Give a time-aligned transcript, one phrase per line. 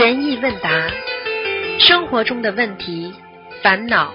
[0.00, 0.70] 悬疑问答，
[1.78, 3.12] 生活中的问题、
[3.62, 4.14] 烦恼、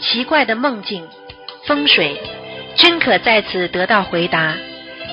[0.00, 1.06] 奇怪的梦境、
[1.66, 2.18] 风水，
[2.74, 4.54] 均可在此得到回答。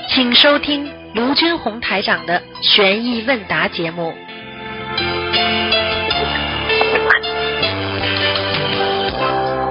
[0.07, 4.13] 请收听卢军红台长的悬疑问答节目。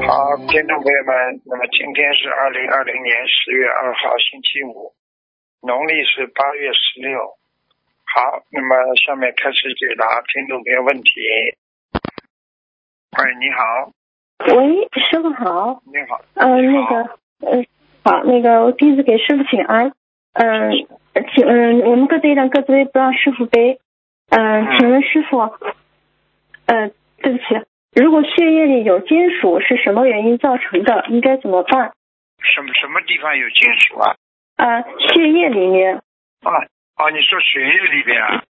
[0.07, 4.93] 好，听众朋友们，那么今天是二零二零年十月二号，星期五，
[5.66, 7.39] 农历是八月十六。
[8.05, 11.11] 好，那么下面开始解答听众朋友问题。
[13.19, 13.93] 喂，你好，
[14.55, 15.83] 喂，师傅好。
[15.87, 16.97] 你好，嗯、那个，
[17.41, 17.65] 呃，
[18.05, 19.93] 好，那个我弟子给师傅请安。
[20.35, 20.73] 嗯、
[21.35, 23.81] 请嗯、我们各自一张，各自背，不让师傅背。
[24.31, 25.39] 嗯、嗯请问师傅，
[26.67, 27.45] 呃，对不起，
[27.95, 31.07] 如果血液里有金属是什么原因造成的？
[31.09, 31.93] 应该怎么办？
[32.41, 34.17] 什么什么地方有金属啊？
[34.56, 36.50] 呃，血液里面，啊
[36.95, 38.44] 啊，你说血液里边啊，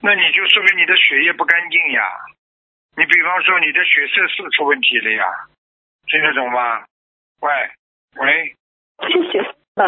[0.00, 2.02] 那你就说明你的血液不干净呀。
[2.96, 5.24] 你比方说你的血色素出问题了呀，
[6.06, 6.84] 听得懂吗？
[7.40, 7.50] 喂
[8.16, 8.56] 喂
[9.06, 9.42] 是血
[9.74, 9.84] 吧？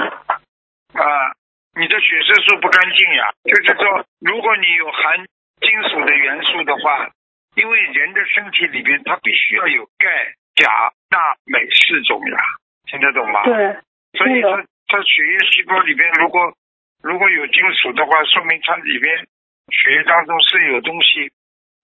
[0.92, 1.32] 啊，
[1.74, 5.24] 你的血色素不干净呀，就是说，如果你有含
[5.60, 7.08] 金属的元素的话，
[7.54, 12.38] 因为人的身体里边它必须要有钙、钾、钠、镁四种呀，
[12.86, 13.42] 听得懂吗？
[13.44, 13.78] 对，
[14.18, 16.54] 所以那个它它血液细胞里边如果
[17.02, 19.26] 如果有金属的话，说明它里边
[19.70, 21.30] 血液当中是有东西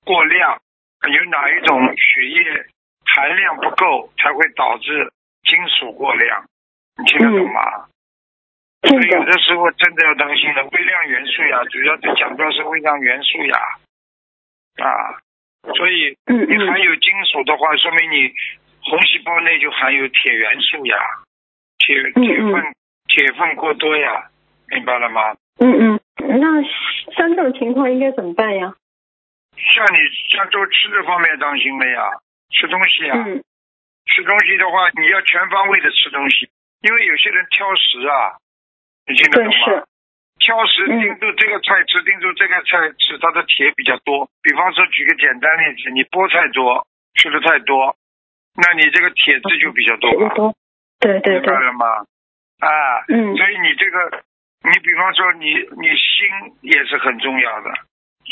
[0.04, 0.60] 过量，
[1.08, 2.66] 有哪一种血液
[3.04, 5.12] 含量不够，才会导致
[5.44, 6.44] 金属过量，
[6.98, 7.86] 你听得懂吗？
[8.82, 13.58] 听所以有，的时候真的要当心了，微量元素呀，主要是强调是微量元素呀，
[14.82, 15.16] 啊，
[15.74, 18.32] 所以嗯你含嗯，有金属的话，说明你
[18.82, 20.96] 红细胞内就含有铁元素呀，
[21.78, 22.22] 铁嗯。
[22.24, 22.74] 铁分
[23.06, 24.28] 铁分过多呀，
[24.74, 25.34] 明白了吗？
[25.60, 26.00] 嗯嗯，
[26.40, 26.62] 那
[27.14, 28.74] 像这种情况应该怎么办呀？
[29.56, 29.98] 像你
[30.34, 32.10] 像做吃的方面当心了呀，
[32.50, 33.42] 吃东西啊，嗯
[34.04, 36.50] 吃东西的话你要全方位的吃东西，
[36.82, 38.36] 因为有些人挑食啊，
[39.06, 39.86] 你听得懂吗？
[40.40, 44.28] 挑食嗯盯住这个菜吃，盯住这个菜吃，它的铁比较多。
[44.42, 46.84] 比方说，举个简单例子，你菠菜多，
[47.14, 47.96] 吃的太多，
[48.58, 50.54] 那你这个铁质就比较多嘛，血多，
[51.00, 51.86] 对对对明白，了吗？
[52.60, 52.68] 啊，
[53.08, 54.22] 嗯所以你这个，
[54.64, 57.70] 你比方说你你锌也是很重要的，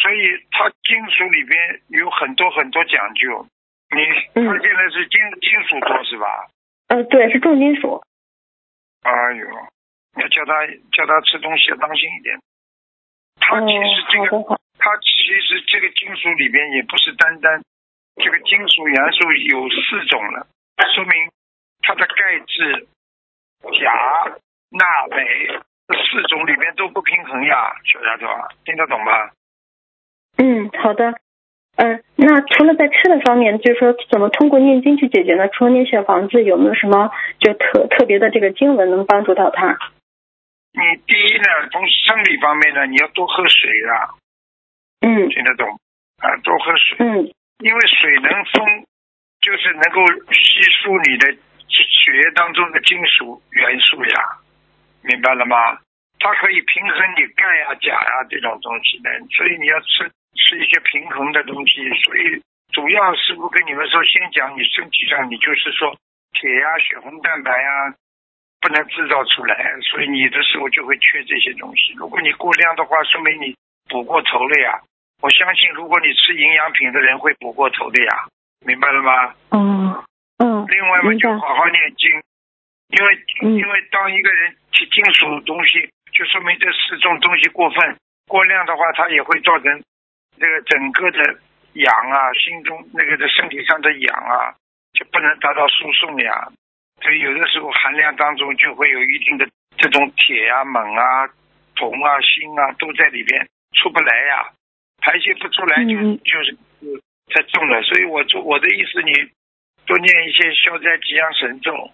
[0.00, 3.46] 所以它金属里边有很多很多讲究。
[3.92, 4.00] 你
[4.40, 6.48] 嗯他现在是金金属多是吧？
[6.88, 8.02] 呃，对，是重金属。
[9.02, 9.46] 哎呦，
[10.16, 12.40] 要叫他叫他吃东西要当心一点。
[13.36, 17.60] 它哦其实这个好的好，它其实这个金属里边也不是单单
[18.16, 20.46] 这个金属元素有四种了，
[20.94, 21.30] 说明
[21.82, 22.86] 它的钙质、
[23.72, 24.32] 钾、
[24.70, 29.30] 钠、镁这四种里面都不平衡呀，小丫头啊，听得懂吗？
[30.38, 31.14] 嗯，好的。
[31.76, 35.48] 嗯、那除了在吃的方面，就是说怎么通过念经去解决呢？
[35.48, 37.10] 除了念小房子，有没有什么
[37.40, 39.78] 就特特别的这个经文能帮助到他？
[40.72, 44.14] 你第一呢，从生理方面呢，你要多喝水啊，
[45.00, 45.68] 嗯听得懂
[46.20, 46.36] 啊？
[46.44, 46.96] 多喝水。
[47.00, 47.32] 嗯
[47.62, 48.84] 因为水能封，
[49.40, 51.32] 就是能够吸收你的
[51.68, 54.38] 血液当中的金属元素呀，
[55.02, 55.78] 明白了吗？
[56.18, 61.88] 它可以平衡你钙呀、钾呀这种东西的，所以你要吃吃一些平衡的东西。
[62.04, 62.40] 所以
[62.72, 65.94] 主要师傅跟你们说，先讲你身体上，你就是说
[66.32, 67.94] 铁呀、血红蛋白呀
[68.60, 71.92] 不能制造出来，所以你的时候就会缺这些东西。
[71.98, 73.56] 如果你过量的话，说明你
[73.90, 74.80] 补过头了呀。
[75.20, 78.26] 我相信，如果你吃营养品的人会补过头的呀，
[78.64, 79.34] 明白了吗？
[79.50, 79.90] 嗯
[80.38, 82.10] 嗯，另外嘛，就好好念经，
[82.92, 87.96] 因为、嗯因为当一个人吃金属东西，就说明这四种东西过分
[88.28, 89.82] 过量的话，它也会造成
[90.38, 91.40] 这个整个的
[91.74, 94.54] 氧啊，心中那个的身体上的氧啊，
[94.92, 96.48] 就不能达到输送呀。
[97.00, 101.28] 所以有的时候含量当中就会有一定的这种铁啊、锰啊、
[101.74, 104.50] 铜啊、锌啊都在里边出不来呀，
[105.00, 106.56] 排泄不出来就、嗯就是
[107.34, 107.82] 太重了。
[107.82, 109.12] 所以我做我的意思，你
[109.86, 111.90] 多念一些消灾吉祥神咒，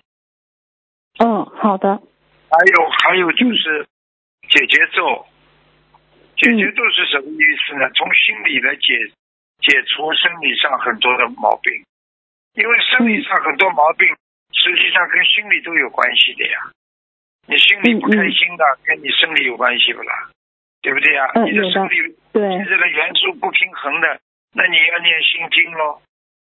[1.18, 3.86] 嗯，好的，还有还有就是
[4.48, 5.26] 解结咒。
[6.36, 7.90] 解结咒是什么意思呢？
[7.96, 8.94] 从心理来解
[9.58, 11.72] 解除生理上很多的毛病，
[12.54, 14.06] 因为生理上很多毛病
[14.52, 16.70] 实际上跟心理都有关系的呀。
[17.48, 20.30] 你心里不开心的，跟你生理有关系不啦？
[20.80, 21.26] 对不对呀？
[21.34, 21.96] 嗯你的生理
[22.32, 24.20] 对，现在的元素不平衡的，
[24.54, 26.00] 那你要念心经咯，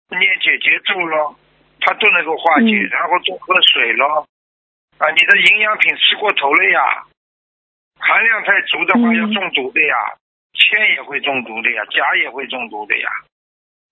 [0.10, 1.40] 念解结咒咯，
[1.80, 4.28] 它都能够化解，嗯然后多喝水咯。
[4.98, 7.04] 啊，你的营养品吃过头了呀，
[8.00, 9.96] 含量太足的话嗯要中毒的呀。
[10.54, 13.10] 其铅也会中毒的呀，钾也会中毒的呀，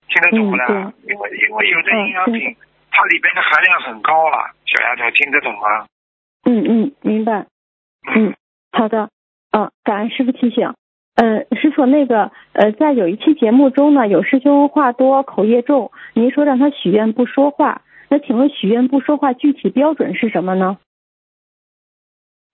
[0.07, 0.65] 听得懂不啦？
[0.69, 2.55] 嗯因为因为有的营养嗯品，
[2.89, 5.85] 它里边的含量很高啊，小丫头听得懂吗？
[6.45, 7.45] 嗯嗯，明白。
[8.15, 8.33] 嗯，
[8.71, 9.09] 好的。
[9.51, 10.73] 嗯，感恩师傅提醒。
[11.15, 20.79] 呃，师傅，那个呃，在有一期节目中呢，有师兄话多口业重，您说让他许愿不说话，那请问许愿不说话具体标准是什么呢？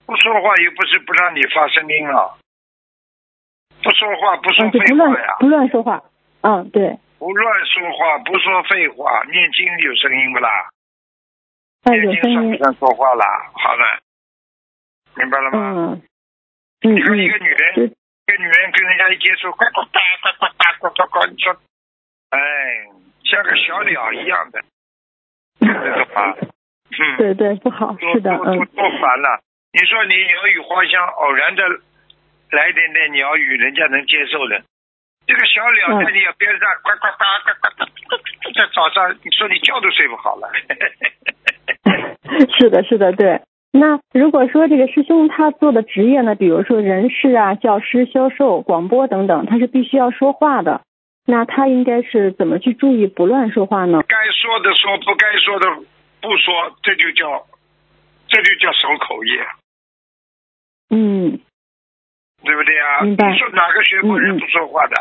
[0.10, 2.36] 不说话又不是不让你发声音了，
[3.84, 6.04] 不说话不说废话呀、不，乱说话，
[6.42, 10.70] 嗯，对，不乱说话，不说废话，念经有声音不啦？
[11.86, 13.52] 念经算不算说话啦？
[13.54, 13.84] 好的，
[15.22, 15.60] 明白了吗？
[15.78, 16.02] 嗯，
[16.82, 21.56] 你说一个女人，一个女人跟人家一接触，呱呱哒呱呱哒呱呱呱，你说，
[22.32, 22.40] 哎，
[23.26, 24.64] 像个小鸟一样的，
[25.60, 29.40] 这个话，嗯，对对，不好，是的，嗯，不烦了。
[29.71, 31.63] 你说你鸟语花香，偶然的
[32.51, 34.63] 来点点鸟语，人家能接受的。
[35.27, 37.86] 这个小鸟在你耳边上呱呱呱呱呱呱，
[38.51, 40.50] 在早上你说你觉都睡不好了。
[42.57, 43.42] 是的，是的，对。
[43.71, 50.81] 那如果说这个师兄他做的职业呢，比如说人事啊、教师、销售、广播等等，他是必须要说话的，
[51.27, 54.01] 那他应该是怎么去注意不乱说话呢？
[54.07, 55.68] 该说的说，不该说的
[56.21, 57.45] 不说，这就叫
[58.27, 59.45] 这就叫守口业，
[60.90, 61.40] 嗯
[62.44, 63.02] 对不对啊？
[63.02, 64.96] 明白你说哪个学佛人不说话的？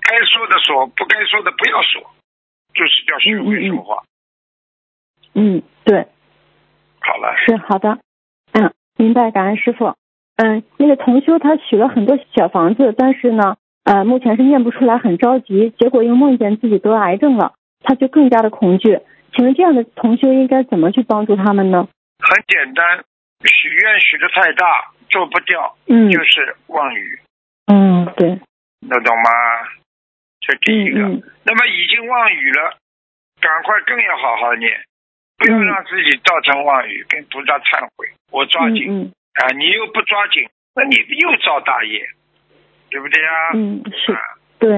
[0.00, 2.02] 该说的说，不该说的不要说，
[2.74, 4.02] 就是叫学会说话。
[5.34, 6.06] 嗯，对，
[7.00, 7.98] 好了，是好的，
[8.52, 9.94] 嗯，明白，感恩师傅。
[10.36, 19.00] 嗯，那个同修他许了很多小房子，但是呢，呃，目前是念不出来，很着急，结果又梦见自己得癌症了，他就更加的恐惧。
[19.34, 21.88] 请问这样的同修应该怎么去帮助他们呢？
[22.18, 23.04] 很简单，
[23.44, 27.20] 许愿许的太大，做不掉，嗯就是妄语，
[27.66, 28.28] 嗯，对，
[28.80, 29.30] 能懂吗？
[30.40, 31.00] 这第一个。
[31.44, 32.76] 那么已经妄语了，
[33.40, 34.72] 赶快更要好好念，
[35.36, 38.08] 不要嗯让自己造成妄语，跟菩萨忏悔。
[38.30, 42.08] 我抓紧、嗯啊，你又不抓紧，那你又造大业，
[42.90, 43.50] 对不对啊？
[43.54, 44.20] 嗯，嗯是啊，
[44.58, 44.70] 对，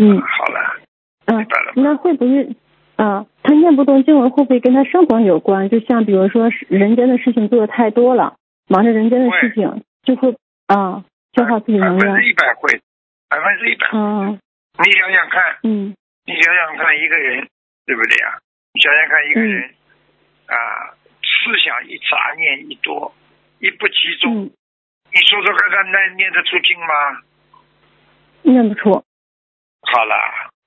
[0.00, 0.80] 嗯好了，
[1.26, 2.56] 嗯明白了，那会不会
[2.96, 3.24] 啊？
[3.44, 5.68] 他念不动经文会不会跟他生活有关？
[5.70, 8.36] 就像比如说人间的事情做的太多了，
[8.72, 10.32] 忙着人间的事情，就会
[10.68, 11.04] 啊
[11.36, 12.28] 消耗自己能量百分之。
[12.28, 12.80] 一百会，
[13.28, 13.86] 百分之一百。
[13.88, 14.32] 啊，
[14.82, 17.46] 你想想看，嗯你想想看，一个人
[17.84, 18.38] 对不对呀、
[18.72, 19.74] 你想想看，一个嗯人、
[20.46, 20.56] 啊，
[21.20, 23.12] 思想一杂念一多，
[23.58, 24.50] 一不集中，嗯，
[25.12, 27.20] 你说说看看，那念得出经吗？
[28.40, 29.04] 念不出。
[29.84, 30.14] 好了，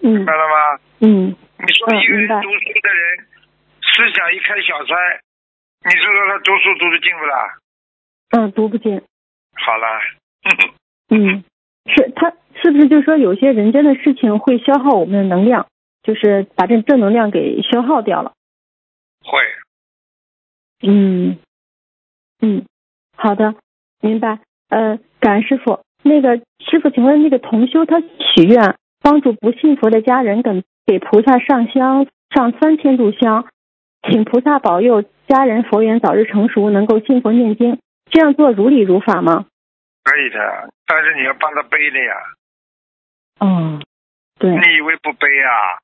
[0.04, 0.80] 嗯明白了吗？
[1.00, 3.25] 嗯你说一个读书的人，
[3.81, 4.94] 思想一开小差，
[5.90, 7.57] 你说说他读书读得进不啦？
[8.35, 9.01] 嗯，读不进。
[9.53, 9.87] 好了，
[11.09, 11.43] 嗯，
[11.85, 15.67] 是他是不是就说有些人间的事情会消耗我们的能量，
[16.03, 18.33] 就是把这正能量给消耗掉了。
[19.23, 19.39] 会，
[20.85, 21.37] 嗯，
[22.41, 22.65] 嗯，
[23.15, 23.55] 好的，
[24.01, 24.39] 明白。
[24.67, 25.79] 呃，感恩师傅。
[26.03, 33.47] 那个师傅，请问那个同修他许愿帮助不信佛的家人给给菩萨上香上三千炷香，
[34.09, 37.79] 请菩萨保佑家人佛缘早日成熟，能够信佛念经，
[38.12, 39.46] 这样做如理如法吗？
[40.04, 42.14] 可以的，但是你要帮他背的呀，
[43.40, 43.81] 哦，
[44.38, 45.80] 对，你以为不背啊？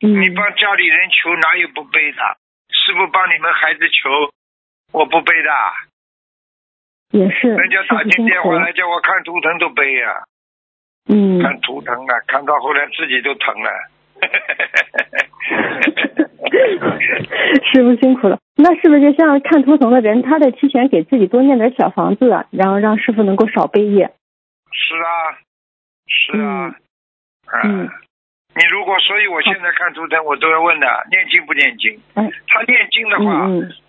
[0.00, 2.18] 嗯，你帮家里人求哪有不背的？
[2.70, 4.32] 师傅帮你们孩子求，
[4.92, 5.50] 我不背的。
[7.10, 8.72] 也是，人家打进电话来。
[8.72, 10.24] 叫我看图腾都背呀、
[11.08, 13.70] 嗯，看图腾啊，看到后来自己都疼了。
[17.72, 18.38] 师傅辛苦了。
[18.56, 24.10] 那是不是就像看图腾的人，他得提前给自己多念点小房子，啊然后让师傅能够少背业？
[24.72, 25.38] 是啊，
[26.06, 26.74] 是啊，
[27.64, 27.92] 嗯啊
[28.56, 32.00] 你如果，所以我现在看图腾，我都要问的，念经不念经？
[32.14, 33.46] 嗯他念经的话，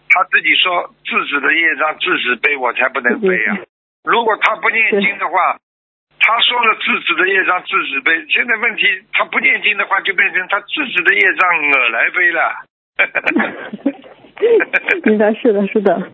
[0.09, 3.57] 他自己说自己的业障自己背，我才不能背啊。
[4.03, 5.57] 如果他不念经的话，
[6.27, 8.11] 他说了自己的业障自己背。
[8.27, 12.67] 现在问题，他不念经的话，就变成他自己的业障我来背了。
[15.07, 16.11] 明白，是的，是的。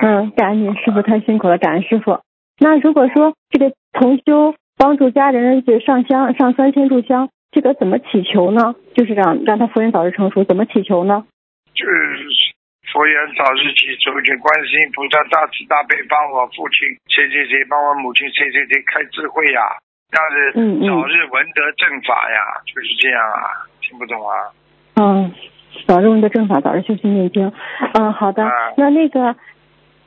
[0.00, 2.20] 嗯，感恩您师傅太辛苦了，感恩师傅。
[2.60, 8.76] 那如果说这个同修帮助家人就上香上三千炷香，这个怎么祈求呢？
[8.94, 11.24] 就是让让他佛缘早日成熟，怎么祈求呢？
[11.74, 12.28] 就是
[12.96, 19.60] 佛缘早日起求，请观世音菩萨大慈大悲帮我父亲谁谁谁，帮我母亲谁谁谁开智慧呀，
[20.08, 24.32] 让人嗯嗯早日闻得正法呀，就是这样啊，听不懂啊？
[24.96, 25.30] 嗯，
[25.86, 27.52] 早日闻得正法，早日修心念经。
[27.92, 28.42] 嗯，好的。
[28.42, 29.36] 啊那那个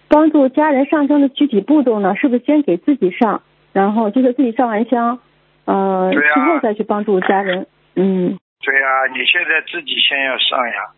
[0.08, 2.16] 帮助家人上香的具体步骤呢？
[2.16, 5.20] 是不是先给自己上，然然后就是自己上完香，
[5.66, 7.68] 呃，对呀之后再去帮助家人。
[7.96, 10.90] 嗯，对呀、你现在自己先要上呀，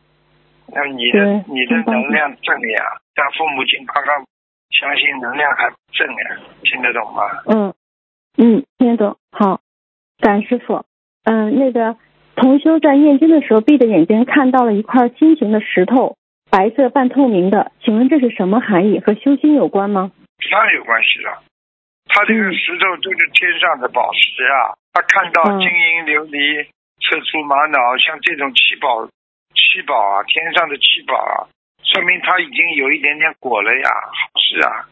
[0.74, 2.84] 那你的你的能量正呀，
[3.16, 4.25] 但父母亲刚刚
[4.70, 7.22] 相信能量还正呀，听得懂吗？
[7.48, 7.74] 嗯
[8.38, 9.18] 嗯，听得懂。
[9.32, 9.60] 好，
[10.20, 10.86] 感恩师傅。
[11.24, 11.98] 嗯、那个
[12.36, 16.18] 同修在念经的时候闭着眼睛看到了一块心形的石头，
[16.50, 19.00] 白色半透明的，请问这是什么含义？
[19.00, 20.12] 和修心有关吗？
[20.50, 21.44] 当然有关系了。
[22.08, 26.66] 他这个嗯石头就是天上的宝石啊，他看到嗯金银琉璃、
[27.00, 29.08] 赤珠玛瑙，像这种七宝、
[29.72, 31.48] 七宝啊，天上的七宝啊，
[31.82, 34.92] 说明他已经有一点点果了呀，好事啊。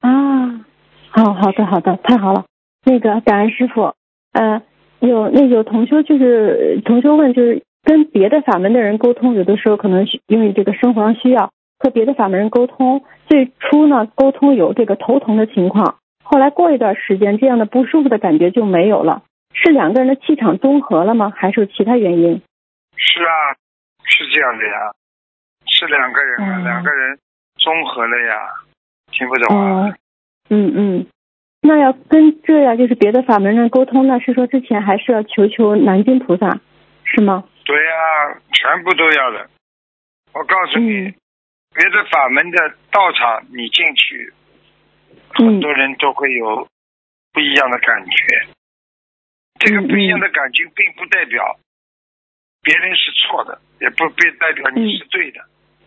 [0.00, 0.64] 啊，
[1.10, 2.46] 好好的好的，太好了。
[2.84, 3.94] 那个感恩师傅，
[4.32, 4.62] 呃，
[5.00, 21.30] 有那有同修就是同修问，就是跟别的法门的人沟通，有的时候可能因为这个生活上需要和别的法门人沟通，最初呢沟通有这个头疼的情况，后来过一段时间，这样的不舒服的感觉就没有了，是两个人的气场综合了吗？
[21.36, 22.40] 还是有其他原因？
[22.96, 23.56] 是啊，
[24.06, 24.92] 是这样的呀，
[25.66, 27.18] 是两个人啊，嗯两个人
[27.56, 28.48] 综合了呀，
[29.12, 29.88] 听不懂啊？
[29.88, 29.94] 哦，
[30.50, 31.06] 嗯嗯，
[31.62, 36.60] 那要跟这样就是别的法门人沟通，那是说之前还是要求求南京菩萨，
[37.04, 37.44] 是吗？
[37.64, 39.48] 对呀、全部都要的。
[40.32, 41.14] 我告诉你，嗯
[41.74, 44.32] 别的法门的道场，你进去，
[45.40, 46.68] 嗯很多人都会有
[47.32, 48.46] 不一样的感觉。
[49.58, 51.58] 这个嗯不一样的感觉，并不代表
[52.64, 55.40] 别人是错的，也不并代表你是对的。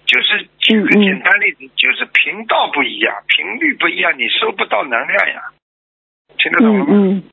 [0.06, 5.52] 就是举个简单例子，就是频道不一样，频率不一样，你收不到能量呀。
[6.38, 7.24] 听得懂了嗯吗？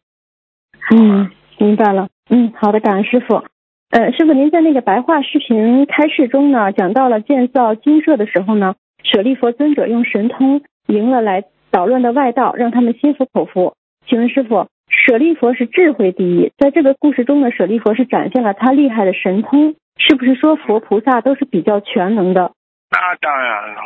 [0.90, 2.08] 嗯嗯，明白了。
[2.30, 3.44] 嗯，好的，感恩师傅。
[3.90, 8.74] 呃，师傅，您在那个白话视频开示中呢，讲到了建造精舍的时候呢，
[9.04, 13.76] 舍利佛尊者用神通赢了来捣乱的外道，让他们心服口服。
[14.08, 14.68] 请问师傅，
[15.06, 22.52] 舍利佛是智慧第一，在这个故事中呢，舍利佛是展现了他厉害的神通，是不是说佛菩萨都是比较全能的？
[22.90, 23.80] 那当然了，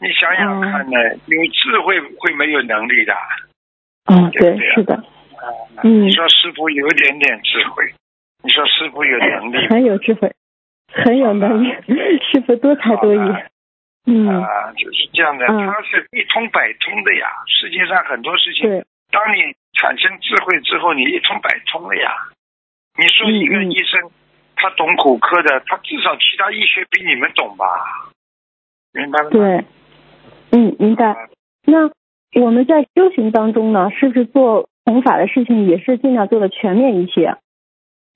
[0.00, 3.14] 你想想看呢，有智慧会没有能力的？
[4.10, 5.04] 嗯，对是的，
[5.84, 6.02] 嗯。
[6.02, 7.84] 你说师傅有一点点智慧，
[8.42, 10.32] 你说师傅有能力很有智慧，
[10.92, 11.68] 很有能力，
[12.32, 13.18] 师傅多才多艺。
[14.06, 15.66] 嗯，啊，就是这样的，嗯。
[15.66, 17.28] 他是一通百通的呀。
[17.46, 22.12] 世界上很多事情，对，当你产生智慧之后，你一通百通了呀。
[22.98, 24.10] 你说一个医生，
[24.56, 27.64] 他懂骨科的，他至少其他医学比你们懂吧？
[28.92, 29.30] 明白了吗？
[29.30, 29.64] 对，
[30.52, 31.06] 嗯，明白。
[31.06, 31.16] 啊
[31.64, 31.90] 那
[32.40, 37.36] 我们在修行当中呢，是不是做弘法的事情也是尽量做的全面一些？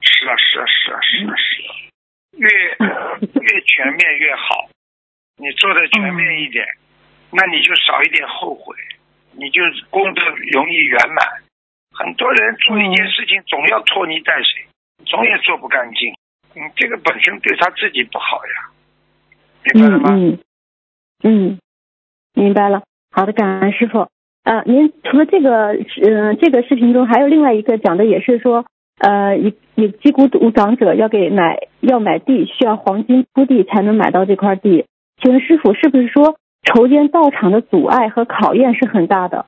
[0.01, 1.73] 是啊，是啊，是啊，是啊，是啊，
[2.37, 4.69] 越越全面越好。
[5.37, 6.67] 你做的全面一点，
[7.31, 8.77] 那你就少一点后悔，
[9.33, 11.44] 你就功德容易圆满。
[11.95, 14.67] 很多人做一件事情总要拖泥带水，
[15.07, 16.13] 总也做不干净，
[16.55, 18.71] 嗯，这个本身对他自己不好呀，
[19.73, 20.11] 明白了吗？
[20.13, 20.39] 嗯嗯
[21.23, 21.59] 嗯，
[22.35, 22.83] 明白了。
[23.11, 24.09] 好的，感恩师傅。
[24.43, 25.69] 呃，您除了这个，
[26.03, 28.67] 呃，这个视频中还有另外一个讲的也是说，
[28.99, 34.85] 呃，一一击鼓舞长者要给买要买地，需要黄金铺地才能买到这块地。
[35.23, 39.47] 请问师傅，是不是说筹建道场的阻碍和考验是很大的？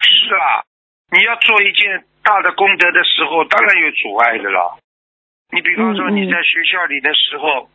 [0.00, 0.67] 是啊，
[1.10, 4.78] 你要做一件大的功德的时候，当然有阻碍的了。
[5.50, 7.70] 你比方说你在学校里的时候，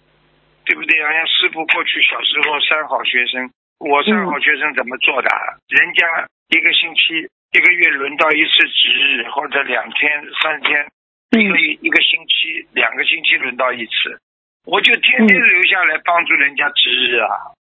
[0.65, 1.11] 对不对好？
[1.11, 3.49] 像师傅过去小时候三好学生，
[3.79, 5.29] 我三好学生怎么做的？
[5.69, 6.05] 人家
[6.49, 10.11] 一个星期、一个月轮到一次值日，或者两天、
[10.43, 10.85] 三天，
[11.31, 14.21] 一个一个星期、两个星期轮到一次，
[14.65, 17.57] 我就天天嗯留下来帮助人家值日啊。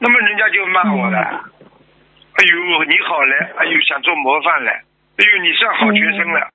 [0.00, 1.18] 那么人家就骂我了。
[2.36, 3.36] 哎呦，你好嘞！
[3.56, 4.82] 哎呦，想做模范嘞！
[5.16, 6.50] 哎呦，你算好学生了。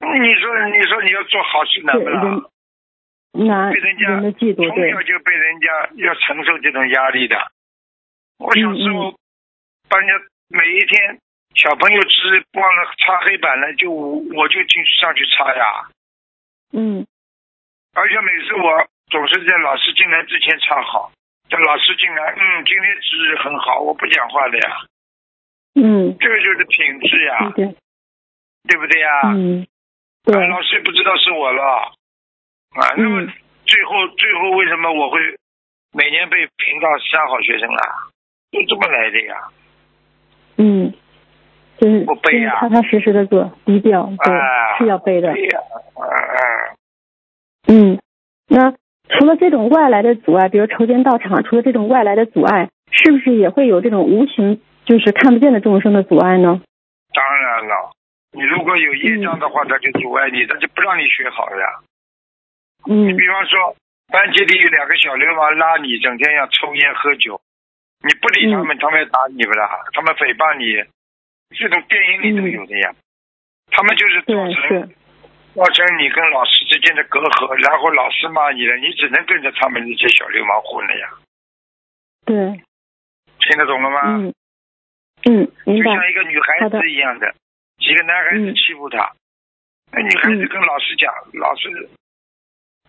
[0.00, 2.42] 你说，你说你要做好事难对不难？
[3.32, 7.36] 难被人家人嫉妒，从小就被人家要承受这种压力的。
[8.38, 9.14] 我小时候嗯
[9.88, 11.18] 帮人家每一天
[11.54, 15.88] 小朋友吃忘了擦黑板了，就我就进去上去擦呀。
[16.72, 17.06] 嗯
[17.92, 21.12] 而且每次我总是在老师进来之前擦好，
[21.50, 24.76] 等老师进来，嗯，今天值日很好，我不讲话的呀。
[25.74, 27.76] 嗯，这个就是品质呀，对对，
[28.68, 29.08] 对不对呀？
[29.34, 29.66] 嗯
[30.22, 32.92] 对啊，老师不知道是我了啊。
[32.96, 33.32] 那么嗯
[33.64, 35.18] 最后最后为什么我会
[35.92, 38.10] 每年被评到三好学生啊？
[38.52, 39.48] 就这么来的呀。
[40.58, 40.92] 嗯，
[41.78, 45.32] 就是踏踏实实的做，低调，对，啊是要背的。
[47.66, 47.98] 嗯，
[48.48, 48.72] 那
[49.08, 56.60] 除了这种外来的阻碍，比如筹建道场，除了这种外来的阻碍，是不是也会有这种无形，就是看不见的众生的阻碍呢？
[57.14, 57.92] 当然了，
[58.32, 61.66] 你如果有业障的话，他就阻碍你，他就不让你学好了呀。
[62.86, 63.76] 嗯比方说，
[64.08, 67.40] 班级里有两个小流氓拉你，整天要抽烟喝酒，
[68.02, 69.68] 你不理他们，他们要打你不啦？
[69.92, 70.88] 他们诽谤你，
[71.56, 72.94] 这种电影里都有的呀。
[73.72, 74.88] 他们就是造成，
[75.54, 81.08] 造成你跟老师之间的隔阂，然后老师骂你了，你只能跟着他们那些小流氓混了呀。
[82.24, 82.36] 对，
[83.38, 84.16] 听得懂了吗？
[84.16, 84.34] 嗯
[85.24, 87.34] 嗯，明白，就像一个女孩子一样的，
[87.80, 89.10] 几个男孩子嗯欺负她，
[89.90, 91.68] 那女孩子嗯跟老师讲，老师，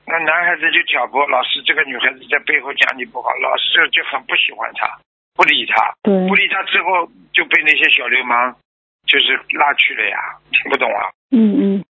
[0.05, 4.99] 那男孩子就挑拨老师，这个女孩子在背后讲你不好，老师就很不喜欢她，
[5.33, 8.55] 不理她，不，理她之后就被那些小流氓
[9.07, 10.17] 就是拉去了呀，
[10.51, 11.09] 听不懂啊？
[11.31, 11.85] 嗯嗯，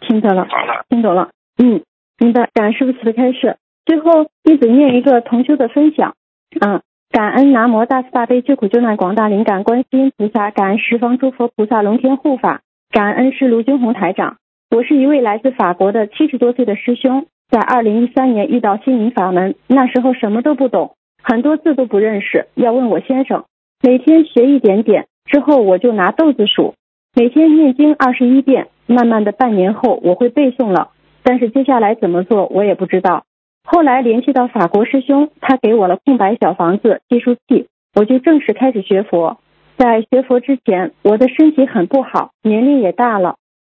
[0.00, 0.46] 听懂了。
[0.48, 1.84] 好了，听懂了，嗯，
[2.18, 2.48] 明白。
[2.54, 3.58] 感恩师傅慈悲开示。
[3.84, 6.16] 最后，弟子念一个同修的分享。
[6.60, 12.60] 嗯，感恩南无大慈大悲救苦救难广大灵感观世音菩萨，感恩十方诸佛菩萨龙天护法，
[12.90, 14.36] 感恩师卢军红台长。
[14.70, 23.44] 我是一位来自法国的七十多岁的师兄，在二零一三年遇到心灵法门，那时候什么都不懂，很多字都不认识，要问我先生。
[23.82, 26.74] 每天学一点点，之后我就拿豆子数，
[27.14, 30.90] 每天念经二十一遍，慢慢的半年后我会背诵了，
[31.22, 33.24] 但是接下来怎么做我也不知道。
[33.68, 39.38] 后来联系到法国师兄，他给我了空白小房子、计数器，我就正式开始学佛。
[39.76, 43.34] 在学佛之前，我的身体很不好，年龄也大了。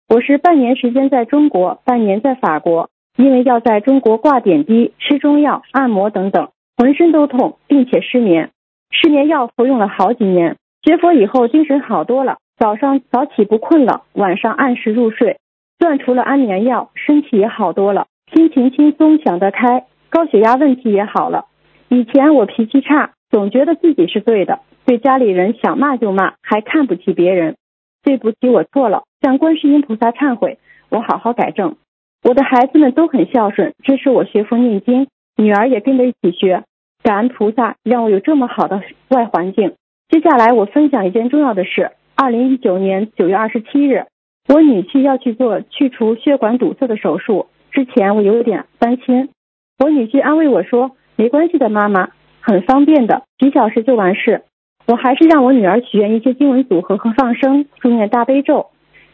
[0.08, 8.50] 我是半年时间在中国，半年在法国，因为要在中国挂点滴、吃中药、按摩等等，浑身都痛，并且失眠。
[8.92, 15.38] 失眠药服用了好几年，学佛以后精神好多了，早上早起不困了，晚上按时入睡。
[15.80, 21.46] 断除了安眠药，身体也好多了，心情轻松，想得开，高血压问题也好了。
[21.88, 27.56] 以前我脾气差，总觉得自己是对的，对家里人想骂就骂，还看不起别人。
[28.02, 31.76] 对不起，我错了，向观世音菩萨忏悔，我好好改正。
[32.22, 36.64] 我的孩子们都很孝顺，支持我学佛念经，女儿也跟着一起学。
[37.02, 39.74] 感恩菩萨让我有这么好的外环境。
[40.08, 44.06] 接下来我分享一件重要的事：二零一九年九月二十七日，
[44.48, 49.30] 我女婿要去做去除血管堵塞的手术，之前我有点担心。
[49.78, 54.42] 我女婿安慰我说：“没关系的，妈妈，很方便的，几小时就完事。”
[54.86, 58.66] 我还是让我女儿许愿一些经文组合和放生，诵念大悲咒。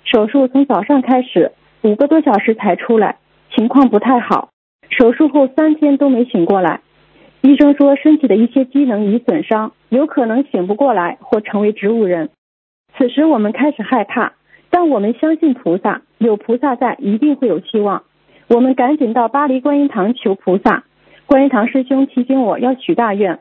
[0.05, 3.19] 手术从早上开始，五个多小时才出来，
[3.55, 4.49] 情况不太好。
[4.89, 6.81] 手术后三天都没醒过来，
[7.43, 12.31] 医生说身体的一些机能已损伤，有可能醒不过来或成为植物人。
[12.97, 14.33] 此时我们开始害怕，
[14.71, 18.05] 但我们相信菩萨，有菩萨在，一定会有希望。
[18.49, 20.85] 我们赶紧到巴黎观音堂求菩萨。
[21.27, 23.41] 观音堂师兄提醒我要许大愿，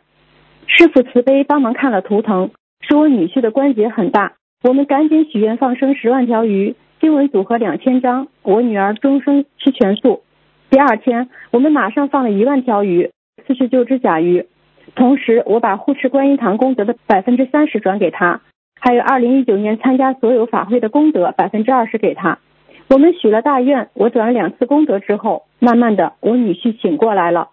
[0.65, 2.49] 师傅慈悲帮忙看了图腾，
[2.81, 4.33] 说我女婿的关节很大。
[4.63, 10.23] 我们赶紧许愿放生十万条鱼，经文组合两千张，我女儿终生吃全素。
[10.71, 13.11] 第二天，我们马上放了一万条鱼，
[13.45, 14.47] 四十九只甲鱼。
[14.95, 18.41] 同时，我把护持观音堂功德的百分之三十转给他，
[18.79, 22.39] 还有二零一九年参加所有法会的功德百分之二十给他。
[22.87, 27.49] 我们许了大愿，我转了两次功德之后，慢慢的，我女婿醒过来了。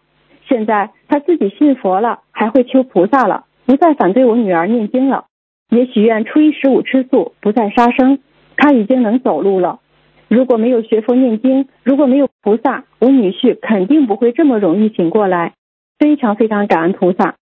[0.46, 5.24] 现在他自己信佛了，还会求菩萨了，不再反对我女儿念经了，
[5.70, 8.18] 也许愿初一十五吃素，不再杀生。
[8.56, 9.80] 他已经能走路了。
[10.28, 15.54] 如果没有学佛念经，如果没有菩萨，我女婿肯定不会这么容易醒过来。
[15.98, 17.36] 非常非常感恩菩萨。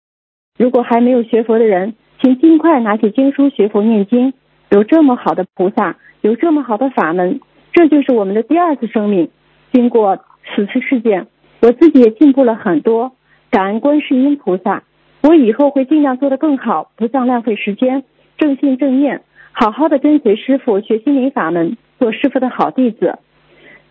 [0.57, 4.33] 如果还没有学佛的人，请尽快拿起经书学佛念经。
[4.69, 7.39] 有这么好的菩萨，有这么好的法门，
[7.77, 9.29] 这就是我们的第二次生命。
[9.71, 11.27] 经过此次事件，
[11.61, 13.11] 我自己也进步了很多。
[13.51, 14.81] 感恩观世音菩萨，
[15.21, 18.03] 我以后会尽量做得更好，不再浪费时间，
[18.39, 23.19] 正信正念，好好的跟随师傅学心灵法门，做师傅的好弟子。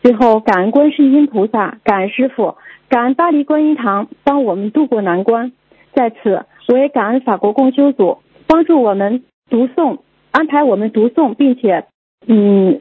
[0.03, 2.57] 最后，感恩观世音菩萨，感恩师傅，
[2.89, 5.53] 感恩巴黎观音堂帮我们渡过难关。
[5.95, 8.19] 在此，我也感恩法国共修组
[8.49, 9.99] 帮助我们读诵，
[10.33, 11.85] 安排我们读诵，并且，
[12.27, 12.81] 嗯，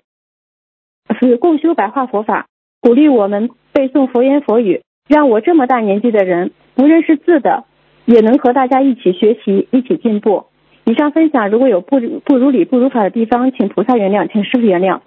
[1.16, 2.48] 是共修白话佛法，
[2.82, 7.66] 鼓励我们背诵佛言佛语，让我这么大年纪的人不认识字的，
[8.06, 10.48] 也能和大家一起学习，一起进步。
[10.86, 15.02] 以上分享如果有不不如理不如法的地方，请菩萨原谅，请师傅原谅。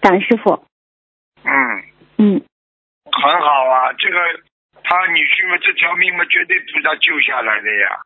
[0.00, 0.64] 感恩师傅。
[1.44, 1.52] 嗯，
[2.16, 2.42] 嗯
[3.12, 4.18] 很好啊，这个
[4.82, 8.00] 他女婿们这条命嘛，绝对菩萨救下来的呀。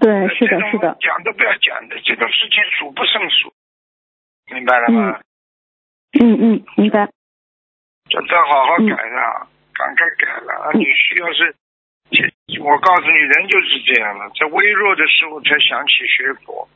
[0.00, 3.52] 对，是的，是的，讲都不要讲的，这种事情数不胜数，
[4.54, 5.18] 明白了吗？
[5.18, 5.22] 嗯
[6.18, 7.06] 嗯嗯，明白。
[8.10, 10.72] 叫他好好改了，赶快改了。
[10.74, 11.54] 你需要是，
[12.60, 16.68] 我告诉你，人就是这样的，在微弱的时候才想起学佛，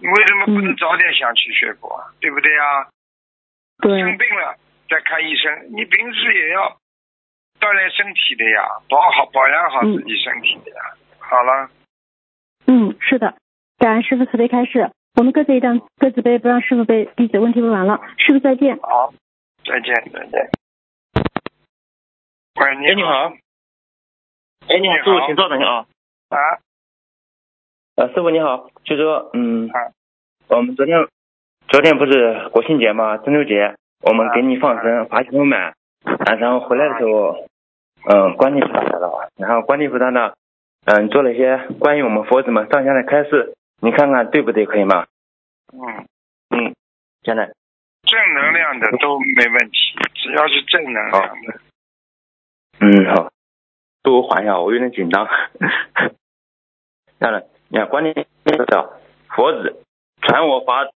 [0.00, 2.14] 你为什么不能嗯早点想起学佛啊？
[2.20, 2.88] 对不对呀？
[3.82, 4.56] 对生病了
[4.88, 6.78] 再看医生，你平时也要
[7.58, 10.94] 锻炼身体的呀，保好保养好自己身体的呀。
[11.18, 11.70] 好了，
[12.66, 13.34] 嗯，是的，
[13.78, 14.92] 感恩师傅慈悲开示。
[15.14, 17.10] 我们各自一张，各自背，不让师傅背。
[17.16, 18.78] 弟子问题问完了，师傅再见。
[18.78, 19.12] 好，
[19.64, 20.50] 再见再见。
[22.60, 23.32] 喂，哎，你好。
[24.68, 25.86] 哎，你好，师傅，请稍等一下啊。
[26.28, 26.38] 啊，
[27.96, 29.90] 呃，师傅你好，就说，嗯啊，
[30.48, 31.08] 我们昨天
[31.68, 37.46] 昨天不是国庆节嘛，中秋节，我们啊给你放生法喜充满，啊，然后回来的时候，
[38.08, 40.32] 嗯，观地菩萨来了，然后观地菩萨呢，
[40.84, 45.06] 嗯，做了一些关于我们佛子们上香的开示，你看看对不对，可以吗？
[45.72, 46.06] 嗯，
[46.50, 46.74] 嗯，
[47.22, 47.52] 现在，
[48.02, 49.76] 正能量的都没问题，
[50.14, 51.60] 只要是正能量的。
[52.80, 53.30] 嗯，好，
[54.02, 55.26] 给我缓一下，我有点紧张。
[57.18, 58.90] 当然，你看观念菩萨，
[59.28, 59.82] 佛子
[60.22, 60.88] 传我法，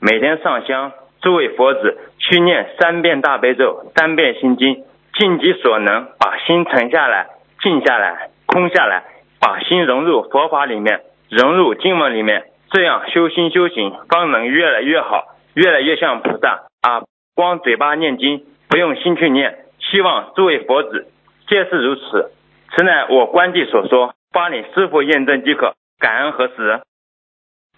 [0.00, 7.28] 每天上香，诸位佛子去念三遍大悲咒，三遍心经，尽己所能把心沉下来，
[7.60, 9.04] 静下来，空下来，
[9.40, 17.02] 把心融入佛法里面，融入经文里面，这样修心修行方能越来越好，越来越像菩萨啊！
[17.36, 19.64] 光嘴巴念经，不用心去念。
[19.78, 21.12] 希望诸位佛子
[21.48, 22.32] 皆是如此。
[22.74, 25.74] 此乃我观地所说，发你师傅验证即可。
[26.00, 26.82] 感恩何时？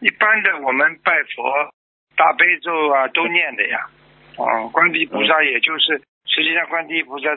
[0.00, 1.70] 一般的我们拜佛、
[2.16, 3.86] 大悲咒啊都念的呀。
[4.38, 7.28] 哦，观地菩萨也就是，实际上观地菩萨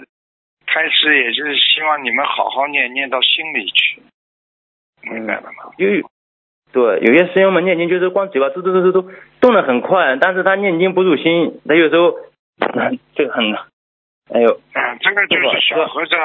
[0.65, 4.01] 开始也就是希望你们好好念，念到心里去，
[5.11, 5.71] 明白了吗？
[5.77, 5.89] 有
[6.73, 12.15] 对有些师兄们念经就是光嘴巴嘟嘟嘟嘟嘟动得很快，但是他念经不入心，他有时候
[13.15, 13.53] 这个很，
[14.33, 16.19] 哎呦，啊，这个就是小和尚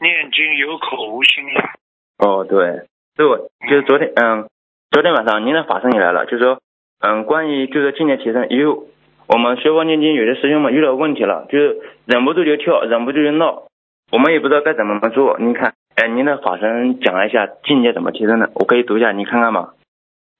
[0.00, 1.72] 念经有口无心呀。
[2.18, 3.26] 哦对，对，
[3.68, 4.48] 就是昨天嗯，
[4.90, 6.58] 昨天晚上您的法身也来了，就说
[7.00, 8.86] 嗯，关于就是境界提升，有
[9.26, 13.68] 我们学佛念经，有些师兄们遇到问题了，就是忍不住就跳，忍不住就闹，
[14.14, 15.36] 我们也不知道该怎么做。
[15.40, 19.70] 您看，哎，您的法身讲了一下境界怎么提升的，我可以读一下，你看看吗？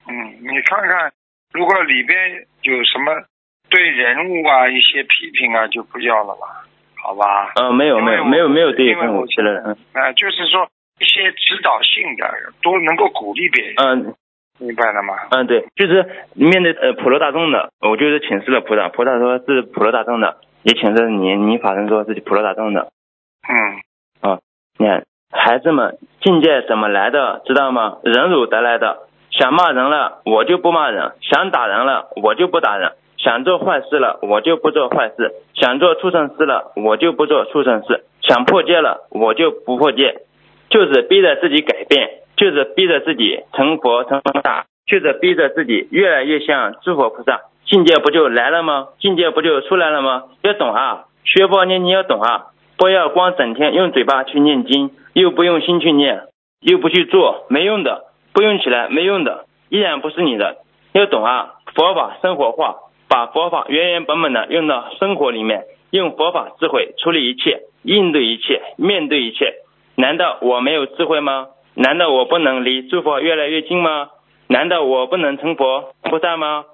[0.06, 1.10] 嗯，你看看，
[1.52, 3.24] 如果里边有什么
[3.68, 6.62] 对人物啊一些批评啊，就不要了吧，
[7.02, 7.50] 好吧？
[7.56, 10.68] 呃，没有没有没有没有对跟我提了，嗯啊、就是说
[11.00, 12.30] 一些指导性的，
[12.62, 14.14] 都能够鼓励别人，嗯
[14.60, 15.14] 明白了吗？
[15.30, 22.92] 嗯，对，就是面对呃普罗大众的，我就是请示了菩萨，菩萨说是普罗大众的，也请示您，您法身说是普罗大众的。
[23.48, 24.38] 嗯，
[24.78, 27.98] 你看，孩子们境界怎么来的，知道吗？
[28.02, 29.00] 忍辱得来的。
[29.30, 40.22] 想骂人了，我就不骂人；想打人了，我就不打人；想做坏事了，我就不做坏事；想做畜生事了，我就不做畜生事；想破戒了，我就不破戒。
[40.70, 48.88] 就是逼着自己改变，就是逼着自己成佛成大，就是逼着自己越来越像诸佛菩萨，境界不就来了吗？
[49.00, 50.24] 境界不就出来了吗？
[50.42, 56.22] 要懂啊，学佛念经要懂啊，不要光整天用嘴巴去念经，又不用心去念，
[56.60, 60.58] 又不去做，没用的，不用起来没用的，依然不是你的。
[60.92, 62.76] 要懂啊，佛法生活化，
[63.08, 69.54] 把佛法原原本本的用到生活里面，用佛法智慧处理一切，应对一切，面对一切。
[69.96, 71.48] 难道我没有智慧吗？
[71.74, 74.10] 难道我不能离诸佛越来越近吗？
[74.48, 76.64] 难道我不能成佛菩萨吗？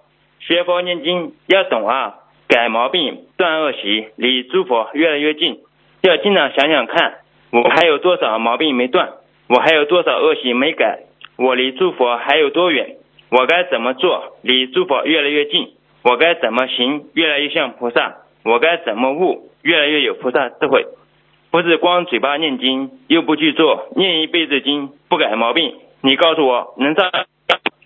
[0.40, 2.14] 学佛念经要懂啊，
[2.48, 5.60] 改毛病，断恶习，离诸佛越来越近。
[6.02, 7.18] 要经常想想看，
[7.50, 9.10] 我还有多少毛病没断？
[9.48, 11.00] 我还有多少恶习没改？
[11.36, 12.96] 我离诸佛还有多远？
[13.30, 15.72] 我该怎么做，离诸佛越来越近？
[16.02, 18.16] 我该怎么行，越来越像菩萨？
[18.44, 20.86] 我该怎么悟，越来越有菩萨智慧？
[21.50, 25.74] 不是光嘴巴念经，又不去做，念一辈子经不改毛病。
[26.00, 27.10] 你告诉我，能上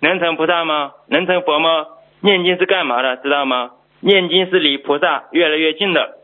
[0.00, 0.92] 能成菩萨吗？
[1.08, 1.86] 能成佛吗？
[2.20, 3.16] 念经是干嘛的？
[3.16, 3.72] 知道吗？
[4.00, 6.18] 念经是离菩萨越来越近的，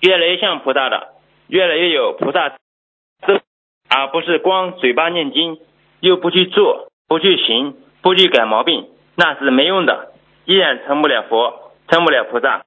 [0.00, 1.08] 越来越像菩萨的，
[1.48, 2.56] 越来越有菩萨智，
[3.88, 5.58] 而不是光嘴巴念经，
[6.00, 10.12] 又不去做，不去行，不去改毛病，那是没用的，
[10.46, 12.62] 依然成不了佛，成不了菩萨。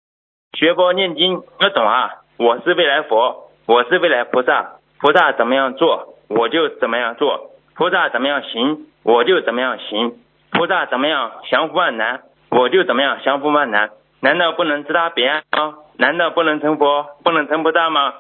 [0.56, 10.12] 学佛念经要懂啊，我是未来佛，我是未来菩萨，菩萨怎么样做，我就怎么样做；菩萨怎么样行，我就怎么样行；
[10.52, 13.90] 菩萨怎么样降伏万难，我就怎么样降伏万难。
[14.24, 15.76] 难道不能知他彼岸吗？
[15.98, 18.14] 难道不能成佛，不能成菩萨吗？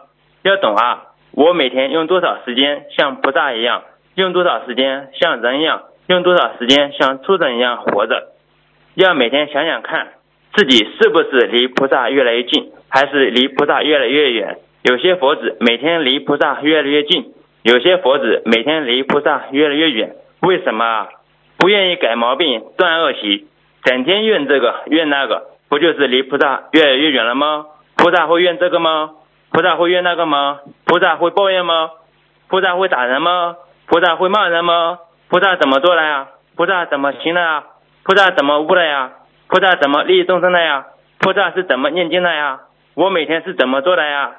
[0.43, 1.03] 要懂啊！
[1.31, 3.83] 我每天用多少时间像菩萨一样，
[4.15, 8.33] 用多少时间像人一样，用多少时间像畜生一样活着？
[8.95, 10.09] 要每天想想看，
[10.53, 14.57] 自己是不是离菩萨越来越近，还是离菩萨越来越远？
[14.83, 17.31] 有些佛子每天离菩萨越来越近，
[17.63, 20.17] 有些佛子每天离菩萨越来越远。
[20.41, 21.09] 为什么啊？
[21.57, 23.47] 不愿意改毛病，断恶习，
[23.85, 27.65] 整天怨这个怨那个，不就是离菩萨越来越远了吗？
[27.97, 29.09] 菩萨会怨这个吗？
[29.51, 30.59] 菩萨会怨那个吗？
[30.85, 31.89] 菩萨会抱怨吗？
[32.47, 33.55] 菩萨会打人吗？
[33.87, 34.99] 菩萨会骂人吗？
[35.29, 36.27] 菩萨怎么做的呀？
[36.55, 37.63] 菩萨怎么行的呀？
[38.03, 39.13] 菩萨怎么悟的呀？
[39.47, 40.85] 菩萨怎么利益众生的呀？
[41.17, 42.59] 菩萨是怎么念经的呀？
[42.93, 44.35] 我每天是怎么做的呀？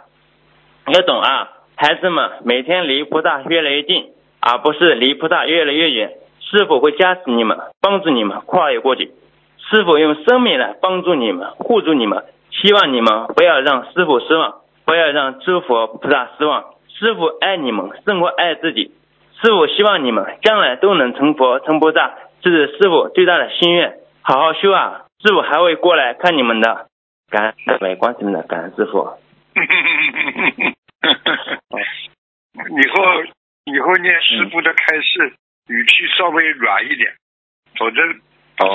[0.87, 4.07] 要懂啊，孩子们，每天离菩萨越来越近，
[4.39, 6.13] 而不是离菩萨越来越远。
[6.39, 9.11] 师傅会加持你们，帮助你们跨越过去。
[9.71, 12.25] 师傅用生命来帮助你们，护住你们。
[12.51, 16.75] 希望你们不要让师傅失望，不要让诸佛菩萨失望。
[16.89, 18.93] 师傅爱你们，胜过爱自己。
[19.43, 23.99] 师傅希望你们将来都能成佛成菩萨，这是师傅最大的心愿。
[24.23, 25.07] 好好修啊！
[25.21, 26.87] 师傅还会过来看你们的。
[27.31, 29.19] 感恩各位关系的，感恩师傅。
[32.55, 33.03] 以后
[33.65, 35.35] 以后念师傅的开示，
[35.69, 37.13] 语气稍微软一点，
[37.77, 38.34] 否则把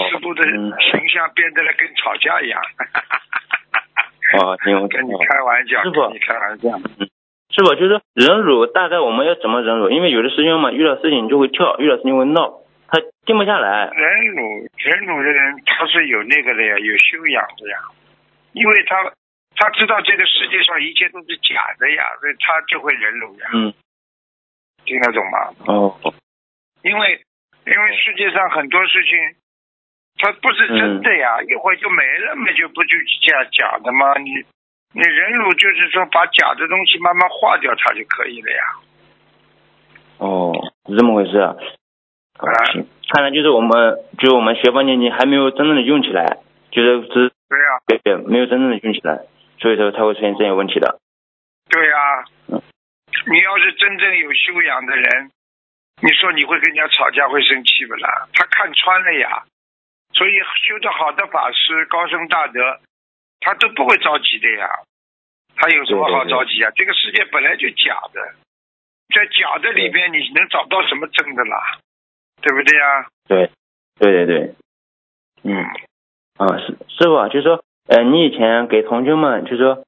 [0.10, 2.62] 师傅的形象变得了跟吵架一样。
[4.38, 6.70] 哦，行，跟你开玩笑，师傅，跟你开玩笑。
[7.00, 7.10] 嗯
[7.50, 9.90] 师傅就是忍辱，大概我们要怎么忍辱？
[9.90, 13.90] 因为有的师兄嘛，遇到事情就会跳，遇到事情会闹，他静不下来。
[13.90, 17.78] 忍辱，忍辱的人他是有那个的呀，有修养的呀，
[18.54, 19.12] 因为他
[19.56, 23.50] 他知道这个世界上一切都是假的呀，所以他就会忍辱呀。
[23.52, 23.74] 嗯，
[24.86, 25.50] 听得懂吗？
[25.66, 26.14] 哦，
[26.84, 27.20] 因为
[27.66, 29.18] 因为世界上很多事情，
[30.20, 34.14] 它不是真的呀，一会儿就没了嘛，就不就这样假的吗？
[34.20, 34.30] 你
[34.94, 38.64] 你忍辱就是说把假的东西慢慢化掉，它就可以了呀。
[40.18, 40.52] 哦，
[40.88, 41.56] 是这么回事啊。
[42.40, 42.52] 啊，
[43.14, 46.38] 看来就是我们，就是我们学佛念经还没有真正的用起来，
[46.72, 49.26] 就是只对呀、对对，没有真正的用起来，
[49.60, 51.00] 所以说才会出现这些问题的。
[51.70, 52.62] 对呀、嗯
[53.28, 55.32] 你要是真正有修养的人，
[56.02, 58.28] 你说你会跟人家吵架会生气不啦？
[58.34, 59.44] 他看穿了呀，
[60.20, 60.34] 所以
[60.68, 62.60] 修得好的法师、高僧大德，
[63.40, 64.68] 他都不会着急的呀。
[65.56, 66.70] 他有什么好着急啊？
[66.76, 68.20] 这个世界本来就假的，
[69.16, 71.80] 在假的里边，你能找到什么真的啦？
[72.42, 73.08] 对不对呀？
[73.30, 73.50] 对，
[73.98, 74.56] 对对对，
[75.44, 75.64] 嗯，
[76.36, 79.86] 啊，师师傅啊，就说，呃，你以前给同学们，就说，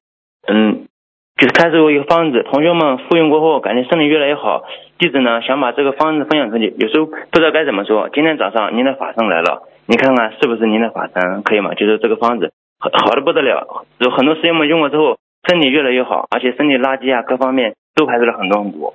[0.48, 0.88] 嗯，
[1.36, 4.64] 就是开始过一个方子，同学们服用过后，感觉身体越来越好。
[4.98, 8.08] 弟子呢，想把这个方子分享出去，有时候不知道该怎么说。
[8.10, 11.74] 今天早上您的法身来了，你看看是不是您的法身，可以吗？
[11.74, 15.18] 就是这个方子好好的不得了，有很多师兄们用过之后，
[15.48, 18.94] 身体越来越好，而且身体垃圾啊各方面都排出了很多很多。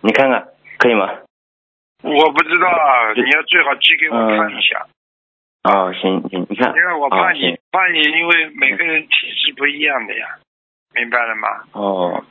[0.00, 1.10] 你看看可以吗？
[2.02, 4.86] 我不知道啊，你要最好寄给我嗯看一下，
[5.64, 9.08] 哦，行行，你看，因为我怕啊你行，怕你，因为每个人体
[9.44, 10.26] 质不一样的呀，
[10.94, 11.48] 明白了吗？
[11.72, 12.24] 哦，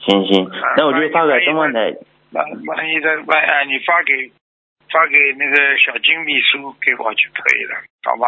[0.00, 1.94] 行行，那我就发给东方台。
[2.32, 4.30] 万万一的万哎，你发给
[4.92, 8.26] 发给那个小金秘书给我就可以了，好吧？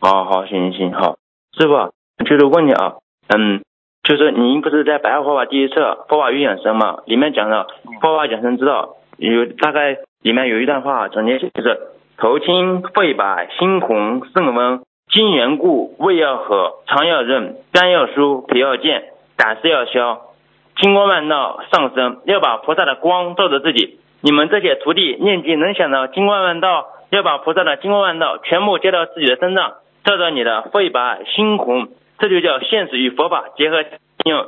[0.00, 1.16] 好好，行行好，
[1.58, 1.92] 师傅，
[2.24, 2.96] 就是问你啊，
[3.28, 3.62] 嗯，
[4.02, 7.02] 就是您不是在白话佛法第一册《佛法与养生》嘛？
[7.06, 11.80] 里面讲了嗯佛法养生之道，有大概里面有一段话总结就是
[12.16, 14.82] 头轻肺白心红肾温，
[15.16, 19.04] 筋圆固胃要和肠要润肝要疏脾要健
[19.38, 20.20] 胆识要消，
[20.76, 23.98] 金光万道上升，要把菩萨的光照着自己。
[24.20, 33.80] 你们这些徒弟念经能想到金光万道，要把菩萨的金光万道全部接到自己的身上，照着你的肺白心红，这就叫现实与佛法结合
[34.24, 34.46] 应用。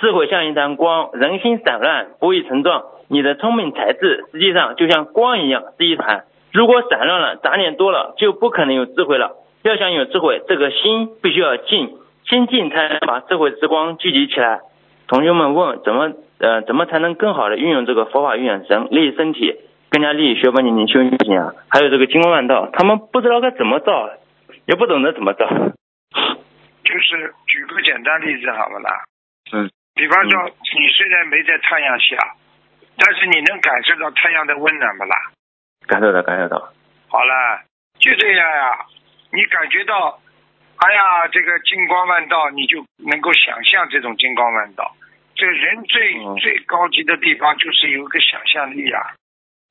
[0.00, 2.82] 智慧像一团光，人心散乱不易成状。
[3.06, 9.36] 你的聪明才智实际上就像光一样是一团，如果散乱了，杂念多了，就不可能有智慧了。
[9.62, 14.60] 要想有智慧，这个心必须要静，心静才能把智慧之光聚集起来。
[15.06, 19.56] 同学们问怎么呃怎么才能更好的运用这个佛法运养神，利益身体，
[19.90, 21.52] 更加利益学佛念经修行啊？
[21.68, 24.08] 还有这个金光万道，他们不知道该怎么造，
[24.66, 25.46] 也不懂得怎么造。
[25.46, 29.04] 就是举个简单例子好不啦，
[29.52, 32.16] 嗯，比方说你虽然没在太阳下，
[32.96, 35.16] 但是你能感受到太阳的温暖不啦？
[35.86, 36.56] 感受到，感受到。
[37.08, 37.60] 好了，
[37.98, 38.86] 就这样呀。
[39.32, 40.20] 你感觉到，
[40.76, 44.96] 哎呀，这个金光万道，你就能够想象这种金光万道。
[45.34, 49.14] 这人最、嗯最高级的地方就是有一个想象力啊，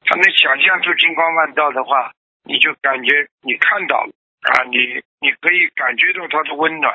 [0.05, 2.11] 他能想象出金光万道的话，
[2.43, 4.11] 你就感觉你看到了
[4.49, 4.77] 啊，你
[5.19, 6.93] 你可以感觉到它的温暖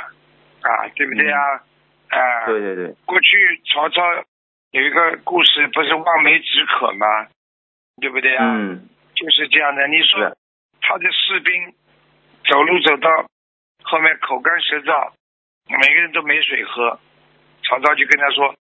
[0.62, 1.40] 啊，对不对啊？
[2.09, 4.00] 啊，对对对，过去曹操
[4.70, 7.07] 有一个故事，不是望梅止渴吗？
[8.00, 8.44] 对不对啊？
[8.44, 9.87] 嗯，就是这样的。
[9.88, 10.37] 你说
[10.81, 11.74] 他的士兵
[12.45, 13.27] 走路走到
[13.83, 15.13] 后面口干舌燥，
[15.69, 16.99] 每个人都没水喝，
[17.63, 18.55] 曹操就跟他说：“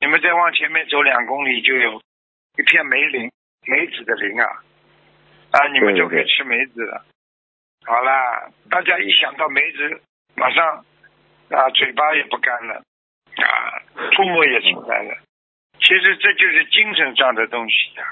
[0.00, 2.02] 你们再往前面走两公里，就有
[2.56, 3.30] 一片梅林，
[3.66, 4.62] 梅子的林啊，
[5.52, 7.04] 啊，你们就可以吃梅子了。”
[7.86, 10.02] 好啦，大家一想到梅子，
[10.34, 10.84] 马上
[11.50, 12.74] 啊嘴巴也不干了，
[13.36, 15.16] 啊唾沫也出来了。
[15.80, 18.04] 其实这就是精神上的东西呀、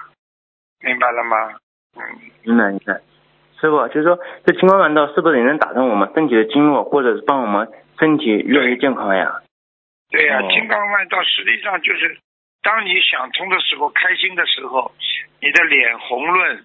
[0.81, 1.59] 明白了吗？
[1.97, 2.03] 嗯，
[2.45, 3.01] 明白明白。
[3.61, 9.43] 师傅，就是说这金光万道是不是也能打通我们身体的经络，或者是帮我们身体越来越健康呀？
[10.11, 12.19] 对呀、哦金刚万道实际上就是，
[12.63, 14.93] 当你想通的时候，开心的时候，
[15.41, 16.65] 你的脸红润，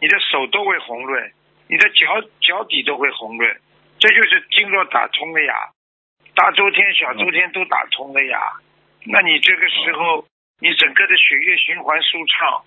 [0.00, 1.32] 你的手都会红润，
[1.68, 3.56] 你的脚脚底都会红润，
[3.98, 5.54] 这就是经络打通了呀，
[6.34, 8.38] 大周天、小周天都打通了呀。
[9.04, 10.24] 那你这个时候，
[10.60, 12.62] 你整个的血液循环舒畅，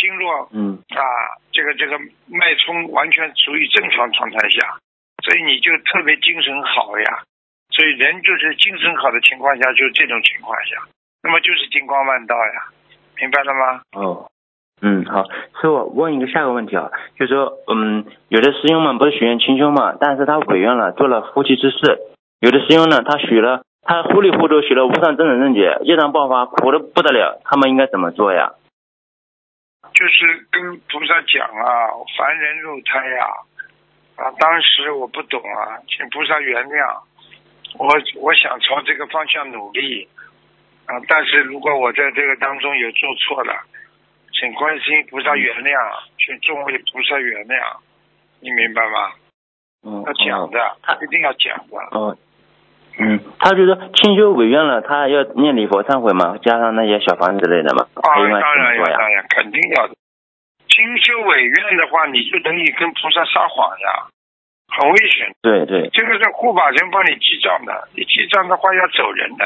[0.00, 1.04] 经络嗯啊，
[1.52, 1.98] 这个这个
[2.32, 4.80] 脉冲完全处于正常状态下，
[5.22, 7.22] 所以你就特别精神好呀。
[7.68, 10.88] 所以人就是精神好的情况下，就是这种情况下，
[11.22, 12.72] 那么就是金光万道呀，
[13.20, 13.82] 明白了吗？
[13.92, 14.26] 哦。
[14.82, 15.24] 嗯，好，
[15.60, 22.00] 师傅，问一个下个问题啊，就是说，嗯，有的师兄们不是许愿清修嘛，但是他违愿了，做了夫妻之事；
[22.40, 28.54] 有的师兄呢，他许了，他糊里糊涂许了无上正等正解，业障爆发，苦的不得了，他们应该怎么做呀？
[30.00, 33.26] 就是跟菩萨讲啊，凡人肉胎呀、
[34.16, 37.02] 啊，当时我不懂啊，请菩萨原谅，
[37.76, 37.86] 我
[38.16, 40.08] 我想朝这个方向努力
[40.86, 43.52] 啊，但是如果我在这个当中有做错了，
[44.32, 47.76] 请观世音菩萨原谅，请众位菩萨原谅，
[48.40, 49.12] 你明白吗？
[49.84, 51.76] 嗯，要讲的，他一定要讲的。
[51.90, 52.16] 哦，
[52.98, 58.96] 嗯，他就说清修违愿了，他要念礼佛忏悔嘛，加上那些小房子之类的嘛，啊，当然要，怎么做呀？
[58.98, 59.94] 当然肯定要的。
[60.68, 64.06] 清修违愿的话，你就等于跟菩萨撒谎呀，
[64.68, 65.32] 很危险。
[65.42, 69.44] 对对这个是护法神帮你记账的，你记账的话要走人的，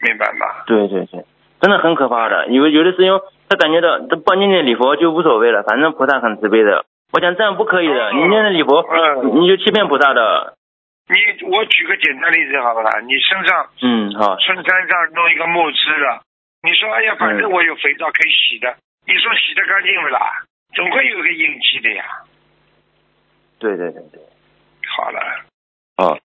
[0.00, 0.62] 明白吗？
[0.66, 1.24] 对对对，
[1.60, 2.46] 真的很可怕的。
[2.48, 6.84] 有有的师兄他感觉到他帮念念礼佛就无所谓了，反正菩萨很慈悲的。
[7.12, 10.54] 我讲这样不可以的，哦你念念礼佛，嗯你就欺骗菩萨的。
[11.08, 13.00] 你我举个简单例子好不啦？
[13.00, 16.22] 你身上嗯，好，衬衫上弄一个墨汁了，
[16.62, 20.44] 你说哎呀，反正嗯我有肥皂可以洗的，你说洗得干净不啦？
[20.74, 22.04] 总会有个印记的呀。
[23.58, 24.20] 对对对对，
[24.96, 25.20] 好了，
[25.98, 26.18] 哦，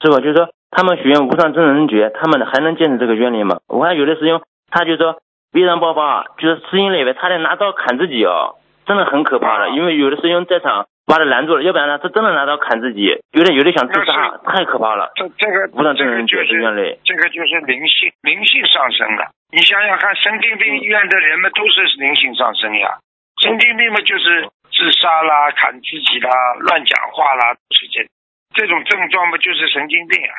[0.00, 3.60] 是吧就是说他们许愿无上真人觉，他们还能坚持这个愿力吗？
[3.68, 9.66] 我看有的师兄他就说业障爆发，就是师兄那边差点拿刀砍自己哦，真的很可怕的。
[9.66, 15.12] 啊因为有的师兄在场把他拦住了，要不然呢他真的拿刀砍自己，有点有点想自杀，太可怕了。
[15.16, 19.30] 这这个无上这个真人觉就是的愿力，这个就是灵性灵性上升了。
[19.50, 22.98] 你想想看，神经病医院的人们都是灵性上升呀。
[23.42, 28.06] 神经病嘛，就是自杀啦、砍自己啦、乱讲话啦，都是这
[28.54, 30.36] 这种症状嘛，就是神经病啊，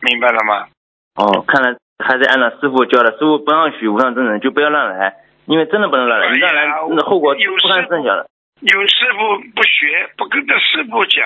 [0.00, 0.66] 明白了吗？
[1.14, 5.14] 哦，看来还是按照师傅教的，师傅不让许无上真人就不要乱来，
[5.46, 8.26] 因为真的不能乱来，你乱来那后果有不堪设想的。
[8.60, 11.24] 有师傅不学，不跟着师傅讲，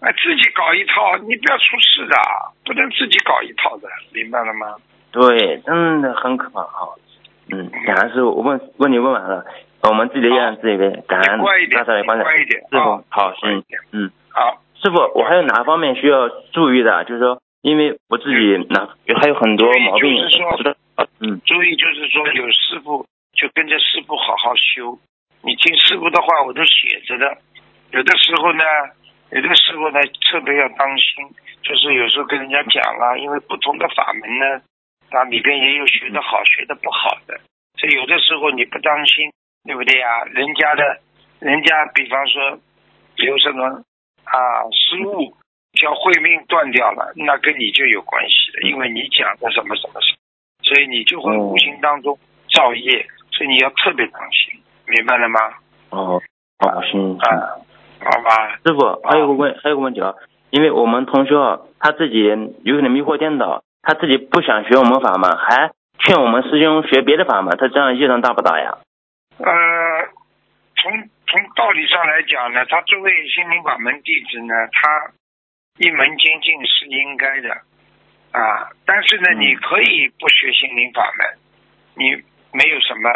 [0.00, 2.16] 啊，自己搞一套，你不要出事的，
[2.64, 4.76] 不能自己搞一套的，明白了吗？
[5.10, 6.60] 对，真的很可怕。
[6.60, 6.96] 好，
[7.50, 9.46] 嗯，感恩师傅，我问问题问完了，
[9.82, 12.24] 我们自己的业障自己背，感恩你乖一点大家的观察。
[12.24, 17.04] 你乖一点师傅啊，好，行嗯，好，师傅，我还有哪方面需要注意的？
[17.04, 20.76] 就是说，因为我自己哪还有很多毛病就是说，
[21.20, 24.98] 嗯，注意就是说，有师傅就跟着师傅好好修。
[25.42, 27.38] 你听师傅的话，我都写着的。
[27.92, 28.64] 有的时候呢，
[29.30, 31.24] 有的时候呢，特别要当心，
[31.62, 34.60] 就是有时候跟人家讲啊，因为不同的法门呢，
[35.10, 37.40] 它里边也有学的好，学的不好的，
[37.78, 39.30] 所以有的时候你不当心，
[39.64, 41.00] 对不对呀、人家的，
[41.40, 42.58] 人家比方说
[43.16, 43.64] 有什么
[44.24, 44.34] 啊
[44.72, 45.36] 失误，
[45.72, 50.18] 叫慧命断掉了，那跟你就有关系的，因为你讲的什么什么什么。
[50.60, 52.18] 所以你就会无形当中
[52.52, 55.40] 造业，所以你要特别当心，明白了吗？
[55.90, 56.20] 哦，
[56.58, 57.56] 好，行，行啊，
[58.00, 60.14] 好吧，师傅，还有个问，还有个问题啊，
[60.50, 62.24] 因为我们同学啊，他自己
[62.64, 68.78] 有可能迷惑颠倒，他自己不想学我们法门，还劝我们师兄学别的法门，他这样业障大不大呀？
[69.38, 69.46] 呃，
[70.76, 70.90] 从
[71.26, 75.12] 从道理上来讲呢，他作为心灵法门弟子呢，他
[75.78, 77.50] 一门精进是应该的
[78.32, 81.38] 啊，但是呢，嗯你可以不学心灵法门，
[81.94, 82.22] 你
[82.52, 83.10] 没有什么，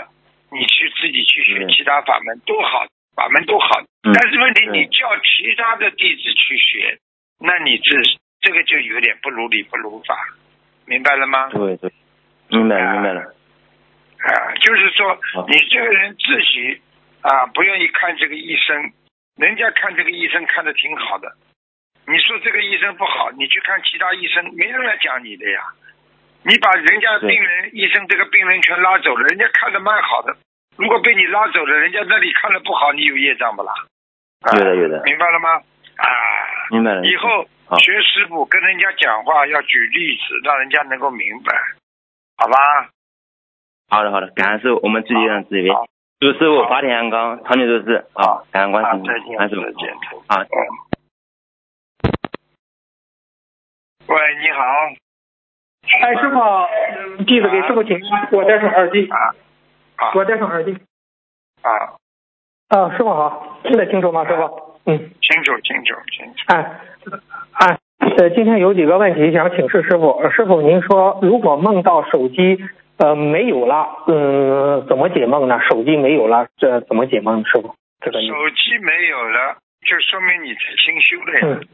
[0.52, 1.68] 你去自己去学嗯。
[1.68, 2.86] 其他法门都好，
[3.16, 4.12] 法门都好，嗯。
[4.12, 6.98] 但是问题你叫其他的弟子去学，
[7.40, 7.96] 那你这
[8.40, 10.14] 这个就有点不如理不如法，
[10.84, 11.48] 明白了吗？
[11.50, 11.90] 对对，
[12.48, 16.80] 明白了明白了，啊，就是说你这个人自己
[17.22, 18.92] 啊，不愿意看这个医生，
[19.36, 21.32] 人家看这个医生看的挺好的，
[22.06, 25.62] 你说这个医生不好，你去看其他医生，没人来讲你的呀。
[26.44, 30.36] 你把人家病人、医生这个病人全拉走了，人家看的蛮好的，
[30.76, 33.72] 如果被你拉走了，人家那里看的不好，你有业障不啦？
[34.42, 35.62] 啊有的有的明白了吗？
[35.96, 36.06] 啊，
[36.70, 37.04] 明白了。
[37.06, 37.44] 以后
[37.78, 41.54] 学师傅跟人家讲话要举例子，让人家能够明白，
[42.36, 42.90] 好吧？
[43.88, 45.86] 好的好的，感恩师傅，我们自己让自己好
[46.18, 48.42] 祝师傅好法体安康，长久住世啊！
[48.50, 49.94] 感恩观世，音啊再见，感恩师傅再见。
[50.26, 50.46] 啊。
[54.08, 54.62] 喂，你好，
[55.82, 59.16] 哎，师傅，弟子给师傅请安，我戴上耳机，啊
[59.96, 60.76] 啊我戴上耳机。
[61.62, 61.94] 啊，
[62.68, 64.78] 啊，师傅好，听得清楚吗，师傅？
[64.86, 66.44] 嗯，清楚清楚清楚。
[66.48, 66.80] 哎，
[67.52, 67.78] 哎，
[68.18, 70.10] 呃，今天有几个问题想请示师傅。
[70.18, 72.58] 呃师傅，您说如果梦到手机
[72.98, 75.60] 呃没有了，嗯，怎么解梦呢？
[75.68, 77.44] 手机没有了，这怎么解梦？
[77.44, 81.60] 师傅，这个手机没有了，就说明你在清修了呀。
[81.60, 81.68] 嗯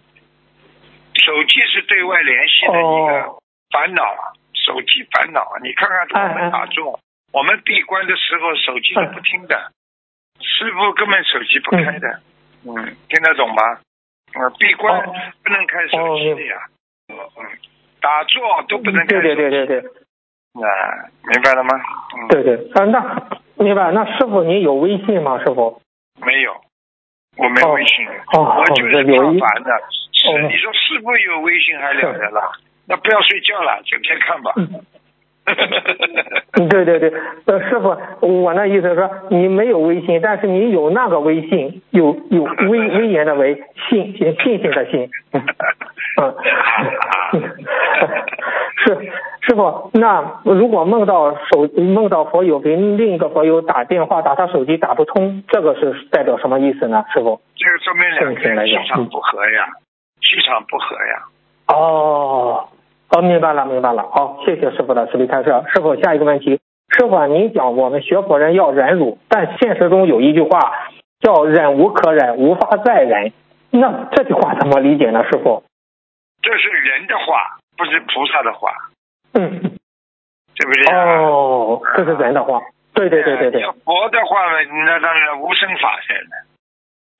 [1.20, 5.58] 手机是对外联系的一个哦烦恼啊，手机烦恼啊。
[5.62, 6.98] 你看看我们打坐，
[7.32, 9.72] 我们闭关的时候手机是不听的，
[10.40, 12.20] 师傅根本手机不开的。
[12.66, 12.74] 嗯，
[13.08, 13.62] 听得懂吗？
[14.34, 15.14] 嗯，闭关哦
[15.44, 16.56] 不能开手机的呀。
[17.08, 17.44] 嗯嗯，
[18.00, 19.34] 打坐都不能开手机。
[19.34, 19.90] 对对对对对
[20.60, 21.70] 啊，明白了吗？
[22.16, 23.90] 嗯，对对，啊，那明白。
[23.92, 25.38] 那师傅你有微信吗？
[25.38, 25.80] 师傅？
[26.20, 26.52] 没有，
[27.36, 29.70] 我没哦微信，哦我就是这有一怕烦的。
[30.12, 32.52] 是哦你说师傅有微信还了得了？
[32.88, 34.52] 那不要睡觉了，整天看吧。
[36.56, 37.12] 嗯，对对对，
[37.46, 43.54] 呃，师傅，我那意思是说，你没有微信，但是你有那个微信，有有威威严的威，
[43.88, 45.42] 信信信心的信，嗯
[47.32, 47.42] 嗯，
[48.84, 48.94] 是
[49.40, 57.04] 师傅，那如果梦到手梦到佛友给另一个佛友打电话，打他手机打不通，这个是代表什么意思呢？
[57.14, 57.40] 师傅？
[57.56, 59.66] 这个说明两个人气场不合呀，
[60.20, 61.24] 气场不合呀。
[61.68, 62.68] 哦，
[63.10, 64.02] 哦，明白了，明白了。
[64.10, 65.50] 好，谢谢师傅的慈悲开示。
[65.74, 70.72] 师傅，下一个问题，师傅啊，您讲我们学佛人要忍辱，但现实中有一句话
[71.20, 73.32] 叫“忍无可忍，无法再忍”，
[73.72, 75.24] 那这句话怎么理解呢？
[75.24, 75.62] 师傅？
[76.42, 78.72] 这是人的话，不是菩萨的话，
[79.32, 79.58] 嗯，
[80.54, 81.22] 对不对啊？
[81.22, 82.60] 哦，这是人的话。
[82.94, 86.44] 对对对对对要，佛的话呢，那当然无生法身了，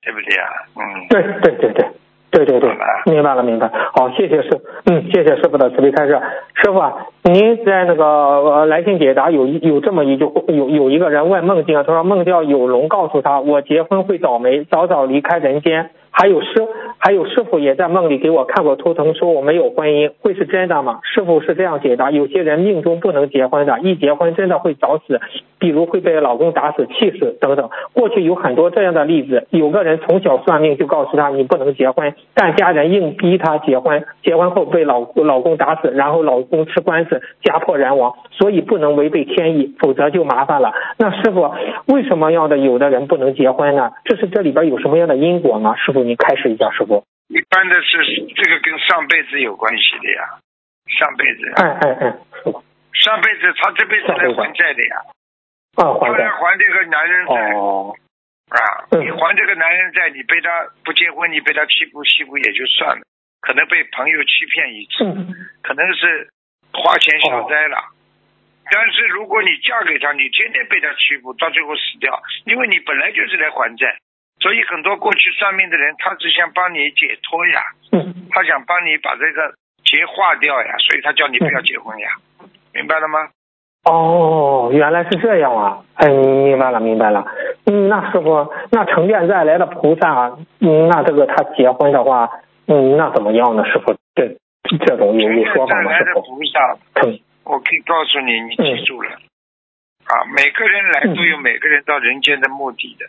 [0.03, 0.49] 对不对啊？
[0.77, 1.07] 嗯。
[1.09, 1.89] 对对对对。
[2.31, 2.71] 对对对，
[3.07, 3.71] 明白了明白。
[3.95, 4.51] 好，谢谢师，
[4.85, 6.21] 嗯，谢谢师傅的慈悲开示。
[6.55, 15.91] 师傅啊，您在那个呃来信解答有一有这么一句，有有一个人问梦境，他说梦到有龙告诉他，我结婚会倒霉，早早离开人间。
[16.21, 16.67] 还有师
[16.99, 20.99] 还有师傅也在梦里给我看过图腾，说我没有婚姻，会是真的吗？
[21.05, 25.21] 师傅是这样解答：有些人命中不能结婚的，一结婚真的会早死，
[25.61, 27.71] 比如会被老公打死、气死等等。
[27.93, 40.73] 过去有很多这样的例子，有个人从小算命就告诉他你不能结婚，但家人硬逼他结婚，结婚后被老老公打死，然后老公吃官司，家破人亡，所以不能违背天意，否则就麻烦了。
[40.99, 41.49] 那师傅
[41.87, 43.93] 为什么样的有的人不能结婚呢？
[44.05, 45.77] 这是这里边有什么样的因果吗？
[45.77, 47.05] 师傅，您开始一下，师傅。
[47.29, 48.01] 一般的是
[48.33, 50.41] 这个跟上辈子有关系的呀，
[50.89, 52.03] 上辈子，嗯嗯嗯，
[52.33, 52.65] 师傅。
[52.95, 54.97] 上辈子他这辈子来还债的呀，
[55.77, 56.31] 啊，还债他来。
[56.33, 57.53] 还这个男人债。
[57.53, 57.95] 哦，
[58.49, 60.49] 啊，嗯你还这个男人债，你被他
[60.83, 63.05] 不结婚，你被他欺负欺负也就算了，
[63.43, 65.29] 可能被朋友欺骗一次，嗯，
[65.61, 66.31] 可能是
[66.73, 67.77] 花钱消灾了。
[68.73, 73.99] 但是如果你嫁给他，你天天被他欺负，到最后死掉，因为你本来就是来还债，
[74.41, 77.63] 所以很多过去算命的人，他只想帮你解脱呀，
[77.93, 82.09] 嗯，他想帮你把这个结化掉呀，所以他叫你不要结婚呀，
[82.73, 83.29] 明白了吗？
[83.85, 85.81] 哦，原来是这样啊！
[85.95, 87.25] 哎，明白了，明白了。
[87.65, 92.29] 嗯，那师傅，那成变再来的菩萨，嗯，那这个他结婚的话，
[92.67, 93.65] 嗯，那怎么样呢？
[93.65, 94.37] 师傅，这
[94.85, 95.97] 这种有有说法吗？
[95.97, 96.21] 师傅？
[96.21, 96.77] 菩萨，
[97.07, 103.07] 嗯我可以告诉你，你记住了，啊，每个人来都有每个人到人间的目的的。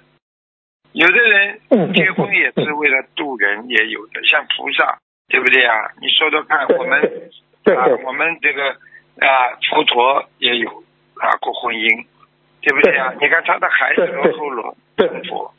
[0.93, 5.91] 有的人嗯，结婚也是为了渡人，也有的，像菩萨，对不对啊？
[6.01, 6.99] 你说说看，我们
[7.77, 8.71] 啊我们这个
[9.19, 10.69] 啊，佛陀也有
[11.15, 12.05] 啊过婚姻，
[12.61, 13.13] 对不对啊？
[13.21, 15.53] 你看他的孩子罗侯罗成佛，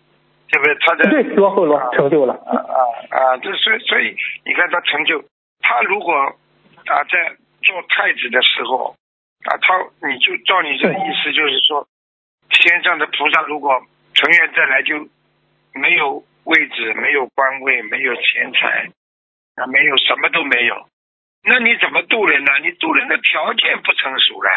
[0.48, 0.74] 对不对？
[0.80, 2.34] 他的对罗侯罗成就了。
[2.34, 2.78] 啊啊
[3.10, 3.36] 啊！
[3.38, 5.22] 这所以所以你看他成就，
[5.60, 8.96] 他如果啊在做太子的时候
[9.44, 11.86] 啊，他你就照你这个意思，就是说，
[12.50, 13.80] 天上的菩萨如果
[14.14, 14.96] 成员再来，就
[15.74, 18.90] 没有位置，没有官位，没有钱财，
[19.56, 20.86] 啊，没有什么都没有，
[21.44, 22.52] 那你怎么渡人呢？
[22.62, 24.50] 你渡人的条件不成熟了，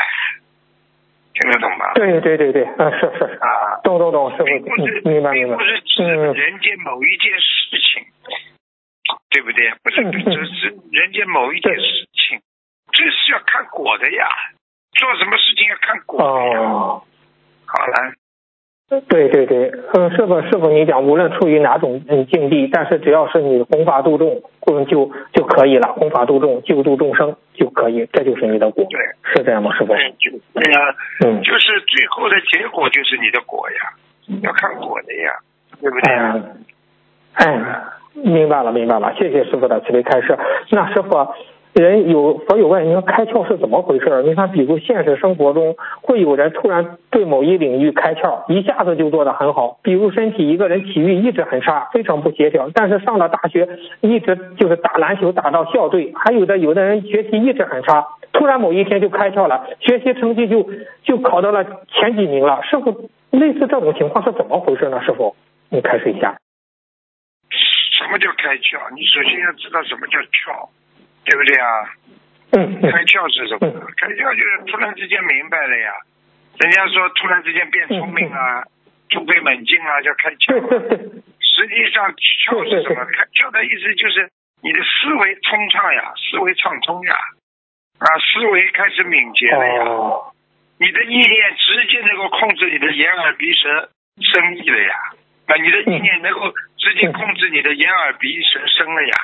[1.34, 1.93] 听得懂吗？
[1.95, 4.64] 对对对对，嗯，是是是， 啊，懂懂懂，是，嗯，
[5.05, 5.64] 明白明白并不。
[5.64, 8.05] 是指嗯人间某一件事情，
[9.30, 9.72] 对不对？
[9.84, 12.41] 不是嗯嗯只是人间某一件事情，
[12.91, 14.28] 这是要看果的呀。
[14.95, 16.59] 做什么事情要看果的呀。
[16.70, 17.03] 哦，
[17.66, 18.14] 好了，
[19.10, 28.86] 对对对，嗯，师傅师傅，你讲无论处于哪种嗯境地，但是只要是你弘法度众，嗯就就可以了，弘法度众，救度众生就可以，这就是你的果。
[28.90, 29.00] 对，
[29.34, 29.88] 是这样吗，师傅？
[29.88, 30.80] 对，就对呀，
[31.26, 35.32] 嗯，就是最后的结果就是你的果呀，要看果的呀，
[35.82, 36.36] 对不对呀？
[36.36, 36.66] 嗯，
[37.34, 40.38] 哎，明白了明白了，谢谢师傅的慈悲开示。
[40.70, 41.10] 那师傅。
[41.82, 44.22] 人有佛友问，你说开窍是怎么回事？
[44.24, 49.80] 你看，比如现实生活中，会有人突然对某一领域开窍，一下子就做得很好。
[49.82, 53.68] 比如身体一个人体育一直很差，非常不协调，但是上了大学，
[54.02, 56.14] 一直就是打篮球打到校队。
[56.16, 60.70] 还有的有的人学习一直很差，突然某一天就开窍了，学习成绩就
[61.04, 62.62] 就考到了前几名了。
[62.62, 65.02] 师傅，类似这种情况是怎么回事呢？
[65.04, 65.36] 师傅，
[65.70, 66.38] 你开始一下。
[67.50, 68.94] 什么叫开窍？
[68.94, 70.70] 你首先要知道什么叫窍。
[71.26, 71.68] 对不对啊？
[72.54, 73.66] 嗯，开窍是什么？
[73.98, 75.92] 开窍就是突然之间明白了呀。
[76.60, 78.64] 人家说突然之间变聪明啊，
[79.10, 80.54] 突飞猛进啊，叫开窍。
[81.42, 83.06] 实际上窍是什么？
[83.06, 84.30] 开窍的意思就是
[84.62, 87.16] 你的思维通畅呀，思维畅通呀，
[88.00, 89.86] 啊，思维开始敏捷了呀。
[90.80, 94.94] 你的意念直接能够控制你的眼耳鼻舌身意了呀。
[95.48, 99.16] 啊，你的意念能够直接控制你的眼耳鼻舌身了呀。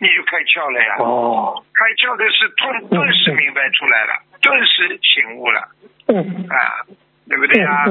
[0.00, 0.96] 你就开窍了呀！
[1.00, 5.68] 哦，开窍的是顿顿时明白出来了，顿时醒悟了。
[6.06, 6.86] 嗯啊，
[7.28, 7.84] 对不对呀？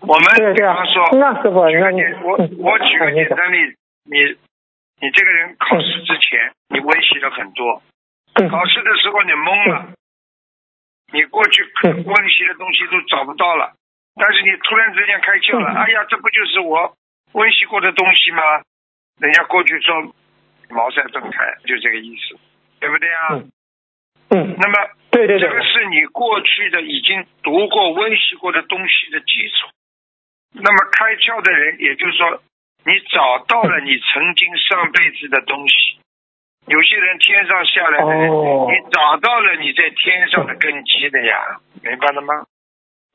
[0.00, 4.18] 我们比方说，那师傅，举个简，我我举个简单例子，你
[5.00, 7.82] 你这个人考试之前，你温习了很多，
[8.48, 9.92] 考试的时候你懵了，
[11.12, 13.74] 你过去温习的东西都找不到了，
[14.16, 16.96] 但是你突然之间开窍了，哎呀，这不就是我
[17.32, 18.42] 温习过的东西吗？
[19.20, 20.14] 人家过去说。
[20.72, 22.38] 茅塞顿开，就这个意思，
[22.80, 23.38] 对不对啊？
[24.30, 24.56] 嗯。
[24.58, 29.68] 那么，对对对，这个是你过去的已经读过、温习过的东西的基础。
[30.54, 32.42] 那么开窍的人，也就是说，
[32.84, 35.98] 你找到了你曾经上辈子的东西。
[36.66, 42.44] 有些人天上下来的人，你找到了你在天上的根基的呀，明白了吗？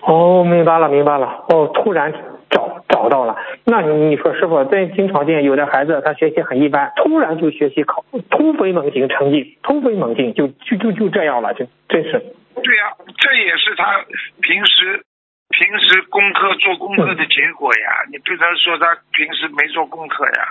[0.03, 1.45] 哦，明白了，明白了。
[1.49, 2.11] 哦，突然
[2.49, 3.37] 找找到了。
[3.65, 12.11] 那你你说师傅，在经常见有的孩子他学习很一般，突然就学习考突飞猛进，成绩突飞猛进，就就就就这样了，就真是。
[12.55, 14.05] 对呀，这也是他
[14.41, 15.03] 平时
[15.49, 18.05] 平时功课做功课的结果呀。
[18.11, 20.47] 你对他说他平时没做功课呀。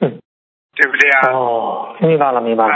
[0.00, 0.18] 嗯。
[0.76, 1.32] 对不对呀？
[1.32, 2.72] 哦，明白了，明白了。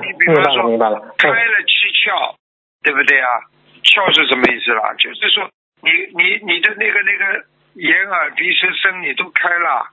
[0.00, 1.14] 你比方说，明白了。
[1.18, 2.34] 开了七窍，
[2.82, 3.26] 对不对呀？
[3.82, 4.94] 窍是什么意思啦？
[4.98, 5.48] 就是说。
[5.82, 7.44] 你你你的那个那个
[7.76, 9.88] 眼耳鼻舌身你都开了，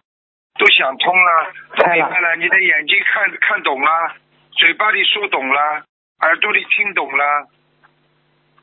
[0.57, 2.35] 都想通了，都明白了。
[2.37, 4.15] 你的眼睛看看懂了，
[4.51, 5.83] 嘴巴里说懂了，
[6.21, 7.47] 耳朵里听懂了，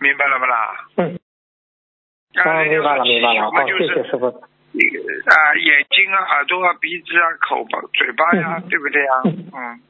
[0.00, 0.74] 明白了不啦？
[0.96, 1.18] 嗯。
[2.42, 3.50] 啊，明白了，明白了。
[3.50, 4.26] 好，谢谢师傅。
[4.26, 9.10] 啊，眼睛啊，耳朵啊，鼻子啊，口巴，嘴巴呀，对不对呀？
[9.24, 9.80] 嗯。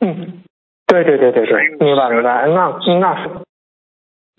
[0.00, 0.42] 嗯。
[0.86, 2.46] 对对对对对，明白明白。
[2.46, 2.68] 那
[3.00, 3.45] 那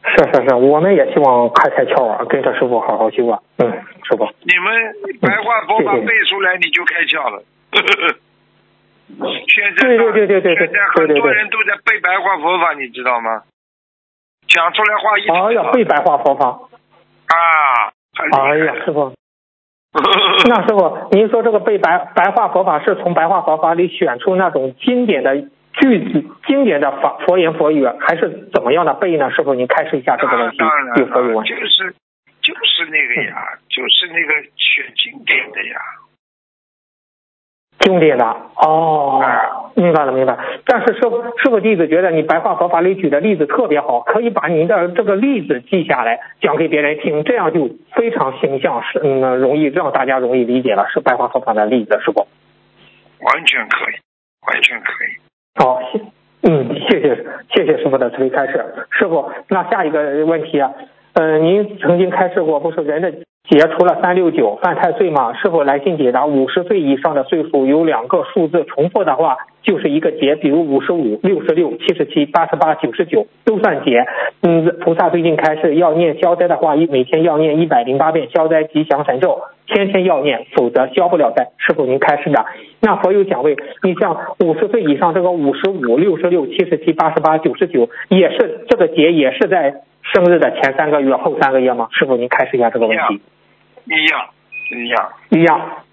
[0.07, 0.23] 是。
[0.23, 3.39] 是是是，我们也希望开开窍啊，跟着师傅好好修啊。
[3.57, 3.71] 嗯，
[4.03, 4.27] 师傅。
[4.43, 7.43] 你们白话佛法背出来，你就开窍了。
[9.47, 13.43] 现在对对对对对对，现在很多人都在背白话佛法，你知道吗？
[14.47, 16.47] 讲出来话一哎呀，背白话佛法。
[17.27, 17.91] 啊。
[18.17, 19.13] 哎呀，师傅。
[20.47, 25.35] 那师傅，您说这个背白白话佛法是从白话佛法里选出那种经典的？
[25.79, 29.29] 句子经典的法佛言佛语还是怎么样的背呢？
[29.31, 30.57] 师傅，您开示一下这个问题。
[30.57, 31.93] 当然，就是
[32.41, 35.79] 就是那个呀，就是那个选经典的呀。
[37.79, 38.25] 经典的
[38.55, 40.35] 哦，明白了明白。
[40.65, 52.27] 但是师傅师傅弟子觉得你白话佛法里举的例子特别好，可以把您的这个例子记下来讲给别人听，这样就非常形象，是嗯容易让大家容易理解了，是白话佛法的例子，是不？
[53.21, 53.95] 完全可以，
[54.47, 55.26] 完全可以。
[55.57, 55.99] 好，谢，
[56.43, 58.63] 嗯，谢谢，谢谢师傅的慈悲开示。
[58.91, 60.61] 师傅，那下一个问题，
[61.19, 65.33] 嗯，您曾经开示过，不是人的劫除了三六九犯太岁吗？
[65.33, 66.27] 是否来信解答？
[66.27, 74.05] 五十岁以上的岁数有两个数字重复的话，就是一个劫，比如五十五、六十六、七十七、八十八、九十九都算劫。
[74.43, 79.39] 嗯，菩萨最近开示要念消灾的话，一每天要念一百零八遍消灾吉祥神咒。
[79.65, 81.47] 天天要念，否则消不了灾。
[81.57, 82.45] 是否，您开示的。
[82.79, 89.81] 那佛有讲位，你像五十岁以上，这个五十五、六十六、七十七、八十八、九十九，也是这个节，也是在
[90.13, 91.87] 生日的前三个月、后三个月吗？
[91.91, 93.21] 师傅，您开示一下这个问题。
[93.85, 94.29] 一样，
[94.71, 95.83] 一样，一样。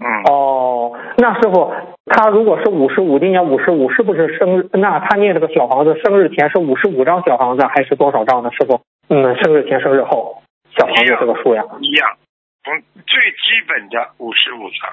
[0.00, 0.22] 嗯。
[0.24, 1.72] 哦，那师傅，
[2.06, 4.68] 他如果是五十五，今年五十五，是不是生日？
[4.72, 8.50] 那他念这个小房子，生日前是五十五张小房子，还是多少张呢？
[8.52, 8.80] 师傅？
[9.08, 10.42] 嗯，生日前、生日后。
[10.76, 11.64] 小房子这个数呀？
[11.80, 12.16] 一样，
[12.62, 12.74] 从
[13.06, 14.90] 最基本的五十五张。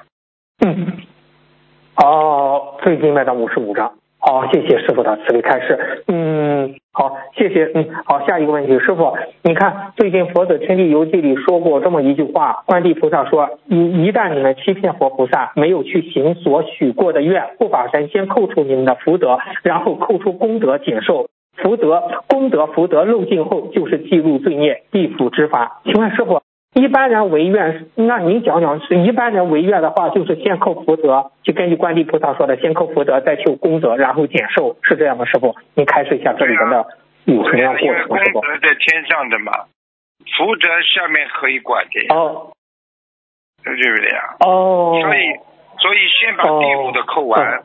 [0.66, 0.98] 嗯，
[1.98, 3.94] 哦，最基本的五十五张。
[4.28, 6.04] 好，谢谢师傅的慈悲开示。
[6.08, 7.70] 嗯，好，谢谢。
[7.76, 25.82] 嗯，好，下一个问题，师傅，你看最近《佛子天地游记》里说过这么一句话，观地菩萨说，一一旦你们欺骗佛菩萨，没有去行所许过的愿，护法神先扣除你们的福德，然后扣除功德减寿，福德、功德、福德漏尽后，就是记录罪孽、地府之法。
[25.84, 26.42] 请问师傅？
[26.76, 36.86] 一般人违愿，那您讲讲，是一般人违愿的话，就是先扣福德，就根据观地菩萨说的，先扣福德，再求功德，然后减寿，是这样的，师傅，您开示一下这里面的
[37.24, 38.34] 有什么样过程？
[38.34, 39.54] 功德在天上的嘛，
[40.38, 42.14] 福德下面可以管的。
[42.14, 42.52] 哦，
[43.64, 44.36] 对不对呀？
[44.42, 45.00] 哦。
[45.02, 45.22] 所以，
[45.80, 47.64] 所以先把地府的扣完，啊，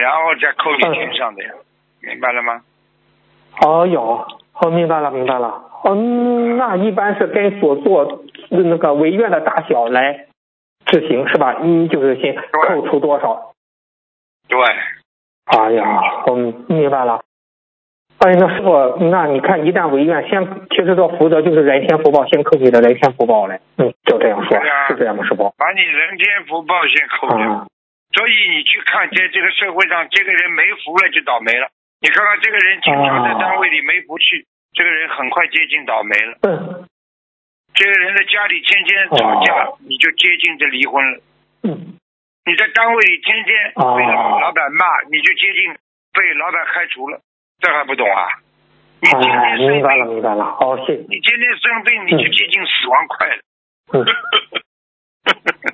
[0.00, 1.50] 然后再扣你天上的呀，
[2.00, 2.62] 明白了吗？
[3.60, 4.24] 哦，有，
[4.60, 5.62] 哦，明白了，明白了。
[5.84, 10.26] 嗯，那一般是跟所做那个违愿的大小来
[10.86, 11.56] 执行是吧？
[11.60, 13.52] 嗯，就是先扣除多少？
[14.48, 14.58] 对。
[15.44, 15.84] 哎呀，
[16.26, 17.20] 嗯，明白了。
[18.18, 23.60] 哎，那师傅，那你看，一旦违愿，先其实这福德就是人天福报，先扣你的人天福报嘞。
[23.76, 25.54] 嗯，就这样说，是这样吗，师傅？
[25.56, 27.68] 把你人天福报先扣掉。
[28.10, 31.68] 所以你去看，在这个社会上，这个人没福了就倒霉了。
[32.00, 34.46] 你看看这个人经常在单位里没福气。
[34.74, 36.38] 这个人很快接近倒霉了。
[36.42, 36.86] 嗯。
[37.74, 41.20] 这个人的家里天天吵架，你就接近着离婚了。
[41.62, 41.96] 嗯。
[42.44, 45.74] 你在单位里天天被老板骂，你就接近
[46.12, 47.20] 被老板开除了。
[47.60, 48.28] 这还不懂啊？
[49.00, 49.72] 你天天生病。
[49.72, 50.44] 明白了，明白了。
[50.44, 51.02] 好，谢谢。
[51.08, 53.42] 你天天生病，你就接近死亡快了。
[53.94, 54.04] 嗯。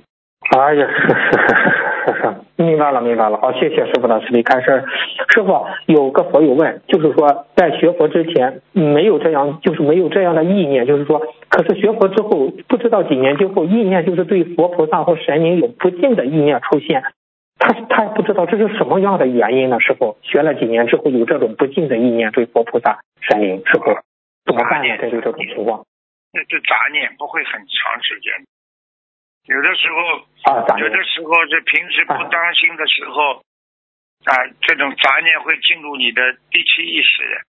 [0.51, 3.39] 哎呀，是是是是是是，明白了明白了。
[3.39, 4.85] 好，谢谢师傅的慈悲开示。
[5.31, 17.03] 师傅有个佛友问，就是说在学佛之前没有这样，就是没有这样的意念，就是说，可是学佛之后不知道几年之后，意念就是对佛菩萨或神明有不敬的意念出现，
[17.59, 19.81] 他他也不知道这是什么样的原因呢？
[19.81, 23.85] 师傅学了几年之后有这种不敬的意念对佛菩萨、神明，师傅
[24.45, 24.97] 怎么办呢？
[25.01, 25.85] 这就这种情况。
[26.33, 28.33] 那这杂念不会很长时间。
[29.47, 33.45] 有的时候，有的时候是平时不当心的时候，
[34.25, 34.33] 啊，
[34.63, 37.45] 这种杂念会进入你的第七意识，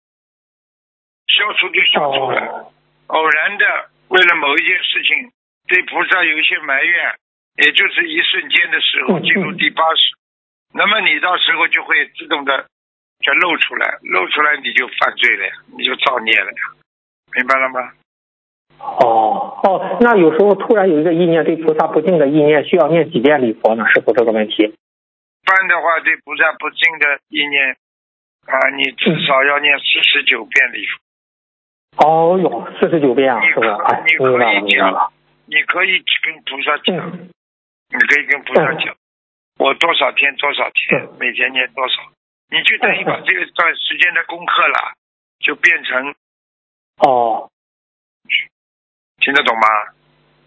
[1.27, 2.71] 消除就消除了。
[3.07, 5.31] 偶然的，为了某一件事情，
[5.67, 7.15] 对菩萨有一些埋怨，
[7.57, 10.15] 也就是一瞬间的时候进入第八识，
[10.73, 12.69] 那么你到时候就会自动的
[13.19, 16.57] 就露出来，露出来你就犯罪了呀，你就造孽了呀，
[17.35, 17.91] 明白了吗？
[18.81, 23.85] 哦哦，那有时候突然有一个意念对菩萨不敬的意念，需要念几遍礼佛呢？
[23.87, 24.63] 师傅这个问题？
[24.63, 24.73] 一
[25.45, 27.77] 般的话，对菩萨不敬的意念
[28.47, 30.99] 啊，你至少要念四十九遍礼佛。
[32.05, 34.03] 哦哟，四十九遍啊，是吧？
[34.05, 35.11] 你可以讲，
[35.45, 38.95] 你可以跟菩萨讲，你可以跟菩萨讲，
[39.57, 42.01] 我多少天多少天，每天念多少，
[42.49, 44.93] 你就等于把这个段时间的功课了，
[45.39, 46.15] 就变成
[46.97, 47.49] 哦。
[49.21, 49.67] 听得懂吗？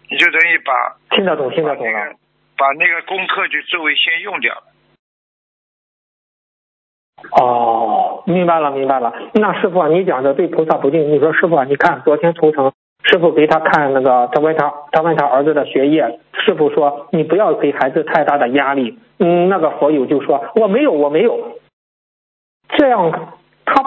[0.07, 2.13] 你就等于把听得懂，听得懂了，
[2.57, 4.53] 把那个功课就作为先用掉。
[7.31, 9.11] 哦，明白了，明白了。
[9.33, 11.11] 那师傅，你讲的对菩萨不敬。
[11.11, 12.71] 你说师傅，你看昨天图腾，
[13.03, 18.99] 师傅给他看那个，他问他，他问他儿子的学业，师傅说你不要给孩子太大的压力。
[19.17, 21.57] 嗯，那个佛友就说我没有，我没有。
[22.77, 23.33] 这样。
[23.65, 23.81] 他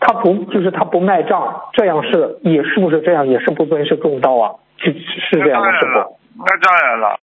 [0.00, 4.56] 他不就是他不卖账，这样是也是不是这样也是不尊师重道啊？
[4.78, 6.18] 是是这样的，师傅。
[6.38, 7.18] 那当然了，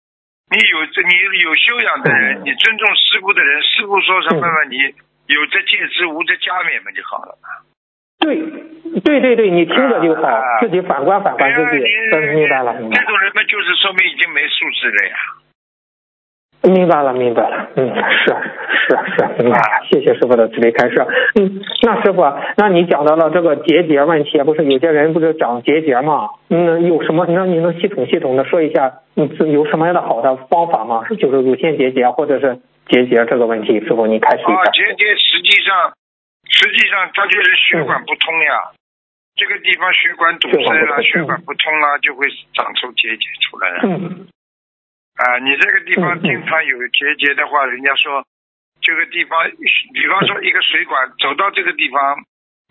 [0.52, 7.38] 你有这你有修养的人，你尊重师傅的人，师傅说什么嘛，你有则戒之，无则加勉嘛就好了。
[8.20, 8.42] 对
[9.02, 11.84] 对对对，你听着就好，自己反观反观自己，
[12.36, 12.74] 明白了。
[12.74, 15.16] 这种人们就是说明已经没素质了呀。
[16.66, 18.36] 明白了，明白了，嗯，是
[18.74, 20.96] 是是，明白了，谢谢师傅的慈悲开示。
[21.40, 22.24] 嗯，那师傅，
[22.58, 26.30] 那你讲到了这个结节问题，不是有些人不是长结节吗？
[26.50, 27.26] 嗯，有什么？
[27.30, 31.04] 那你能系统系统的说一下，嗯，有什么样的好的方法吗？
[31.20, 34.54] 就是乳腺结节或者是结节这个问题，师傅你开始一下。
[34.54, 35.94] 啊，结节实际上
[36.50, 38.74] 实际上它就是血管不通呀，
[39.36, 43.80] 这个地方血管堵塞了，血管不通了，就会长出结节出来了。
[43.84, 44.28] 嗯。
[45.16, 48.26] 啊，你这个地方经常有结节的话，人家说
[48.82, 49.50] 这个地方，
[49.94, 52.26] 比方说一个水管走到这个地方，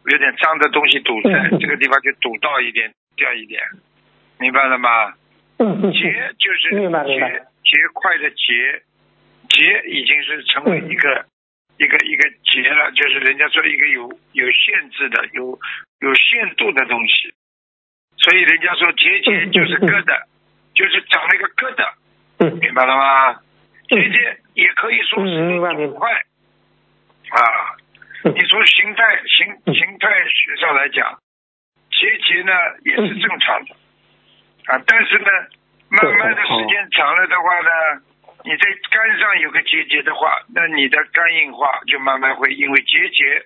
[0.07, 3.63] 有点脏的东西堵塞，这个地方就堵到一点掉一点，
[4.39, 5.15] 明白了吗？
[5.57, 8.83] 结就是结结块的结，
[9.49, 11.25] 结已经是成为一个
[11.79, 15.59] 一个一个结了，就是人家说一个有有限制的、有
[16.01, 17.33] 有限度的东西。
[18.19, 20.25] 所以人家说结节就是疙瘩，
[20.75, 21.95] 就是长了一个疙瘩，
[22.39, 22.59] 嗯。
[22.59, 23.41] 明白了吗？
[23.89, 25.99] 结节也可以说是嗯明白明白。
[25.99, 26.13] 块
[27.31, 27.77] 啊。
[28.25, 31.19] 你从形态形形态学上来讲，
[31.91, 32.53] 结节呢
[32.85, 33.75] 也是正常的。
[34.65, 35.27] 啊，但是呢，
[35.91, 38.01] 慢慢的时间长了的话呢，
[38.45, 43.45] 你在肝上有个结节的话，那你的肝硬化就慢慢会因为结节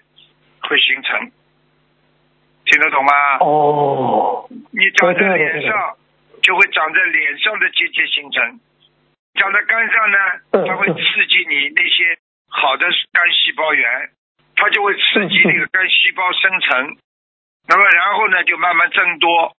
[0.63, 1.33] 会形成，
[2.65, 3.13] 听得懂吗？
[3.41, 5.97] 哦，你长在脸上，
[6.41, 8.61] 就会长在脸上的结节形成；
[9.39, 10.19] 长在肝上呢，
[10.53, 12.19] 嗯它会刺激你那些
[12.49, 14.11] 好的肝细胞源，
[14.57, 16.97] 它就会刺激那个肝细胞生成，
[17.69, 19.57] 那么然后呢，就慢慢增多，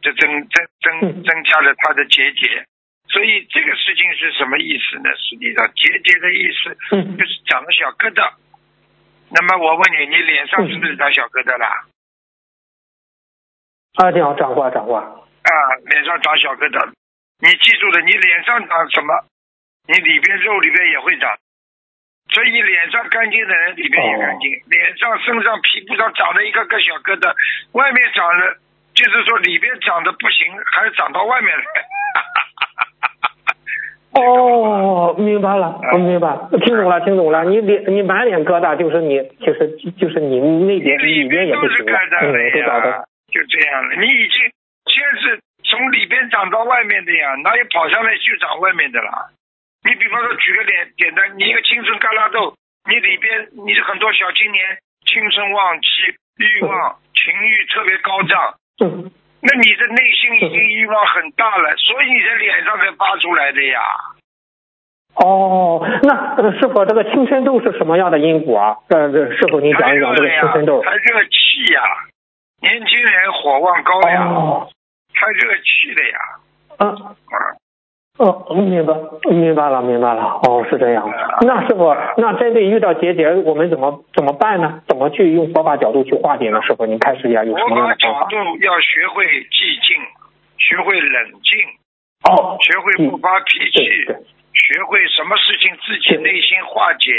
[0.00, 2.64] 就增增增嗯增加了它的结节。
[3.08, 5.10] 所以这个事情是什么意思呢？
[5.16, 8.34] 实际上结节的意思嗯就是长了小疙瘩。
[9.30, 11.86] 那么我问你，你脸上是不是长小疙瘩啦？
[13.94, 15.50] 啊，你好长过长过，啊，
[15.86, 16.92] 脸上长小疙瘩，
[17.38, 19.12] 你记住了，你脸上长什么，
[19.88, 21.36] 你里边肉里边也会长。
[22.28, 27.32] 所以脸上干净的人里边也干净，脸上、身上、皮肤上长了一个个小疙瘩，
[27.72, 28.56] 外面长了，
[28.94, 31.64] 就是说里边长得不行，还长到外面来。
[34.16, 36.34] 哦，明白了，嗯我明白，
[36.64, 37.44] 听懂了，听懂了。
[37.44, 43.94] 你脸你满脸疙瘩，就是你，就是就是你那边里里边也不行了，嗯，疙瘩的都长的。，就这样了。
[43.96, 44.40] 你已经
[44.86, 45.38] 先是
[45.68, 49.28] 从里边长到外面的呀，哪有跑上来就长外面的啦？
[49.84, 52.54] 你比方说举个点简单，你一个青春疙瘩豆，
[52.88, 59.10] 你里边你很多小青年青春旺气、欲望、情欲特别高涨，嗯，
[59.42, 63.80] 那你的内心已经欲望很大了，所以你的脸上才发出来的呀。
[65.14, 68.76] 哦，那呃师傅，这个青春痘是什么样的因果啊？
[68.88, 70.82] 呃，这师傅您太讲一讲这个青春痘。
[70.84, 71.82] 它热气呀，
[72.60, 74.68] 年轻人火旺高呀，哦，
[75.16, 76.18] 太热气了呀。
[76.78, 76.84] 啊。
[76.86, 77.44] 啊，
[78.18, 78.94] 哦，明白，
[79.28, 80.40] 明白了，明白了。
[80.48, 81.04] 哦，是这样。
[81.42, 84.80] 那师傅，那针对遇到结节，我们怎么怎么办呢？
[84.88, 86.62] 怎么去用佛法角度去化解呢？
[86.62, 88.26] 师傅，您开始一下有什佛法么样的方法？
[88.30, 90.00] 角度要学会寂静，
[90.56, 91.60] 学会冷静，
[92.24, 97.12] 哦，学会不发脾气，学会什么事情自己内心化解。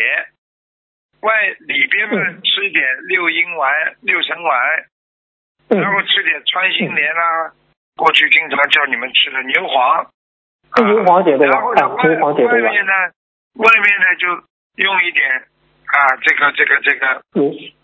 [1.21, 1.31] 外
[1.67, 3.71] 里边嘛，吃点六阴丸、
[4.01, 4.57] 六神丸，
[5.69, 7.53] 嗯然后吃点穿心莲啦。
[7.97, 10.05] 过去经常叫你们吃的牛黄，
[10.69, 12.93] 啊牛黄解毒丸然后呢，啊外牛黄解毒丸外面呢，
[13.57, 14.27] 外面呢就
[14.83, 15.25] 用一点
[15.87, 17.21] 啊，这个这个这个，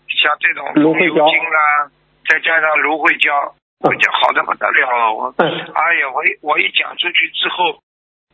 [0.06, 1.26] 像这种芦荟胶。
[1.26, 1.90] 啦，
[2.28, 5.12] 再加上芦荟胶，荟胶好的不得了。
[5.12, 5.34] 我。
[5.38, 5.50] 嗯。
[5.50, 7.82] 哎呀，我一我一讲出去之后，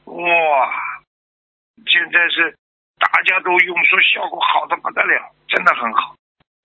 [0.04, 0.70] 哇，
[1.86, 2.54] 现在是
[2.98, 6.14] 大家都用，说效果好的不得了，真的很好。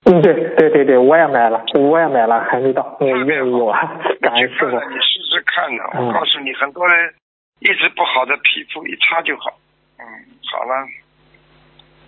[0.06, 5.84] 嗯，对对对对，我也买了，我也买了，还没到，我愿意有啊，感恩师傅你试试看呢。
[5.96, 7.14] 嗯我告诉你，很多人
[7.60, 9.58] 一直不好的皮肤一擦就好。
[9.98, 10.06] 嗯，
[10.52, 10.86] 好了。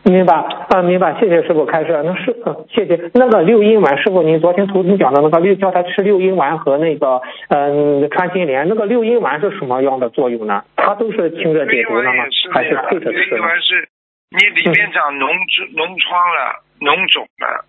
[0.04, 2.02] 明白啊，明白，谢谢师傅开示。
[2.06, 10.64] 那是、呃谢谢那个六阴丸，师傅您昨天图中讲的那个六，叫他吃六阴丸和那个嗯穿心莲，那个六阴丸是什么样的作用呢？
[10.78, 12.52] 它都是清热解毒的吗丸也是？
[12.52, 13.38] 还是的呀，六配着吃呢？
[13.38, 13.90] 阴丸是
[14.30, 17.66] 你里面长脓痔脓疮了、脓肿了，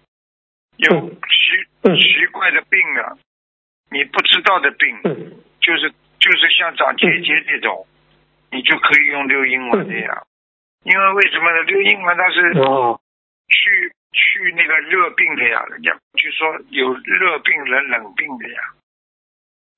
[0.79, 3.13] 有嗯奇嗯奇怪的病啊，
[3.91, 7.87] 你不知道的病，嗯就是就是像长结节这种，
[8.51, 10.23] 你就可以用六阴丸的呀。
[10.85, 11.63] 因为为什么呢？
[11.63, 12.99] 六阴丸它是哦
[13.49, 18.61] 去去那个热病的呀，人家就说有热病人冷病的呀，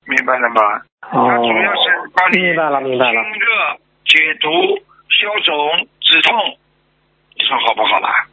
[0.07, 0.83] 明白了吗？
[1.01, 2.37] 它主要是哦，帮你。
[2.37, 2.53] 清
[3.41, 4.51] 热、解毒、
[5.09, 6.59] 消肿、止痛，
[7.35, 8.27] 你说好不好啦？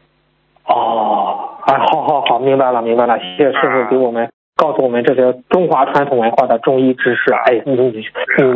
[0.68, 7.32] 哦，哎，好好好，明白了明白了，谢谢师傅啊给我们告诉我们这些中华传统文化的中医知识。
[7.32, 8.03] 哎，你你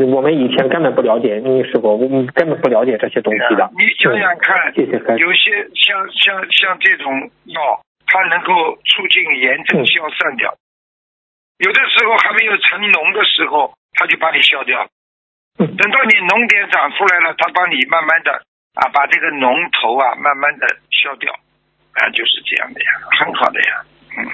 [0.03, 3.69] 你，我们以前根本不了解，你师傅，我们根本不了解这些东西的。
[3.77, 4.73] 你想想看。
[5.17, 10.53] 有些像像像这种药，它能够促进炎症嗯消散掉，
[11.59, 14.87] 有的时候还没有成脓的时候，它就把你消掉了。
[15.59, 18.31] 嗯等到你脓点长出来了，它帮你慢慢的
[18.73, 21.31] 啊，把这个脓头啊慢慢的消掉，
[22.01, 22.87] 啊，就是这样的呀，
[23.19, 23.85] 很好的呀。
[24.17, 24.25] 嗯，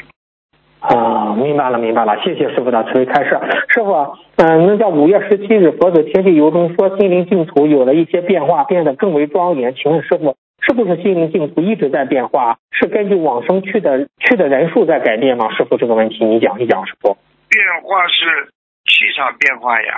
[0.79, 3.37] 啊，明白了，明白了，谢谢师傅的慈悲开示。
[3.67, 9.75] 师傅，嗯、那叫五月十七日佛子天地游中说心灵净土有了一些变化，变得更为庄严。
[9.75, 12.57] 请问师傅，是不是心灵净土一直在变化？
[12.71, 15.51] 是根据往生去的去的人数在改变吗？
[15.53, 17.17] 师傅，这个问题你讲一讲，师傅。
[17.49, 18.47] 变化是
[18.85, 19.93] 气场变化呀。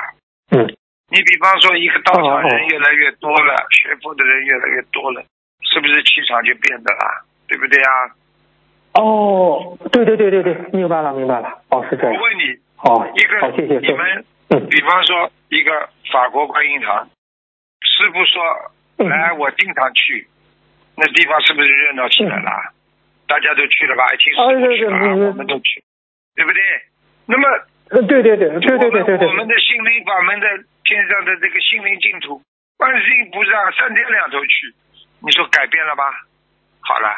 [0.51, 0.65] 嗯，
[1.11, 5.21] 你比方说一个道场人越来越多了，学佛的人越来越多了，
[5.61, 7.21] 是不是气场就变的啦？
[7.49, 7.91] 对不对啊？
[8.93, 11.61] 哦，对对对对对，明白了明白了。
[11.69, 12.13] 哦，是这样。
[12.13, 12.43] 我问你，
[12.77, 17.09] 哦，一个好，谢谢你们，嗯比方说一个法国观音堂，
[17.81, 20.27] 师傅说嗯来我经常去，
[20.95, 22.51] 那地方是不是热闹起来了？
[23.27, 24.05] 大家都去了吧？
[24.13, 25.83] 一听师哦傅去了，我们都去，
[26.35, 26.61] 对不对？
[27.25, 27.47] 那么
[27.91, 30.47] 嗯，对对对对对对对对我们的心灵法门的
[30.83, 32.41] 天上的这个心灵净土，
[32.77, 34.73] 观世音菩萨三天两头去，
[35.21, 36.03] 你说改变了吧？
[36.81, 37.09] 好了，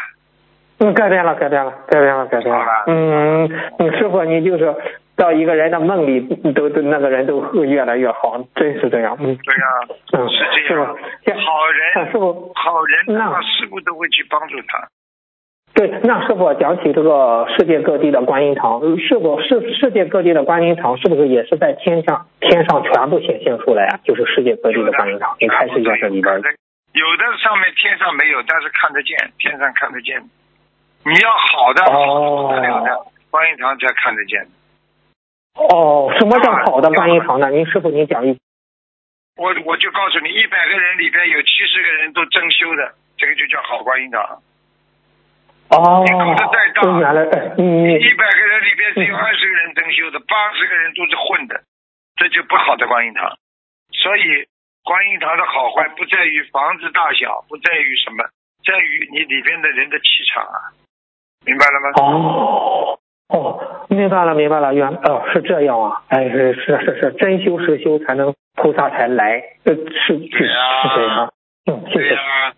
[0.83, 2.65] 嗯，改变了，改变了，改变了，改变了。
[2.87, 4.75] 嗯，嗯师傅，你就是
[5.15, 6.21] 到一个人的梦里，
[6.53, 9.15] 都都那个人都会越来越好，真是这样。
[9.19, 9.63] 嗯，对呀、
[10.13, 10.93] 嗯，是这师样傅，
[11.39, 14.87] 好人师傅，好人，那师傅都会去帮助他。
[15.75, 23.99] 对，那师傅讲起这个世界各地的观音堂，是否世世界各地的观音堂是不是也是在天上天上全部显现出来啊？
[24.03, 26.33] 就是世界各地的观音堂，你开始在这里边。
[26.33, 30.19] 有的上面天上没有，但是看得见，天上看得见。
[31.03, 34.47] 你要好的，哦好的观音堂才看得见。
[35.55, 37.49] 哦，什么叫好的观音堂呢？
[37.49, 38.37] 您师傅您讲一。
[39.37, 44.41] 我我就告诉你，一百个人里边有七十个人都真修的，这个就叫好观音堂。
[45.71, 46.81] 哦你搞得再大，
[47.57, 51.63] 嗯，一百个人里边只有二十个人真修的，八十个人都是混的，
[52.17, 53.37] 这就不好的观音堂。
[53.93, 54.45] 所以
[54.83, 58.23] 观音堂的好坏不在于房子大小，不在于什么，
[58.65, 60.59] 在于你里边的人的气场啊，
[61.45, 61.89] 明白了吗？
[62.01, 71.33] 哦哦，明白了明白了，原哦是这样啊，哎是是是是，真修实修才能菩萨才来，呃是是是对呀这样，
[71.65, 72.53] 嗯谢谢，啊。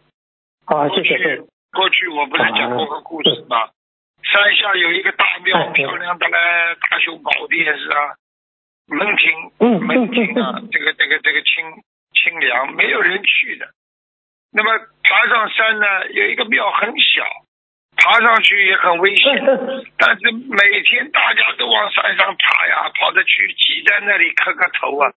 [0.89, 1.37] 谢谢，
[1.71, 3.69] 过去我不是讲过个故事吗？
[4.23, 6.37] 山下有一个大庙，哎漂亮的嘞，
[6.89, 8.15] 大雄宝殿是啊，
[8.87, 11.63] 门庭嗯嗯门庭啊嗯，这个这个这个清
[12.13, 13.67] 清凉，没有人去的。
[14.51, 14.71] 那么
[15.03, 17.23] 爬上山呢，有一个庙很小，
[17.97, 25.11] 爬上去也很危险，嗯 但是每天大家都往山上爬呀，跑着去挤在那里磕个头啊。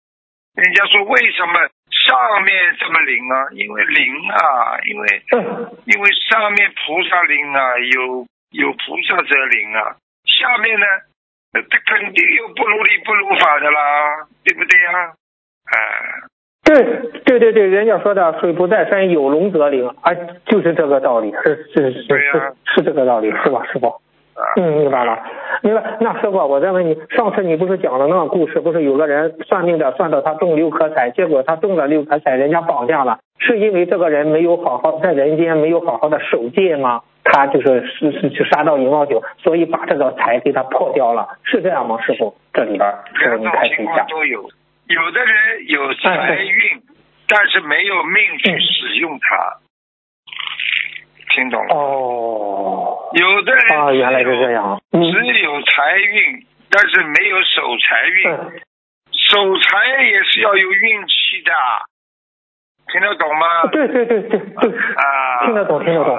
[0.56, 1.54] 人家说为什么
[1.90, 3.36] 上面这么灵啊？
[3.54, 9.96] 因为灵啊，因为嗯因为上面菩萨灵啊，有有菩萨则灵啊，
[10.26, 10.86] 下面呢，
[11.54, 14.92] 那肯定有不如理不如法的啦，对不对呀？
[15.64, 15.76] 啊，
[16.64, 16.84] 对
[17.26, 20.14] 对对对，人家说的水不在深，有龙则灵，啊，
[20.46, 23.88] 就是这个道理，是是是是是这个道理，是吧，师傅？
[23.88, 25.20] 啊嗯，明白了，
[25.62, 25.98] 明白。
[26.00, 37.02] 那师傅，我再问你，上次你不是讲了那个故事，不是有个人算命的算到他中六合彩，结果他中了六合彩，人家绑架了，是因为这个人没有好好在人间没有好好的守戒吗？
[37.26, 42.00] 他就是是是去杀到银王酒，所以把这个财给他破掉了，是这样吗？
[42.02, 43.94] 师傅，这里边师傅两您种情开始一下。
[43.94, 44.42] 况都有，
[44.88, 46.82] 有的人有财运，
[47.28, 49.58] 但是没有命去使用它，
[51.34, 51.76] 听懂了？
[51.76, 54.82] 哦，有的人啊，原来是这样。
[54.92, 58.30] 嗯只有财运，但是没有守财运。
[58.30, 58.62] 嗯。
[59.12, 61.52] 守财也是要有运气的，
[62.92, 63.68] 听得懂吗？
[63.72, 66.18] 对对对对对，啊，听得懂听得懂。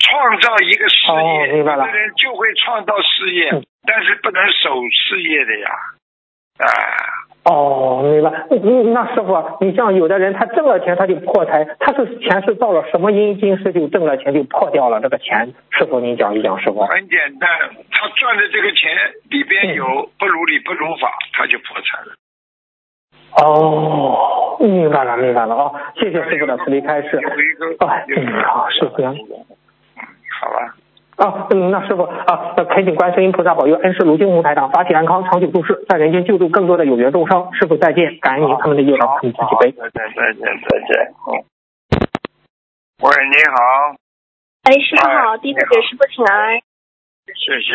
[0.00, 1.86] 创造一个事哦业，明白了。
[1.86, 3.62] 有的人就会创造事业，嗯。
[3.86, 5.70] 但是不能守事业的呀，
[6.58, 6.66] 啊，
[7.48, 8.30] 哦，明白。
[8.50, 16.82] 嗯，那师傅，你像有的人他挣了钱他就破财，他是前世造了什么因今世就挣了钱就破掉了这个钱，师傅您讲一讲，师傅。
[16.82, 17.48] 很简单，
[17.90, 18.90] 他赚的这个钱
[19.30, 22.12] 里边嗯有不如理不如法，他就破产了。
[23.40, 27.18] 哦，明白了，明白了啊，谢谢师傅的慈悲开示。
[27.78, 28.04] 哎，
[28.44, 29.02] 好，师傅。
[29.02, 29.16] 嗯，
[30.40, 30.74] 好吧。
[31.18, 37.52] 啊，嗯，那师傅啊，那恳请观世音菩萨保佑恩师卢金红台长法体安康，长久住世，在人间救助更多的有缘众生。
[37.54, 39.72] 师傅再见，感恩您，他们的业障他们自己背。
[39.72, 41.12] 再见，再见，再见。
[41.18, 41.32] 好。
[43.00, 43.96] 喂，你好，
[44.62, 46.54] 哎，师傅好，哎弟子给师傅请安。
[47.26, 47.74] 谢谢。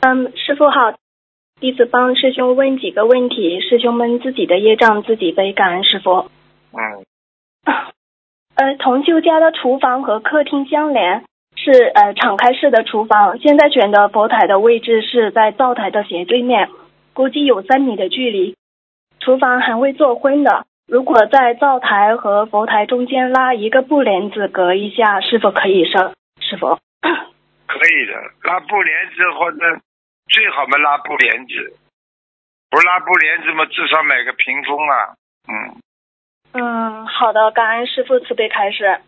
[0.00, 0.94] 嗯，师傅好，
[1.60, 6.30] 弟子帮师兄问几个问题，师兄们自己的业障自己背，感恩师傅。
[6.72, 7.04] 嗯，
[8.54, 11.24] 呃，同修家的厨房和客厅相连，
[11.72, 13.38] 是呃敞开式的厨房。
[13.38, 16.68] 现在选的佛台的位置是在灶台的斜对面，
[17.14, 18.56] 估计有三米的距离。
[19.20, 26.14] 厨房还会做荤的，如果在灶台和佛台中间拉一个布帘子隔一下，是否可以生？
[26.40, 29.58] 师傅，可以的，拉布帘子或者
[30.28, 31.76] 最好嘛拉布帘子，
[32.70, 35.14] 不拉布帘子嘛，至少买个屏风啊。
[35.46, 35.76] 嗯，
[36.54, 39.00] 嗯，好的，感恩师傅慈悲开示。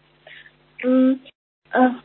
[0.84, 1.20] 嗯
[1.70, 2.00] 嗯，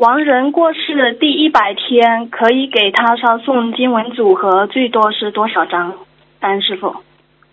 [0.00, 5.92] 亡人过世第一百天，可以给他烧送经文组合，最多是多少张？
[6.40, 7.04] 感恩师傅。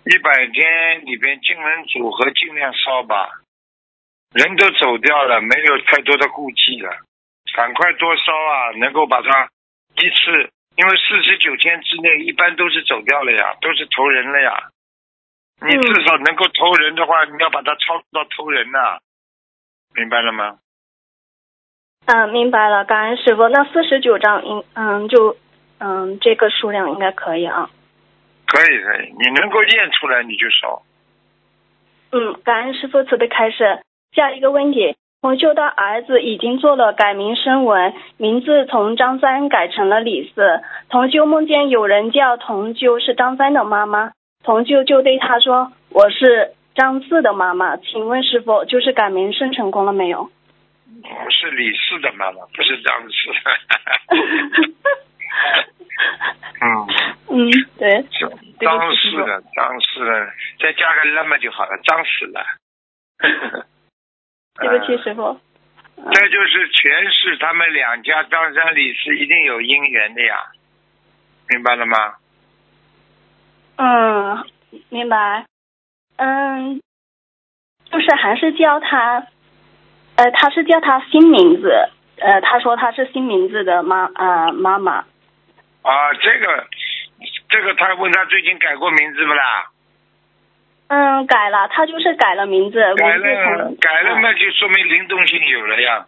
[0.06, 3.28] 一百天里边经文组合尽量烧吧，
[4.32, 6.90] 人都走掉了，没有太多的顾忌了，
[7.54, 9.50] 赶快多烧啊，能够把它
[9.98, 14.70] 一次因为四十九天之内一般都是走掉了呀，都是投人了呀。
[15.68, 19.00] 你嗯至少能够投人的话，你要把它超度到投人呐、
[19.94, 20.60] 明白了吗？
[22.08, 23.50] 嗯，明白了，感恩师傅。
[23.50, 25.36] 那四十九张应嗯就
[25.78, 27.70] 嗯这个数量应该可以啊。
[28.46, 30.82] 可以可以，你能够念出来你就烧。
[32.14, 33.82] 嗯，感恩师傅慈悲开示。
[34.16, 40.62] 下一个问题，同修的儿子已经做了改名声文，名字从张三改成了李四。
[40.90, 44.14] 同修梦见有人叫同修是张三的妈妈，
[44.46, 50.30] 同修就对他说：“我是张四的妈妈。”请问师傅，就是改名声成功了没有？
[51.04, 53.14] 我是李四的妈妈，不是张四。
[56.60, 56.88] 嗯，
[57.30, 58.04] 嗯，对，
[58.60, 62.46] 张四的，张四的，再加个那么就好了，张四了。
[64.60, 65.40] 对不起嗯师傅。
[66.14, 70.38] 这就是全是他们两家张三李四一定有姻缘的呀，
[71.50, 72.16] 明白了吗？
[73.78, 74.46] 嗯，
[74.90, 75.46] 明白。
[76.18, 76.82] 嗯，
[77.92, 79.28] 就是还是叫他，
[80.18, 81.72] 呃，他是叫他新名字，
[82.20, 85.06] 呃，他说他是新名字的妈呃妈妈。
[85.84, 86.68] 啊，这个
[87.50, 89.70] 这个，他问他最近改过名字不啦？
[90.88, 96.06] 嗯，改了，他就是改了名字，改了改了，那就说明灵动性有了呀。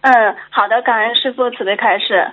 [0.00, 2.32] 嗯，好的，感恩师傅慈悲开示。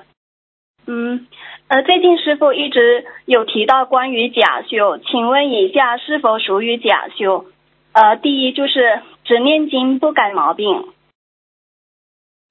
[0.88, 1.28] 嗯，
[1.68, 7.46] 呃，最近师傅一直有提到关于假修，请问以下是否属于假修？
[7.94, 9.02] 呃，第一就是
[9.32, 10.92] 只念经不改毛病，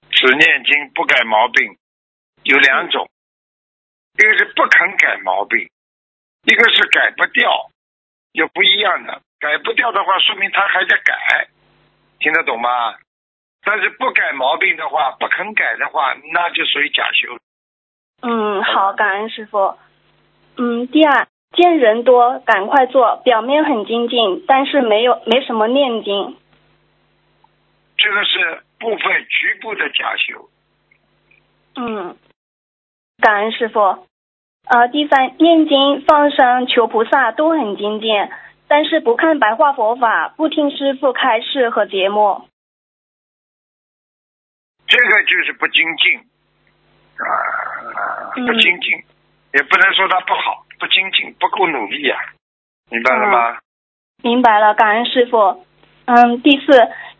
[0.09, 1.77] 只念经不改毛病，
[2.43, 3.07] 有两种，
[4.15, 5.69] 一个是不肯改毛病，
[6.45, 7.69] 一个是改不掉，
[8.33, 9.21] 有不一样的。
[9.41, 11.49] 改不掉的话，说明他还在改，
[12.19, 12.95] 听得懂吗？
[13.63, 17.37] 但是不改毛病的话，不肯改的话，那就属于假修。
[18.23, 19.77] 嗯，好，感恩师傅。
[20.57, 26.39] 嗯，第二，见人多赶快做，表面很精进，但是没有没什么念经。
[28.03, 30.49] 这个是部分局部的假修。
[31.77, 32.17] 嗯，
[33.21, 34.07] 感恩师傅。
[34.67, 38.11] 呃，第三，念经、放生、求菩萨都很精进，
[38.69, 42.49] 但是不看白话佛法，不听师傅开示和节目。
[44.87, 46.19] 这个就是不精进
[47.19, 48.93] 啊，嗯不精进，
[49.53, 52.17] 也不能说他不好，不精进，不够努力呀、
[52.91, 53.59] 明白了吗？
[54.23, 55.67] 明白了，感恩师傅。
[56.07, 56.73] 嗯，第四，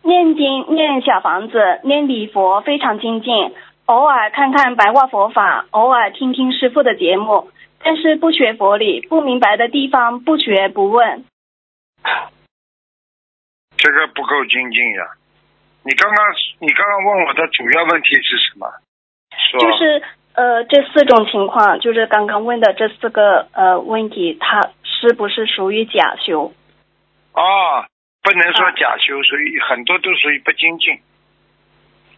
[0.03, 3.53] 念经、念小房子、念礼佛非常精进，
[3.85, 7.49] 偶尔看看白话佛法，偶尔听听师傅的节目，
[7.83, 11.25] 但是不学佛理，不明白的地方不学不问。
[13.77, 15.05] 这个不够精进呀、
[15.83, 16.25] 你刚刚
[16.59, 18.67] 你刚刚问我的主要问题是什么？
[19.51, 26.53] 说就是呃，这四种情况，就是刚刚问的这四个呃问题，它是不是属于假修？
[27.33, 27.85] 哦，
[28.21, 30.99] 不能说啊假修，所以很多都属于不精进。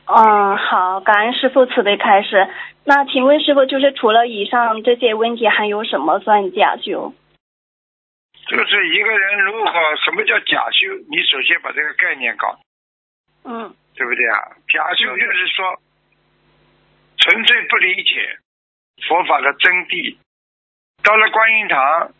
[0.06, 2.48] 嗯，好，感恩师傅慈悲开示。
[2.84, 7.14] 那请问师傅，就是除了以上这些问题，还有什么算假修？
[8.46, 9.72] 就是一个人如果
[10.04, 12.60] 什么叫假修，你首先把这个概念搞，
[13.46, 14.60] 嗯对不对啊？
[14.68, 15.80] 假修就是说
[17.20, 18.38] 纯粹不理解
[19.08, 20.18] 佛法的真谛，
[21.02, 22.12] 到了观音堂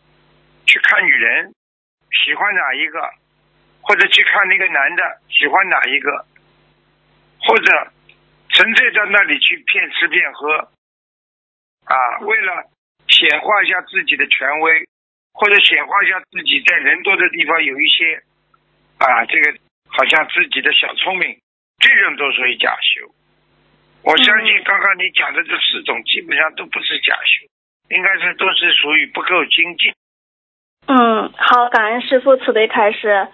[0.64, 1.52] 去看女人，
[2.24, 3.10] 喜欢哪一个，
[3.84, 6.24] 或者去看那个男的喜欢哪一个，
[7.44, 7.92] 或者
[8.48, 10.56] 纯粹在那里去骗吃骗喝，
[11.84, 12.64] 啊，为了
[13.08, 14.88] 显化一下自己的权威，
[15.34, 18.22] 或者显化一下自己在人多的地方有一些
[18.98, 21.38] 啊，这个好像自己的小聪明，
[21.78, 23.12] 这种都属于假修。
[24.02, 27.46] 我相信嗯刚刚你讲的这四种基本上都不是假修，
[27.94, 29.92] 应该是都是属于不够精进。
[30.86, 33.28] 嗯，好，感恩师傅慈悲开示。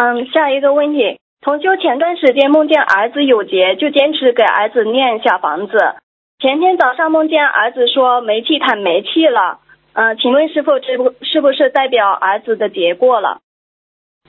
[0.00, 5.96] 嗯，下一个问题，同修前段时间梦见儿子有劫，就坚持给儿子念小房子。
[6.38, 9.58] 前天早上梦见儿子说煤气毯没气了，
[9.94, 13.40] 嗯、请问师傅这不是不是代表儿子的劫过了？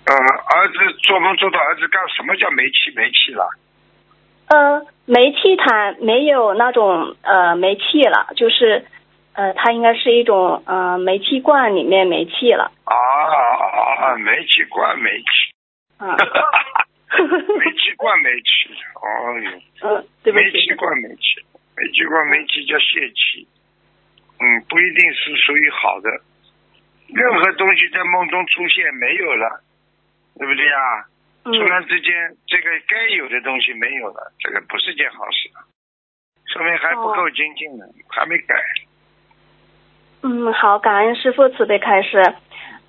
[0.07, 3.49] 嗯，儿子做梦做到儿子干什么叫煤气没气了？
[4.47, 8.85] 呃，煤气毯没有那种呃煤气了，就是
[9.35, 12.71] 呃它应该是一种呃煤气罐里面煤气了。
[12.85, 14.15] 啊啊啊！
[14.17, 15.38] 煤气罐煤气，
[15.99, 16.15] 啊，
[17.59, 19.51] 煤气罐煤气，哦哟，
[19.83, 20.73] 嗯，对不煤气。
[20.75, 21.43] 罐煤气，
[21.75, 23.47] 煤气罐煤气叫泄气，
[24.39, 26.09] 嗯，不一定是属于好的。
[27.07, 29.61] 任何东西在梦中出现没有了，
[30.37, 31.05] 对不对呀？
[31.45, 35.49] 嗯突然之间，这个该有的东西没有了，这个不是件好事。
[36.53, 38.55] 说明还不够精进呢，还没改。
[40.21, 42.21] 嗯，好，感恩师傅慈悲开示。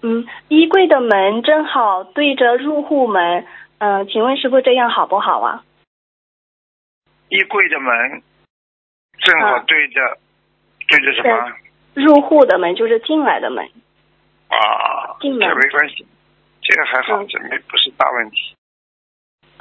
[0.03, 3.47] 嗯，衣柜的门正好对着入户门，
[3.79, 5.63] 嗯、请问师傅这样好不好啊？
[7.29, 8.23] 衣柜的门
[9.19, 10.01] 正好啊对着、
[10.89, 11.53] 对着什么
[11.95, 13.65] 入户的门就是进来的门。
[14.49, 15.17] 啊？
[15.21, 16.07] 进门这没关系，
[16.63, 18.55] 这个还好，嗯这没不是大问题。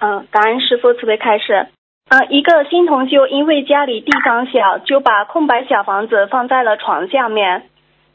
[0.02, 1.68] 嗯，感恩师傅慈悲开示。
[2.10, 7.70] 嗯，一个新同修因为家里地方小，就把空白小房子放在了床下面。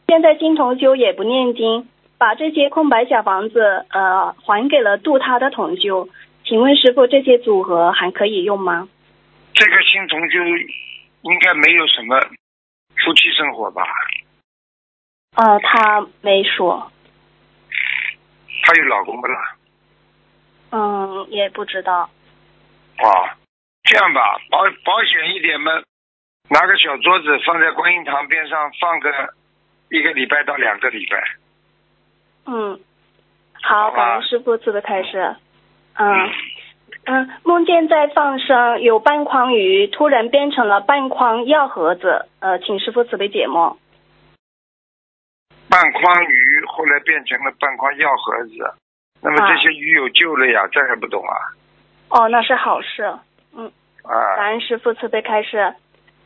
[0.08, 1.88] 现在新同修也不念经，
[2.24, 6.08] 把这些空白小房子呃还给了度他的同修。
[6.42, 8.88] 请问师傅，这些组合还可以用吗？
[9.52, 10.38] 这个新同修
[11.20, 12.18] 应该没有什么
[13.04, 13.82] 夫妻生活吧？
[15.36, 16.90] 呃，他没说，
[18.62, 19.56] 她有老公不啦？
[20.70, 22.08] 嗯，也不知道。
[22.96, 23.36] 啊，
[23.82, 25.72] 这样吧，保保险一点嘛，
[26.48, 29.10] 拿个小桌子放在观音堂边上，放个
[29.90, 31.22] 一个礼拜到两个礼拜。
[32.46, 32.78] 嗯，
[33.62, 35.36] 好，感恩师傅慈悲开示。
[35.96, 36.30] 嗯
[37.06, 43.76] 嗯，梦见在放生，有半筐鱼突然变成了半筐药盒子，呃，请师傅慈悲解梦。
[45.68, 48.74] 半筐鱼后来变成了半筐药盒子，
[49.22, 50.66] 那么这些鱼有救了呀？
[50.72, 51.34] 这还不懂啊？
[52.10, 53.02] 哦，那是好事。
[53.56, 53.70] 嗯
[54.02, 55.74] 啊，感恩师傅慈悲开示。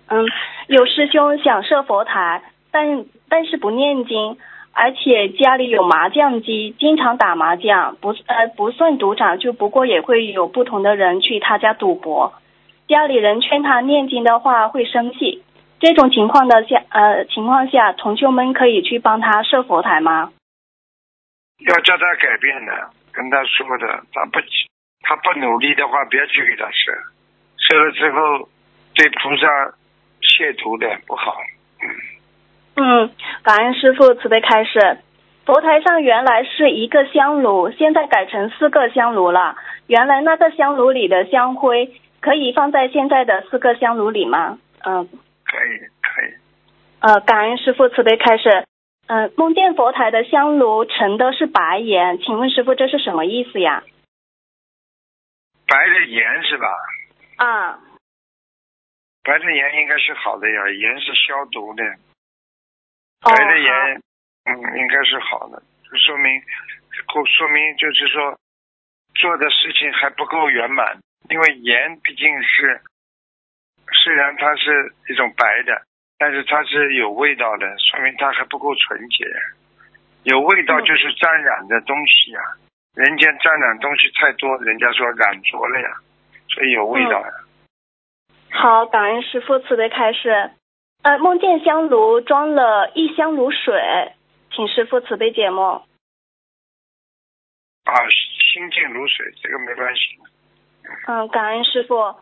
[0.08, 0.26] 嗯，
[0.68, 4.38] 有师兄想设佛台，但但是不念经，
[4.72, 12.32] 而且家里有麻将机，经常打麻将，不呃不算赌场，就不过也会有不同的人去他家赌博。
[12.86, 15.42] 家里人劝他念经的话会生气，
[15.80, 20.32] 这种情况的下呃情况下，同修们可以去帮他设佛台吗？
[21.66, 24.38] 要叫他改变的，跟他说的，他不
[25.00, 26.92] 他不努力的话，别去给他设，
[27.56, 28.48] 设了之后
[28.94, 29.74] 对菩萨
[30.22, 31.34] 亵渎的不好。
[31.82, 31.88] 嗯，
[33.42, 34.98] 感恩师傅慈悲开示。
[35.44, 39.56] 佛台上原来是一个香炉，现在改成四个香炉了。
[39.86, 44.58] 原来那个香炉里的香灰可以放在现在的四个香炉里吗？
[44.84, 45.08] 嗯
[45.44, 46.34] 可以可以，
[47.00, 48.64] 呃，感恩师傅慈悲开示。
[49.06, 53.82] 嗯、梦见佛台的香炉盛的是白盐，请问师傅这是什么意思呀？
[55.66, 56.66] 白的盐是吧？
[57.36, 57.78] 啊，
[59.24, 62.07] 白的盐应该是好的呀，盐是消毒的，哦，
[63.20, 64.02] 白的盐，
[64.44, 65.62] 嗯，应该是好的，
[65.96, 66.40] 说明，
[67.06, 68.38] 够说明就是说
[69.14, 70.98] 做的事情还不够圆满，
[71.28, 72.80] 因为盐毕竟是，
[74.04, 75.82] 虽然它是一种白的，
[76.18, 79.24] 但是它是有味道的，说明它还不够纯洁。
[80.24, 82.40] 有味道就是沾染的东西呀、
[82.94, 85.88] 人间沾染东西太多，人家说染浊了呀，
[86.48, 87.32] 所以有味道呀。
[88.50, 90.50] 好，感恩师傅慈悲开示。
[91.02, 94.12] 呃，梦见香炉装了一香炉水，
[94.50, 95.82] 请师傅慈悲解梦。
[97.84, 97.94] 啊，
[98.52, 100.00] 心静如水，这个没关系。
[101.06, 102.16] 嗯，感恩师傅。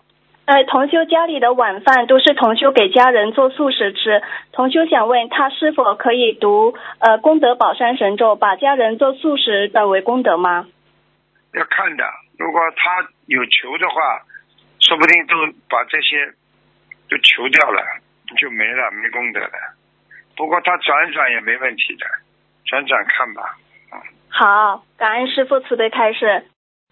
[0.44, 4.22] 呃，同修家里的晚饭都是同修给家人做素食吃。
[4.52, 10.68] 同修想问他是否可以读呃功德宝山神咒，把家人做素食转为功德吗？
[11.54, 12.04] 要看的，
[12.38, 14.22] 如果他有求的话，
[14.78, 15.34] 说不定都
[15.68, 16.32] 把这些
[17.08, 17.82] 都求掉了，
[18.36, 19.52] 就没了，没功德了。
[20.36, 22.06] 不过他转转也没问题的，
[22.64, 23.56] 转转看吧。
[24.28, 26.44] 好，感恩师傅慈悲开示。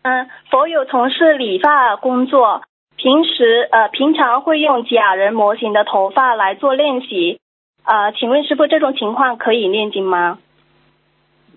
[0.03, 2.63] 嗯，佛有从事理发工作，
[2.97, 7.41] 平时呃平常会用假人模型的头发来做练习。
[7.85, 10.39] 呃，请问师傅这种情况可以念经吗？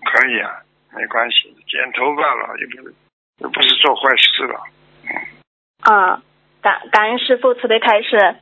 [0.04, 0.60] 可以啊，
[0.94, 2.94] 没关系，剪头发了又不是
[3.38, 4.60] 又不是做坏事了。
[5.84, 6.22] 啊，
[6.60, 8.36] 感感恩师傅慈悲开示。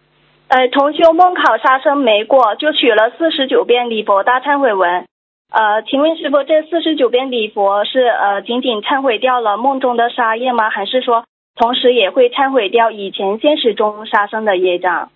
[0.48, 5.04] 呃，同修梦考杀生没过，就取了四十九遍礼佛大忏悔文。
[5.50, 10.70] 呃，请问师傅，这四十九遍礼佛是呃仅仅忏悔掉了梦中的杀业吗？
[10.70, 11.24] 还是说
[11.56, 15.10] 同时也会忏悔掉以前现实中杀生的业障？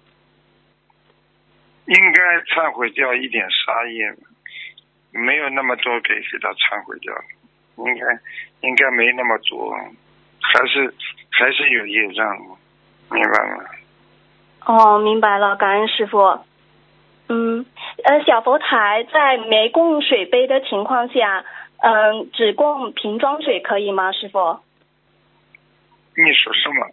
[1.87, 4.13] 应该忏悔掉一点杀业，
[5.13, 7.13] 没有那么多给给他忏悔掉，
[7.85, 9.73] 应该应该没那么多，
[10.41, 10.93] 还是
[11.31, 12.37] 还是有业障，
[13.11, 13.65] 明白吗？
[14.67, 16.41] 哦，明白了，感恩师傅。
[17.29, 17.65] 嗯，
[18.05, 21.45] 呃，小佛台在没供水杯的情况下，
[21.79, 24.61] 嗯、只供瓶装水可以吗，师傅？
[26.17, 26.89] 你说什么？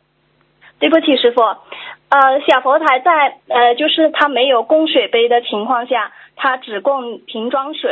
[0.80, 1.42] 对不起，师傅。
[1.42, 7.92] 呃，小佛台在呃，就是它没有供水杯的情况下，它只供瓶装水。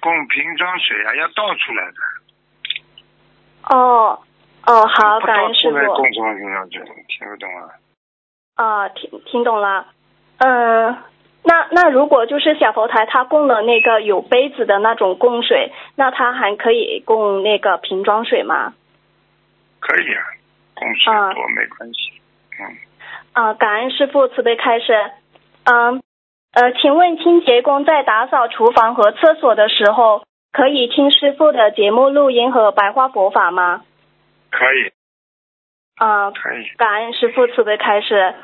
[0.00, 3.76] 供瓶装水啊，要倒出来的。
[3.76, 4.18] 哦，
[4.66, 5.94] 哦，好，感恩师傅。
[5.94, 7.68] 供什么身上去，听不懂啊？
[8.56, 9.86] 啊，听听懂了。
[10.38, 10.96] 嗯，
[11.42, 18.72] 那那如果就是小佛台它供了那个有杯子的那种供水，那它还可以供那个瓶装水吗？
[19.80, 20.22] 可以啊，
[20.74, 22.12] 供水啊没关系。
[22.58, 22.76] 嗯，
[23.32, 24.94] 啊，感恩师傅慈悲开示。
[25.64, 26.02] 嗯，
[26.54, 30.22] 呃，请问清洁工在打扫厨房和厕所的时候，
[30.52, 33.82] 可以听师傅的节目录音和白话佛法吗？
[34.54, 34.92] 可以，
[35.96, 36.68] 啊，可以。
[36.76, 38.34] 感恩师傅慈悲开始。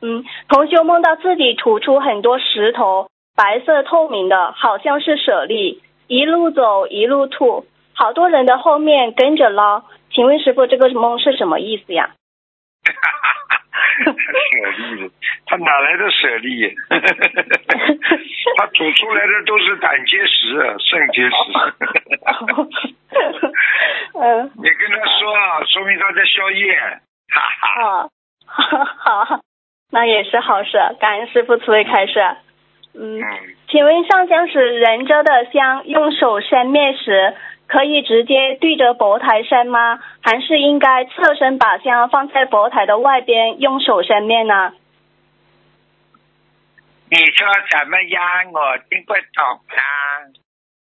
[0.00, 9.82] 嗯，同修梦到自己吐出很多石头，白色透明的，好像是舍利，一路走一路吐，好多人的后面跟着捞。
[10.12, 12.14] 请问师傅，这个梦是什么意思呀？
[14.04, 15.10] 舍利，
[15.46, 16.74] 他哪来的舍利？
[18.56, 21.34] 他吐出来的都是胆结石、肾结石。
[24.14, 27.00] 嗯 你跟他说啊，说明他在宵夜。
[27.30, 28.08] 哈哈。
[28.46, 28.84] 好，
[29.24, 29.40] 好，
[29.90, 32.20] 那也是好事，感恩师傅慈悲开示。
[32.94, 33.24] 嗯，嗯，
[33.68, 37.34] 请问上香时人着的香用手扇灭时，
[37.68, 40.00] 可以直接对着佛台扇吗？
[40.22, 44.72] 还是应该侧身把香放在佛台的外边，用手扇灭呢？
[47.10, 48.20] 你说什么呀？
[48.52, 49.80] 我听不懂啊。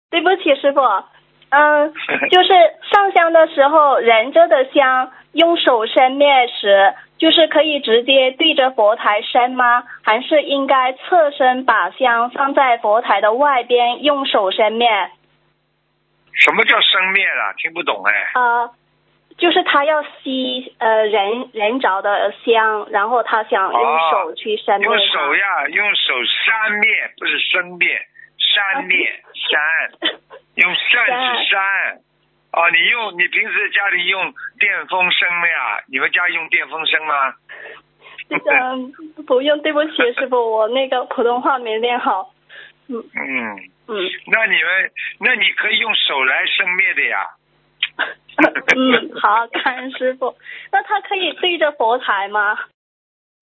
[0.09, 0.81] 对不起，师傅。
[1.49, 1.93] 嗯，
[2.29, 2.49] 就是
[2.91, 9.83] 上香的时候，人着的香用手扇灭时，就是可以直接对着佛台扇吗？
[10.03, 14.87] 还是应该侧身把香放在佛台的外边，用手扇灭？
[16.37, 17.53] 什么叫生灭了？
[17.57, 18.31] 听不懂哎。
[18.35, 18.69] 呃，
[19.37, 24.97] 就是他要吸呃人人着的香，然后他想用手去扇灭用。
[25.07, 27.99] 手呀，用手扇灭，不是生灭，
[28.37, 30.09] 扇灭扇，
[30.55, 32.01] 用扇子扇。
[32.53, 35.83] 哦，你用你平时家里用电风扇呀？
[35.87, 37.33] 你们家用电风扇吗？
[38.29, 38.91] 嗯，
[39.25, 42.33] 不用，对不起，师傅，我那个普通话没练好。
[42.89, 43.95] 嗯嗯，嗯
[44.27, 47.27] 那你们那你可以用手来生灭的呀。
[48.75, 50.37] 嗯，好，感恩师傅。
[50.71, 52.55] 那他可以对着佛台吗？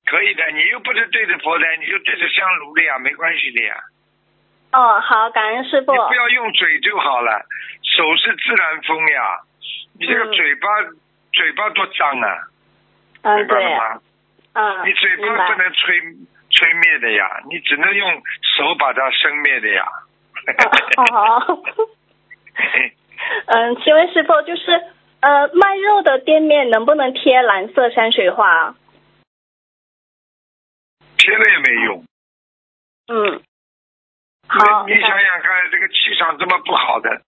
[0.05, 3.76] 可以的，你又不是对着佛台，你就对着香炉的呀，没关系的呀。
[4.72, 5.97] 哦，好，感恩师傅你。
[5.97, 7.45] 不要用嘴就好了，
[7.84, 9.39] 手是自然风呀。
[9.99, 10.67] 你这个嗯嘴巴、
[11.34, 12.47] 嘴巴多脏啊，
[13.23, 14.01] 嗯，明白对，了吗？
[14.53, 15.99] 嗯，你嘴巴不能吹
[16.51, 18.23] 吹灭的呀，你只能用
[18.55, 19.85] 手把它生灭的呀。
[20.97, 21.61] 哦，好。
[23.47, 24.72] 嗯，请问师傅，就是
[25.19, 28.76] 呃，卖肉的店面能不能贴蓝色山水画？
[31.17, 32.05] 贴了也没用。
[33.07, 33.41] 嗯，
[34.47, 37.22] 好，你你想想看，这个气场这么不好的，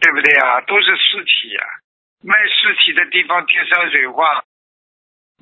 [0.00, 0.60] 对不对啊？
[0.62, 1.62] 都是尸体呀，
[2.22, 4.44] 卖尸体的地方贴山水画，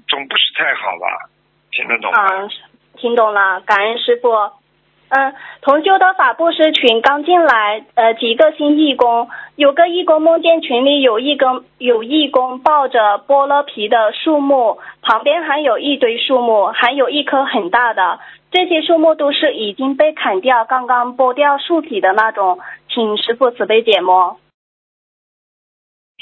[0.08, 1.28] 总不是太好吧？
[1.72, 2.28] 听得懂吗？
[2.30, 2.50] 嗯，
[2.96, 4.30] 听懂了，感恩师傅。
[5.14, 18.20] 嗯，同修的法布施群刚进来，呃，几个新义工，有个义工梦见群里有一根有义工抱着剥了皮的树木，旁边还有一堆树木，还有一棵很大的，
[18.50, 22.58] 这些树木都是已经被砍掉，刚刚剥掉树皮的那种，
[22.88, 24.40] 请师傅慈悲解魔。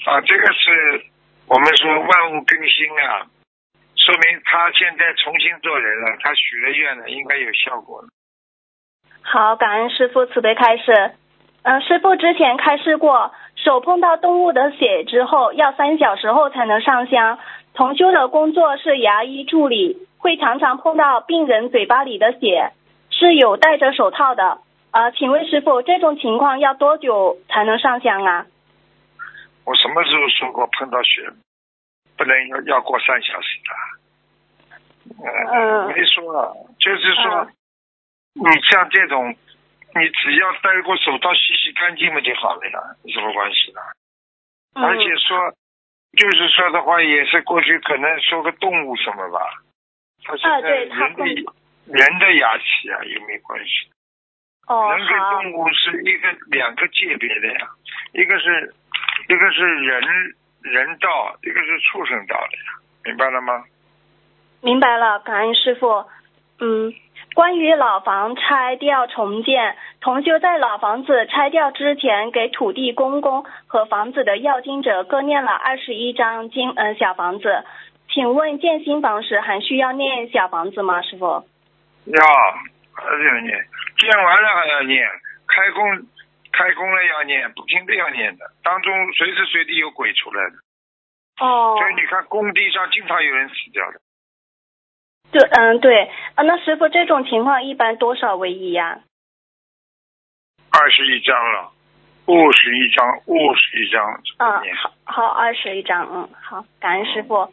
[0.05, 1.05] 啊，这个是
[1.47, 3.31] 我们说万物更新啊，
[3.95, 8.09] 说明他现在重新做人了，他许了愿了，应该有效果了。
[9.23, 11.13] 好，感恩师傅慈悲开示。
[11.63, 17.39] 嗯、师傅之前开示过，手碰到动物的血之后，要三小时后才能上香。
[17.75, 22.73] 同修的工作是牙医助理，会常常碰到病人嘴巴里的血，
[23.11, 24.59] 是有戴着手套的。
[24.91, 28.47] 呃，请问师傅，这种情况要多久才能上香啊？
[29.65, 31.31] 我什么时候说过碰到血
[32.17, 33.71] 不能要要过三小时的？
[35.23, 37.49] 呃，嗯没说啊，就是说嗯
[38.35, 43.81] 你像这种，你只要戴过手套洗洗干净嘛就好了呀，有什么关系呢？
[44.75, 44.85] 嗯。
[44.85, 45.51] 而且说，
[46.17, 49.41] 就是说的话，也是过去可能说个动物什么吧，
[50.25, 51.25] 它现啊在人的、
[51.87, 53.91] 人的牙齿啊也没有关系？
[54.69, 57.69] 哦，人跟，动物是一个两个界别的呀，
[58.13, 58.73] 一个是
[59.29, 60.01] 一个是人
[60.63, 63.65] 人道，一个是畜生道的呀，明白了吗？
[64.61, 66.05] 明白了，感恩师傅。
[66.61, 66.95] 嗯，
[67.35, 77.65] 关于老房拆掉重建，同修在老房子拆掉之前，给土地公公和房子的要经者各念了二十一张经呃小房子。
[78.13, 81.25] 请问建新房时还需要念小房子吗，师傅？
[81.25, 82.25] 要
[82.93, 83.57] 还是要念，
[83.99, 85.07] 建完了还要念，
[85.47, 86.03] 开工
[86.53, 90.57] 开工了要念，不停的要念的，当中随时随地有鬼出来的，
[91.39, 94.01] 哦，所以你看工地上经常有人死掉的，
[95.33, 99.01] 对，嗯，对，啊，那师傅这种情况一般多少为宜呀？
[100.71, 101.71] 二十一张了，
[102.27, 104.21] 五十一张，五十一张。
[104.39, 107.53] 嗯，好，好，二十一张，嗯，好，感恩师傅。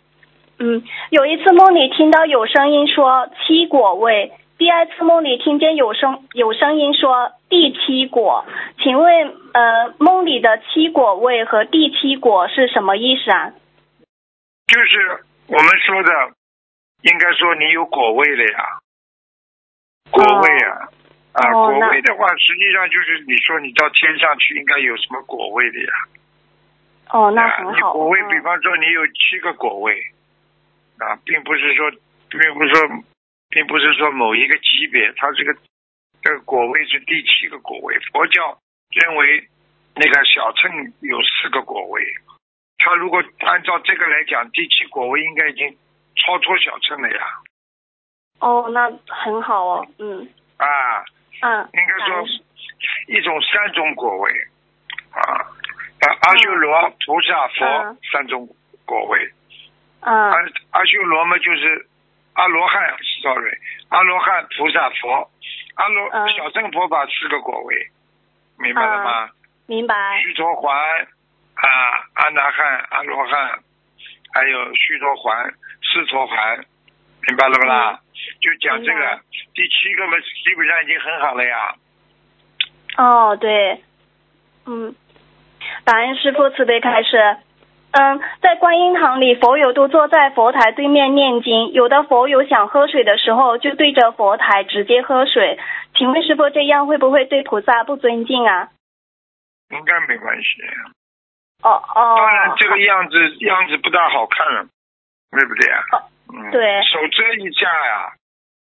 [0.59, 8.43] 嗯，有一次梦里听到有声音说七果位，第二次梦里听见有声有声音说第七果，
[8.83, 13.53] 请问呃梦里的七果位和第七果是什么意思啊？
[14.65, 16.09] 就是我们说的，
[17.01, 18.79] 应该说你有果位了呀，
[20.09, 20.89] 果位啊，
[21.33, 25.93] 啊，果位的话，实际上就是你说你到天上去应该有什么果位的呀？
[27.09, 27.71] 哦，那啊很好。
[27.73, 30.01] 你果位，嗯比方说你有七个果位，
[30.99, 31.91] 啊，并不是说，
[32.29, 33.03] 并不是说，
[33.49, 35.55] 并不是说某一个级别，它这个
[36.21, 37.97] 这个果位是第七个果位。
[38.11, 38.57] 佛教
[38.89, 39.47] 认为
[39.95, 42.03] 那个小乘有四个果位，
[42.79, 45.77] 他如果按照这个来讲，第七果位应该已经
[46.25, 47.27] 超脱小乘了呀，
[48.39, 50.27] 哦，那很好哦，嗯。
[50.57, 51.05] 啊，
[51.41, 52.25] 嗯，应该说
[53.07, 54.31] 一种三种果位，
[55.11, 57.97] 啊，啊阿修罗、菩萨、佛嗯。
[58.11, 58.47] 三种
[58.85, 59.31] 果位。
[60.01, 60.13] 嗯。
[60.13, 60.37] 阿
[60.71, 61.87] 阿修罗嘛，就是
[62.33, 63.57] 阿罗汉，sorry，
[63.89, 65.29] 阿罗汉、菩萨、佛，
[65.75, 66.33] 阿罗、嗯。
[66.35, 67.75] 小乘佛法四个果位，
[68.57, 69.29] 明白了吗？
[69.67, 70.21] 明白。
[70.21, 70.75] 须陀环
[71.55, 71.69] 啊，
[72.15, 73.59] 阿那汉、阿罗汉，
[74.33, 75.51] 还有须陀环、
[75.81, 76.65] 四陀环，
[77.27, 77.99] 明白了不啦？
[78.41, 79.19] 就讲这个
[79.53, 81.75] 第七个嘛，基本上已经很好了呀。
[82.97, 83.81] 哦，对，
[84.65, 84.95] 嗯，
[85.85, 87.37] 感恩师傅慈悲开示。
[87.91, 95.57] 嗯，在观音堂里，佛友都坐在佛台对面念经，有的佛友想喝水的时候，就对着佛台直接喝水。
[95.95, 98.69] 请问师傅，这样会不会对菩萨不尊敬啊？
[99.71, 100.61] 应该没关系，
[101.63, 104.67] 哦哦，当然这个样子样子不大好看了，
[105.31, 105.81] 对不对啊？
[105.91, 108.11] 哦嗯，对手遮一下呀，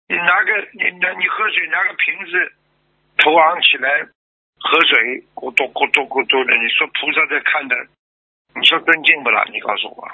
[0.08, 2.52] 你拿个你拿你喝水拿个瓶子，
[3.18, 3.88] 头昂起来
[4.58, 7.76] 喝水，咕嘟咕嘟咕嘟的，你说菩萨在看的，
[8.54, 9.44] 你说尊敬不啦？
[9.50, 10.08] 你告诉我，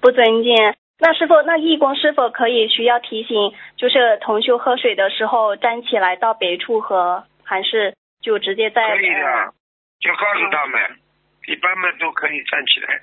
[0.00, 0.54] 不尊敬。
[1.00, 8.88] 那师傅，那义工是否可以需要提醒，就是同修喝水的时候站起来到别处喝，还是就直接在？
[8.90, 9.52] 可以的呃，
[9.98, 10.98] 就告诉他们，
[11.46, 13.00] 一般嘛都可以站起来。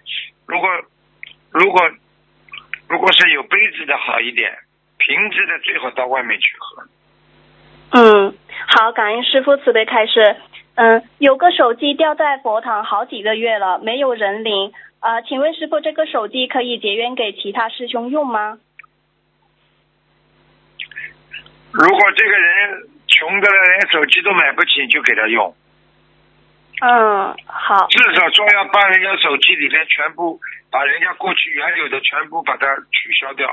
[0.47, 0.69] 如果
[1.51, 1.91] 如果
[2.87, 4.51] 如果是有杯子的好一点，
[4.97, 6.83] 瓶子的最好到外面去喝。
[7.93, 8.37] 嗯，
[8.67, 10.35] 好，感恩师傅慈悲开示。
[10.75, 14.73] 嗯，有个手机掉在佛堂好几个月了，没有人领。
[15.01, 18.59] 呃，请问师傅，这个手机可以结缘给其他师兄用吗？
[21.71, 25.55] 如果这个人穷的连手机都买不起，就给他用。
[26.81, 27.87] 嗯，好。
[27.89, 30.39] 至少说要把人家手机里面全部
[30.71, 33.47] 把人家过去原有的全部把它取消掉。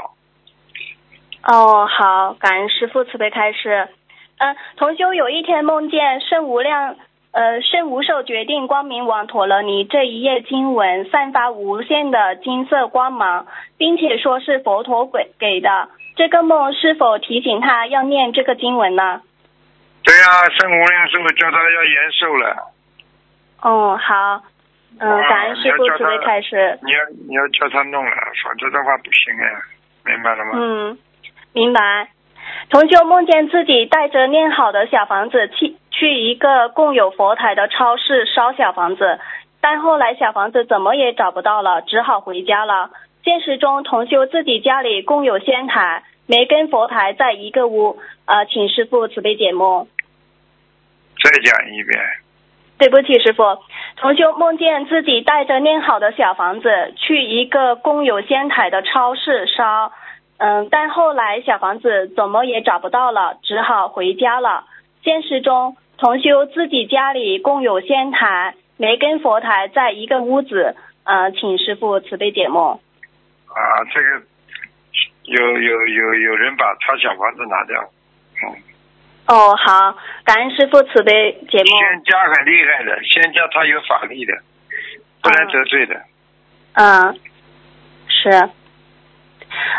[1.44, 3.88] 哦，好，感恩师傅慈悲开示。
[4.38, 6.96] 嗯，同修有一天梦见圣无量，
[7.32, 13.46] 呃，圣无寿决定光明王陀罗尼这一页经文散发无限的金色光芒，
[13.76, 15.90] 并且说是佛陀给给的。
[16.16, 19.20] 这个梦是否提醒他要念这个经文呢？
[20.02, 22.72] 对呀、圣无量寿叫他要延寿了，
[23.62, 24.42] 哦，好，
[25.00, 26.78] 嗯，哇感恩师傅慈悲开始。
[26.82, 26.98] 你要
[27.28, 28.10] 你要叫他弄了，
[28.42, 30.52] 否则的话不行哎，明白了吗？
[30.54, 30.98] 嗯，
[31.52, 32.08] 明白。
[32.70, 39.18] 同修梦见自己带着念好的小房子去去一个供有佛台的超市烧小房子，
[39.60, 42.90] 但后来小房子怎么也找不到了，只好回家了。
[43.24, 49.86] 现实中，同修自己家里供有仙台，没跟佛台在一个屋，呃，请师傅慈悲解梦。
[51.22, 52.00] 再讲一遍，
[52.78, 53.42] 对不起，师傅。
[53.96, 59.92] 同修梦见自己带着念好的小房子去一个供有仙台的超市烧，
[60.38, 64.64] 嗯，但后来小房子怎么也找不到了，只好回家了。
[65.02, 72.78] 现实中，同修自己家里供有仙台，没跟佛台在一个屋子，呃，请师傅慈悲解梦。
[73.48, 74.22] 啊，这个
[75.24, 77.80] 有有有有人把他小房子拿掉，
[78.46, 78.54] 嗯，
[79.28, 79.94] 哦，好，
[80.24, 81.66] 感恩师傅慈悲解梦。
[81.66, 84.32] 仙家很厉害的，仙家他有法力的，
[85.22, 86.00] 不能得罪的。
[86.72, 87.20] 嗯，
[88.08, 88.30] 是。
[88.30, 88.50] 嗯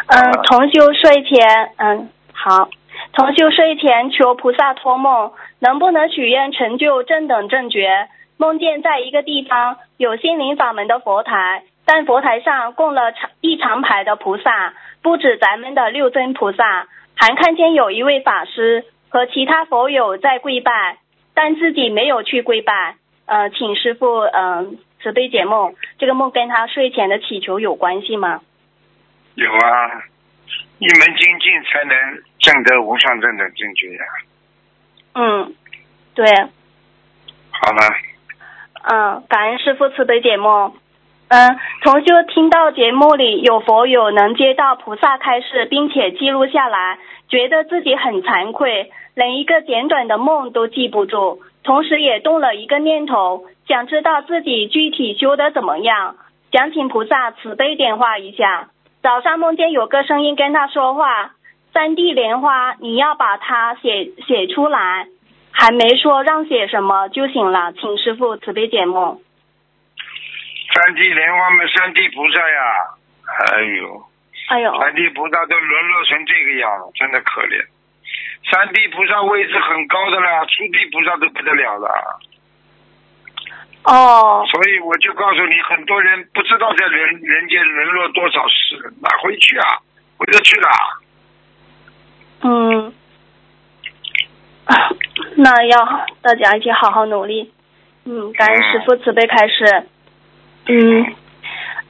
[0.07, 2.69] 啊，同修睡前，嗯，好。
[3.13, 8.07] 同修睡前求菩萨托梦，能不能许愿成就正等正觉？
[8.37, 20.97] 梦见在一个地方有心灵法门的佛台，但佛台上供了长一长排的菩萨，不止咱们的六尊菩萨，还看见有一位法师和其他佛友在跪拜，
[21.33, 22.95] 但自己没有去跪拜。
[23.25, 28.41] 呃，请师傅嗯、慈悲解梦，这个梦跟他睡前的祈求有关系吗？
[29.35, 30.03] 有啊，
[30.79, 31.95] 一门精进才能
[32.39, 34.03] 证得无上正等正觉呀。
[35.13, 35.55] 嗯，
[36.15, 36.25] 对，
[37.51, 37.81] 好了，
[38.83, 40.73] 嗯，感恩师傅慈悲解梦。
[41.27, 46.97] 嗯，同修听到节目里有佛友能接到菩萨开示，并且记录下来，
[47.29, 56.15] 觉得自己很惭愧，连一个简短的梦都记不住，同时也动了一个念头，想知道自己具体修的怎么样，
[56.51, 58.69] 想请菩萨慈悲点化一下。
[59.01, 61.31] 早上梦见有个声音跟他说话
[61.71, 65.07] ：“三地莲花，你要把它写写出来。”
[65.51, 69.19] 还没说让写什么就醒了，请师傅慈悲解梦。
[70.73, 72.61] 三地莲花嘛，三地菩萨呀，
[73.57, 74.03] 哎呦，
[74.49, 77.65] 哎呦，三地菩萨都沦落成这个样了，真的可怜。
[78.51, 82.19] 三地菩萨位置很高的啦，初地菩萨都不得了了。
[83.83, 89.79] 哦，所以我就告诉你，很多人不知道在人人间沦落多少世，哪回去啊？
[90.17, 90.69] 回得去了。
[92.41, 92.93] 嗯，
[94.65, 94.89] 啊
[95.37, 97.53] 那要大家一起好好努力。
[98.05, 99.85] 嗯，感恩师傅慈悲开示。
[100.65, 101.15] 嗯，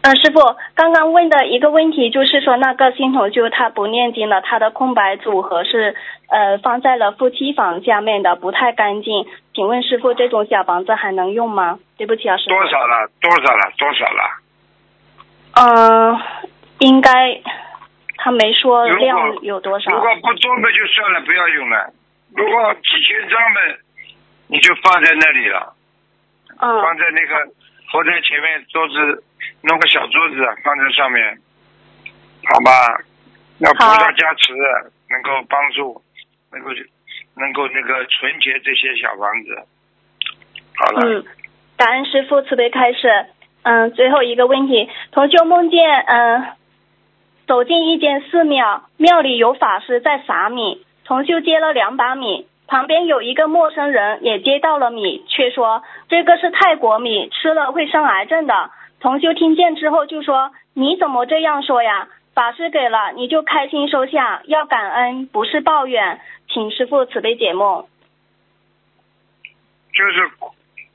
[0.02, 0.40] 呃，师傅
[0.76, 5.94] 刚刚问的一个问题就是说，那个新同修他不念经了，他的空白组合是
[6.30, 9.28] 呃放在了夫妻房下面的，不太干净。
[9.54, 11.80] 请问师傅，这种小房子还能用吗？
[11.98, 12.52] 对不起啊，师傅。
[12.52, 13.10] 多少了？
[13.20, 13.72] 多少了？
[13.78, 14.24] 多少了？
[15.52, 16.18] 嗯、
[16.80, 17.42] 应该
[18.16, 19.92] 他没说量有多少。
[19.92, 21.92] 如果不做的就算了，不要用了。
[22.34, 23.80] 如果几千张的，
[24.48, 25.74] 你就放在那里了，
[26.58, 27.52] 嗯放在那个
[27.92, 29.24] 佛台前面桌子，
[29.62, 31.38] 弄个小桌子放在上面，
[32.46, 32.72] 好吧？
[33.60, 34.54] 要菩萨加持，
[35.10, 36.02] 能够帮助，
[36.52, 36.70] 能够
[37.36, 39.68] 能够那个纯洁这些小房子。
[40.76, 41.26] 好了，嗯，
[41.78, 43.08] 感恩师傅慈悲开示。
[43.64, 46.46] 嗯，最后一个问题，同修梦见嗯
[47.46, 58.70] 走进一间寺庙，庙里有法师在撒米，同修接了两把米，旁边有一个陌生人也接到了米，却说这个是泰国米，吃了会生癌症的。
[59.00, 62.08] 同修听见之后就说：“你怎么这样说呀？
[62.36, 67.88] 法师给了你就开心收下，要感恩，不是抱怨。”请师傅慈悲解梦。
[69.92, 70.30] 就是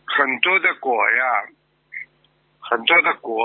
[0.07, 1.25] 很多的果呀，
[2.61, 3.37] 很多的果，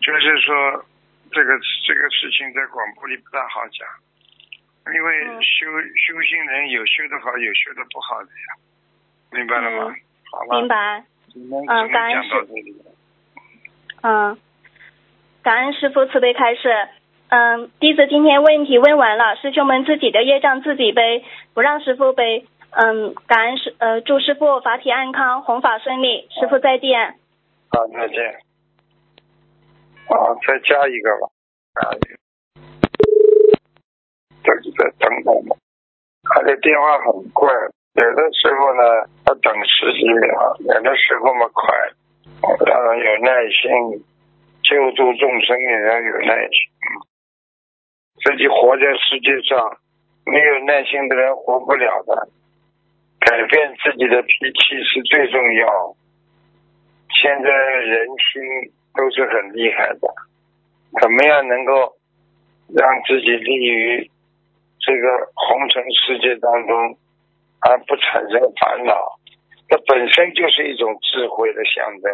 [0.00, 0.84] 就是说
[1.30, 1.52] 这个
[1.86, 3.86] 这个事情在广播里不大好讲，
[4.94, 8.54] 因为嗯修、修行人有修的好，有修的不好的呀，
[9.32, 9.90] 明白了吗？
[9.90, 10.00] 嗯
[10.32, 11.04] 好了，明白。
[11.34, 12.76] 嗯感恩师讲到这里。
[14.02, 14.38] 嗯，
[15.42, 16.88] 感恩师傅慈悲开示。
[17.28, 22.46] 嗯，弟子今天问题问完了，师兄们自己的业障自己背，不让师傅背。
[22.70, 26.28] 嗯，感恩师呃，祝师傅法体安康，弘法顺利。
[26.38, 27.14] 师傅再见。
[27.70, 28.38] 好，再见。
[30.08, 31.28] 好，再加一个吧，
[31.74, 31.90] 加
[34.76, 34.90] 在。
[34.98, 35.56] 等等吧。
[36.28, 38.82] 他的电话很快，有的时候呢
[39.26, 41.72] 要等十几秒，有的时候嘛快。
[42.66, 44.04] 当然有耐心，
[44.62, 46.58] 救助众生也要有耐心。
[48.24, 49.78] 自己活在世界上，
[50.26, 52.28] 没有耐心的人活不了的。
[53.20, 55.96] 改变自己的脾气是最重要。
[57.08, 60.00] 现在人心都是很厉害的，
[61.00, 61.94] 怎么样能够
[62.74, 64.10] 让自己立于
[64.86, 66.96] 这个红尘世界当中，
[67.58, 69.18] 而不产生烦恼？
[69.68, 72.12] 这本身就是一种智慧的象征。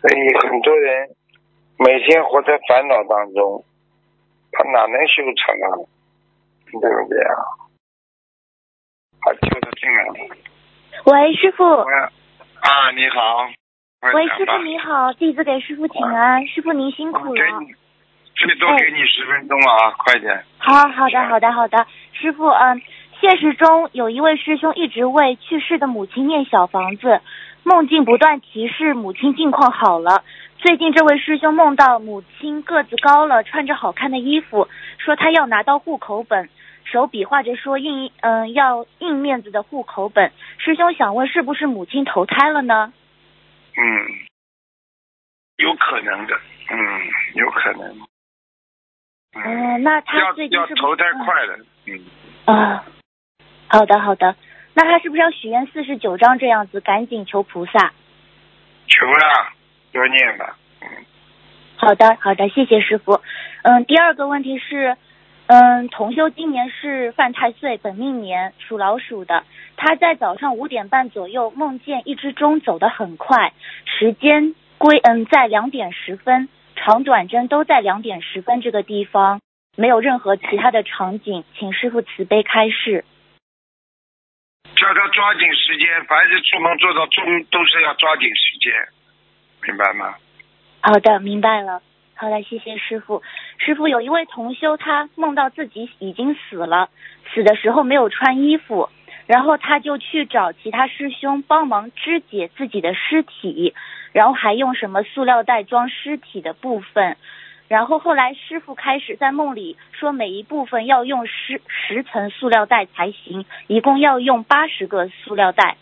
[0.00, 1.08] 所以很多人
[1.78, 3.64] 每天活在烦恼当中，
[4.52, 5.88] 他哪能修成啊？
[6.72, 7.34] 对不对啊？
[9.22, 10.36] 他就是进来了。
[11.06, 11.64] 喂，师傅。
[11.64, 13.48] 啊，你好。
[14.12, 16.46] 喂，师傅你好，弟子给师傅请安。
[16.46, 17.42] 师傅您辛苦了。
[18.36, 20.44] 最多给你十分钟啊，快点。
[20.58, 21.86] 好好的，好的，好的。
[22.12, 22.82] 师傅，嗯，
[23.20, 27.20] 现实中有一位师兄一直为去世的母亲念小房子，
[27.62, 30.24] 梦境不断提示母亲近况好了。
[30.58, 36.48] 最近这位师兄梦到母亲个子高了，穿着好看的衣服，说他要拿到户口本，
[36.84, 40.32] 手比划着说硬嗯、要硬面子的户口本。
[40.58, 42.92] 师兄想问，是不是母亲投胎了呢？
[43.76, 43.84] 嗯，
[45.58, 46.34] 有可能的，
[46.70, 46.78] 嗯，
[47.34, 47.94] 有可能。
[49.34, 52.00] 嗯，嗯，那他要最近是投胎嗯快了，嗯，
[52.44, 52.84] 啊，
[53.68, 54.36] 好的好的，
[54.74, 57.92] 那他是不是要许愿四十九章这样子，赶紧求菩萨？
[58.86, 59.52] 求了，
[59.92, 60.88] 多念吧，嗯，
[61.76, 63.20] 好的好的，谢谢师傅。
[63.62, 64.96] 嗯，第二个问题是，
[65.46, 69.44] 嗯，同修今年是犯太岁，本命年，属老鼠的。
[69.76, 73.52] 他在早上五点半左右梦见一只钟走得很快，
[73.86, 79.40] 时间归嗯在两点十分，长短针都在两点十分这个地方，
[79.76, 83.04] 没有任何其他的场景，请师傅慈悲开示。
[84.76, 88.72] 叫他抓紧时间，凡是出门做到中都是要抓紧时间，
[89.62, 90.16] 明白吗？
[90.80, 91.80] 好的，明白了。
[92.16, 93.22] 好的，谢谢师傅。
[93.58, 96.90] 师傅有一位同修，他梦到自己已经死了，
[97.32, 98.90] 死的时候没有穿衣服，
[99.26, 103.74] 然后他就去找其他师兄帮忙肢解自己的尸体，
[104.12, 107.16] 然后还用什么塑料袋装尸体的部分，
[107.68, 115.76] 然后后来师傅开始在梦里说每一部分要用十十层塑料袋才行，一共要用八十个塑料袋。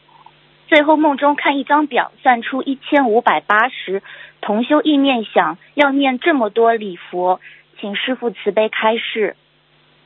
[0.68, 4.02] 最后梦中看一张表，算出一千五百八十。
[4.40, 7.40] 同修意念想要念这么多礼佛，
[7.78, 9.36] 请师傅慈悲开示。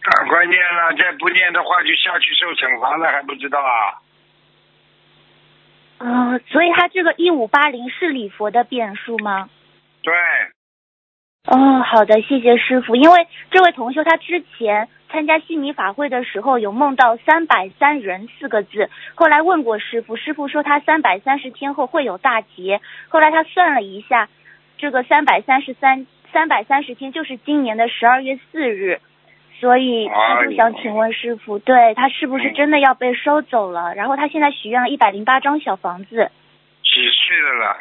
[0.06, 3.98] 赶快念了，再不念的话就下去受惩罚了，还不知道啊？
[5.98, 9.48] 嗯，所以他这个一五八零是礼佛的变数吗？
[10.02, 10.14] 对。
[11.48, 12.96] 哦，好的，谢谢师傅。
[12.96, 22.80] 因为这位同修他之前参加悉尼法会的时候有梦到三百三人四个字，后来问过师傅，师傅说他三百三十天后会有大劫。
[23.08, 24.28] 后来他算了一下，
[24.76, 29.00] 这个三百三十三三百三十天就是今年的十二月四日，
[29.58, 33.94] 所以他就想请问师傅，对他是不是真的要被收走了？
[33.94, 36.30] 然后他现在许愿了一百零八张小房子。
[36.82, 37.78] 几岁了啦？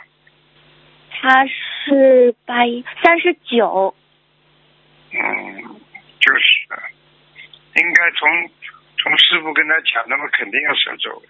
[1.11, 3.93] 他是八一三十九。
[5.11, 5.19] 嗯，
[6.19, 6.75] 就是的，
[7.81, 8.49] 应该从
[8.97, 11.27] 从师傅跟他讲，那么肯定要收走的。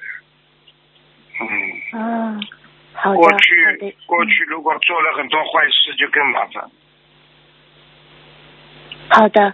[1.42, 2.00] 嗯。
[2.00, 2.40] 啊，
[2.94, 3.18] 好的。
[3.18, 6.70] 过去过去如果做了很多坏事，就更麻烦。
[9.10, 9.54] 好的，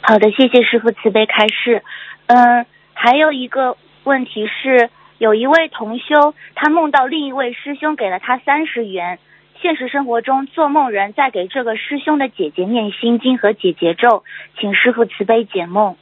[0.00, 1.82] 好的，谢谢师傅慈悲开示。
[2.26, 9.18] 嗯，还有一个问题是，有一位同修，他梦到另一位师兄给了他三十元。
[9.60, 14.24] 现实生活中，做梦人在给这个师兄的姐姐念心经和解结咒，
[14.58, 15.96] 请师傅慈悲解梦。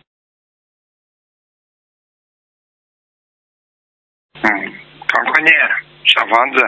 [4.34, 5.54] 嗯，赶快念
[6.04, 6.62] 小房子。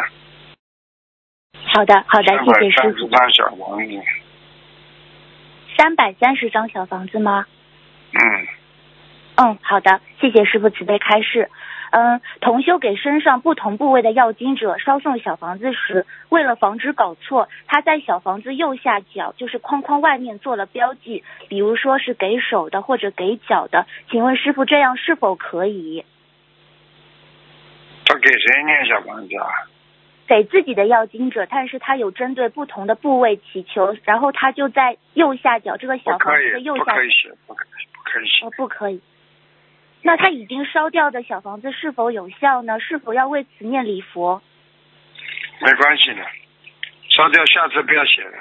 [1.67, 3.09] 好的，好的，谢谢师傅。
[3.33, 4.28] 小房子。
[5.79, 7.47] 三百三十张小房子吗？
[8.13, 8.47] 嗯。
[9.37, 11.49] 嗯，好的，谢谢师傅慈悲开示。
[11.91, 23.87] 嗯，同修给身上不同部位的要经者烧送小房子时，为了防止搞错，他在小房子右下角就是框框外面做了标记，比如说是给手的或者给脚的。
[24.11, 26.05] 请问师傅这样是否可以？
[28.05, 29.49] 他给谁念小房子啊？
[30.29, 36.93] 给自己的要经者，但是他有针对不同的部位祈求，然后他就在右下角这个小房子的右下角。
[36.93, 38.47] 不可以写，不可以，不可以写。
[38.47, 39.01] 哦，不可以。
[40.03, 42.79] 那他已经烧掉的小房子是否有效呢？
[42.79, 44.43] 是否要为此念礼佛？
[45.61, 46.23] 没关系的，
[47.09, 48.37] 烧掉下次不要写了。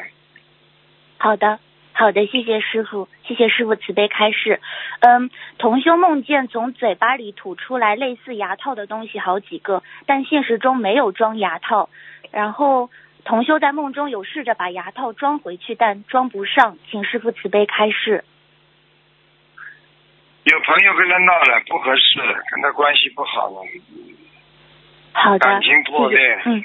[1.20, 1.60] 好的，
[2.00, 4.62] 好的，谢谢师傅，谢谢师傅慈悲开示。
[5.00, 11.90] 嗯，同修梦见从嘴巴里吐出来类似牙套的东西好几个，但现实中没有装牙套。
[12.30, 12.92] 然后
[13.26, 18.24] 同修在梦中有试着把牙套装回去，但装不上，请师傅慈悲开示。
[20.44, 22.20] 有朋友跟他闹了，不合适，
[22.52, 23.66] 跟他关系不好了。
[25.14, 26.42] 好的，感情破裂。
[26.46, 26.64] 嗯，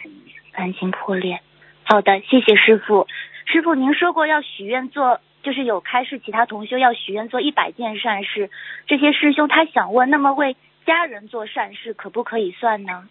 [0.53, 1.41] 感情破裂。
[1.85, 3.09] 好的，谢谢师傅。
[3.47, 8.51] 师傅，您说过要许愿做，就是有开示其他同修要许愿做一百件善事。
[8.87, 10.57] 这些师兄他想问，那么为
[10.87, 13.09] 家人做善事可不可以算呢？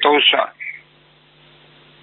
[0.00, 0.50] 都算。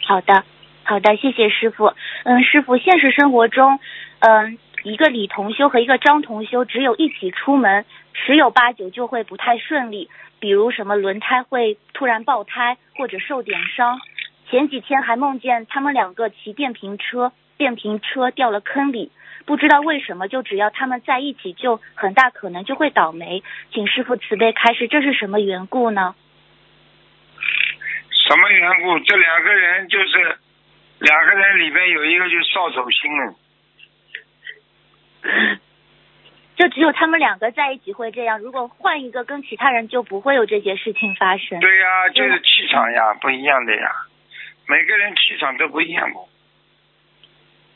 [0.04, 0.44] 好的，
[0.84, 1.94] 好的，谢谢师傅。
[2.24, 3.80] 嗯，师傅，现实生活中，
[4.20, 4.58] 嗯。
[4.84, 10.10] 一个李同修和一个张同修只有一起出门，十有八九就会不太顺利，
[10.40, 14.00] 比如什么轮胎会突然爆胎或者受点伤。
[14.50, 17.32] 前几天还梦见他们两个骑电瓶车，
[17.62, 19.12] 电瓶车掉了坑里，
[19.46, 23.44] 不知道为什么，就只要他们在一起，就很大可能就会倒霉。
[23.72, 26.16] 请师傅慈悲开示，这是什么缘故呢？
[28.10, 28.98] 什么缘故？
[29.02, 30.38] 这两个人就是
[30.98, 33.36] 两个人里边有一个就扫帚星了。
[36.58, 41.60] 就只有他们两个在一起会这样，如果换一个跟其他人就不会有这些事情发生。
[41.60, 43.92] 对呀，就是气场呀，不一样的呀，
[44.66, 46.22] 每个人气场都不一样嘛。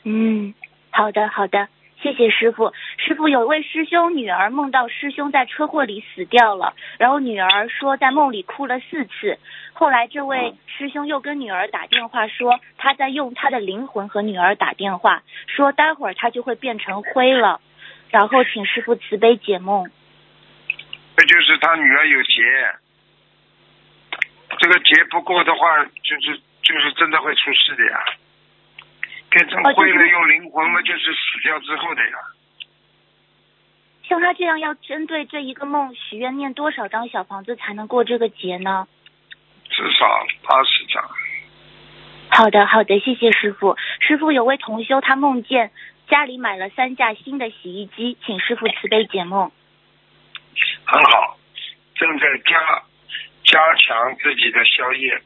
[0.08, 0.54] 嗯，
[0.90, 1.66] 好的好的，
[2.00, 2.72] 谢谢师傅。
[2.96, 9.40] 师傅有位师兄女儿梦到师兄在车祸里死掉了，然后女儿说在梦里哭了四次。
[9.72, 17.60] 后来这位师兄又跟女儿打电话说他在用他的灵魂和女儿打电话，说待会儿他就会变成灰了。
[18.10, 19.90] 然后请师傅慈悲解梦。
[21.16, 22.42] 这就是他女儿有劫，
[24.60, 28.04] 这个劫不过的话，就是就是真的会出事的呀。
[29.36, 32.16] 变成会了用灵魂嘛，就是死掉之后的呀。
[34.08, 38.88] 像他这样要针对这一个梦许愿念多少张小房子才能过这个节呢？
[39.68, 41.04] 至少八十张。
[42.30, 43.76] 好的，好的，谢谢师傅。
[44.00, 45.70] 师傅有位同修，他梦见
[46.08, 49.52] 家里买了三架新的洗衣机，请师傅慈悲解梦。
[50.86, 51.36] 很好，
[51.94, 52.82] 正在加
[53.44, 55.20] 加强自己的宵夜。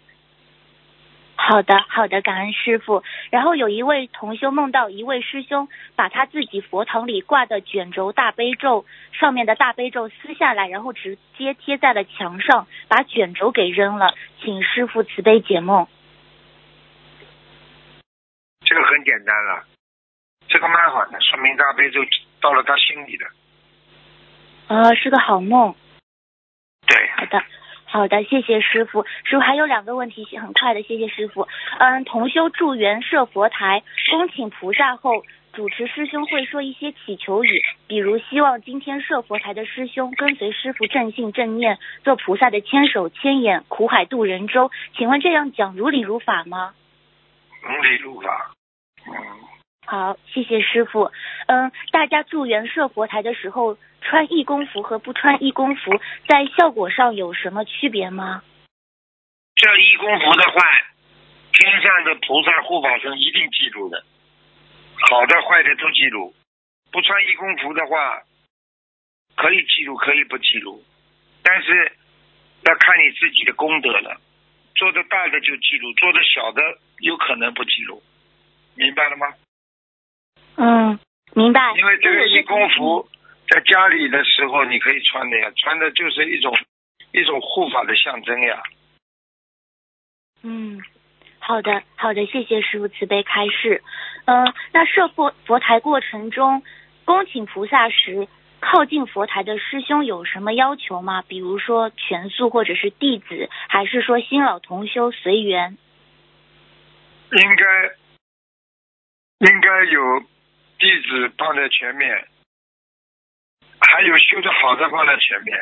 [1.43, 3.03] 好的，好的，感恩师傅。
[3.31, 15.89] 然后有一位同修梦到一位师兄把他自己佛堂里挂的卷轴大悲咒上面的大悲咒撕下来，然后直接贴在了墙上，把卷轴给扔了，请师傅慈悲解梦。
[18.61, 19.65] 这个很简单了，
[20.47, 22.01] 这个蛮好的，说明大悲咒
[22.41, 23.27] 到了他心里的。
[24.69, 25.75] 呃，是个好梦。
[26.87, 27.11] 对。
[27.17, 27.43] 好的。
[27.91, 29.05] 好的，谢谢师傅。
[29.25, 31.49] 师傅还有两个问题，很快的，谢谢师傅。
[31.79, 44.71] 嗯，同修助缘设佛台，恭请菩萨后，主持师兄会说一些祈求语，比如希望今天设佛台的师兄跟随师傅正信正念，做菩萨的千手千眼，苦海渡人舟。
[44.97, 46.75] 请问这样讲如理如法吗？
[47.62, 48.53] 如理如法。
[49.05, 49.60] 嗯。
[49.86, 51.11] 好，谢谢师傅。
[51.47, 53.77] 嗯，大家祝愿设佛台的时候。
[54.02, 55.93] 穿义工服和不穿义工服
[56.27, 58.43] 在效果上有什么区别吗？
[59.55, 60.62] 这义工服的话，
[61.52, 64.02] 天上的菩萨护法神一定记录的，
[65.11, 66.35] 好的坏的都记录。
[66.90, 68.23] 不穿义工服的话，
[69.36, 70.82] 可以记录，可以不记录，
[71.43, 71.93] 但是
[72.62, 74.19] 要看你自己的功德了。
[74.77, 76.62] 做的大的就记录，做的小的
[77.01, 78.02] 有可能不记录，
[78.77, 79.27] 明白了吗？
[80.57, 80.98] 嗯，
[81.35, 81.61] 明白。
[81.77, 83.09] 因为这个义工服。
[83.52, 86.57] 在家里的时候，你可以穿的呀，穿的就是一种
[87.11, 88.62] 一种护法的象征呀。
[90.44, 90.81] 嗯，
[91.40, 93.82] 好的，好的，谢谢师傅慈悲开示。
[94.27, 96.62] 嗯，那设佛佛台过程中，
[97.05, 98.28] 恭请菩萨时，
[98.61, 101.24] 靠近佛台的师兄有什么要求吗？
[101.27, 105.77] 比如说全素或者是弟子，还是说新老同修随缘？
[107.32, 107.65] 应该
[109.41, 110.21] 应该有
[110.79, 112.29] 弟子放在前面。
[113.81, 115.59] 还有修的好的放在前面，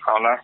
[0.00, 0.42] 好了。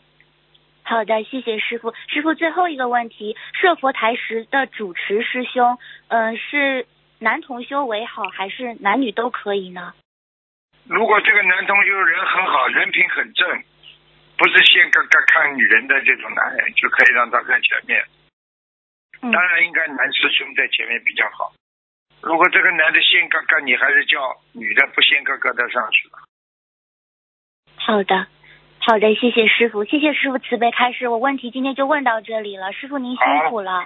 [0.82, 1.94] 好的，谢谢师傅。
[2.09, 5.78] 师傅最后一个问题：设佛台时的主持师兄，
[6.09, 6.86] 嗯，是
[7.19, 9.94] 男同修为好，还是男女都可以呢？
[10.86, 13.65] 如果这个男同修人很好，人品很正，
[14.36, 18.05] 不是先看看看女人的这种男人，就可以让他在前面。
[19.23, 21.55] 当然应该男师兄在前面比较好。
[22.24, 24.18] 如果这个男的先哥哥你，还是叫
[24.52, 26.16] 女的不先哥哥的上去了。
[27.76, 28.26] 好的，
[28.80, 31.09] 好的，谢谢师傅，谢谢师傅慈悲开示。
[31.09, 33.84] 我问题今天就问到这里了，师傅您辛苦了，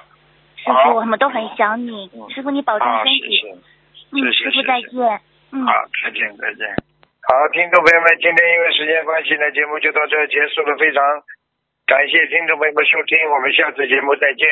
[0.56, 3.42] 师傅我们都很想你，师傅你保重身体，
[4.12, 5.20] 嗯，师傅再见，
[5.50, 5.72] 嗯，好，
[6.04, 6.62] 再见再见。
[7.26, 11.02] 好，听众朋友们，今天因为时间关系呢，节目就到这结束了，非常
[11.86, 14.46] 感谢听众朋友们收听，我们下次节目再见。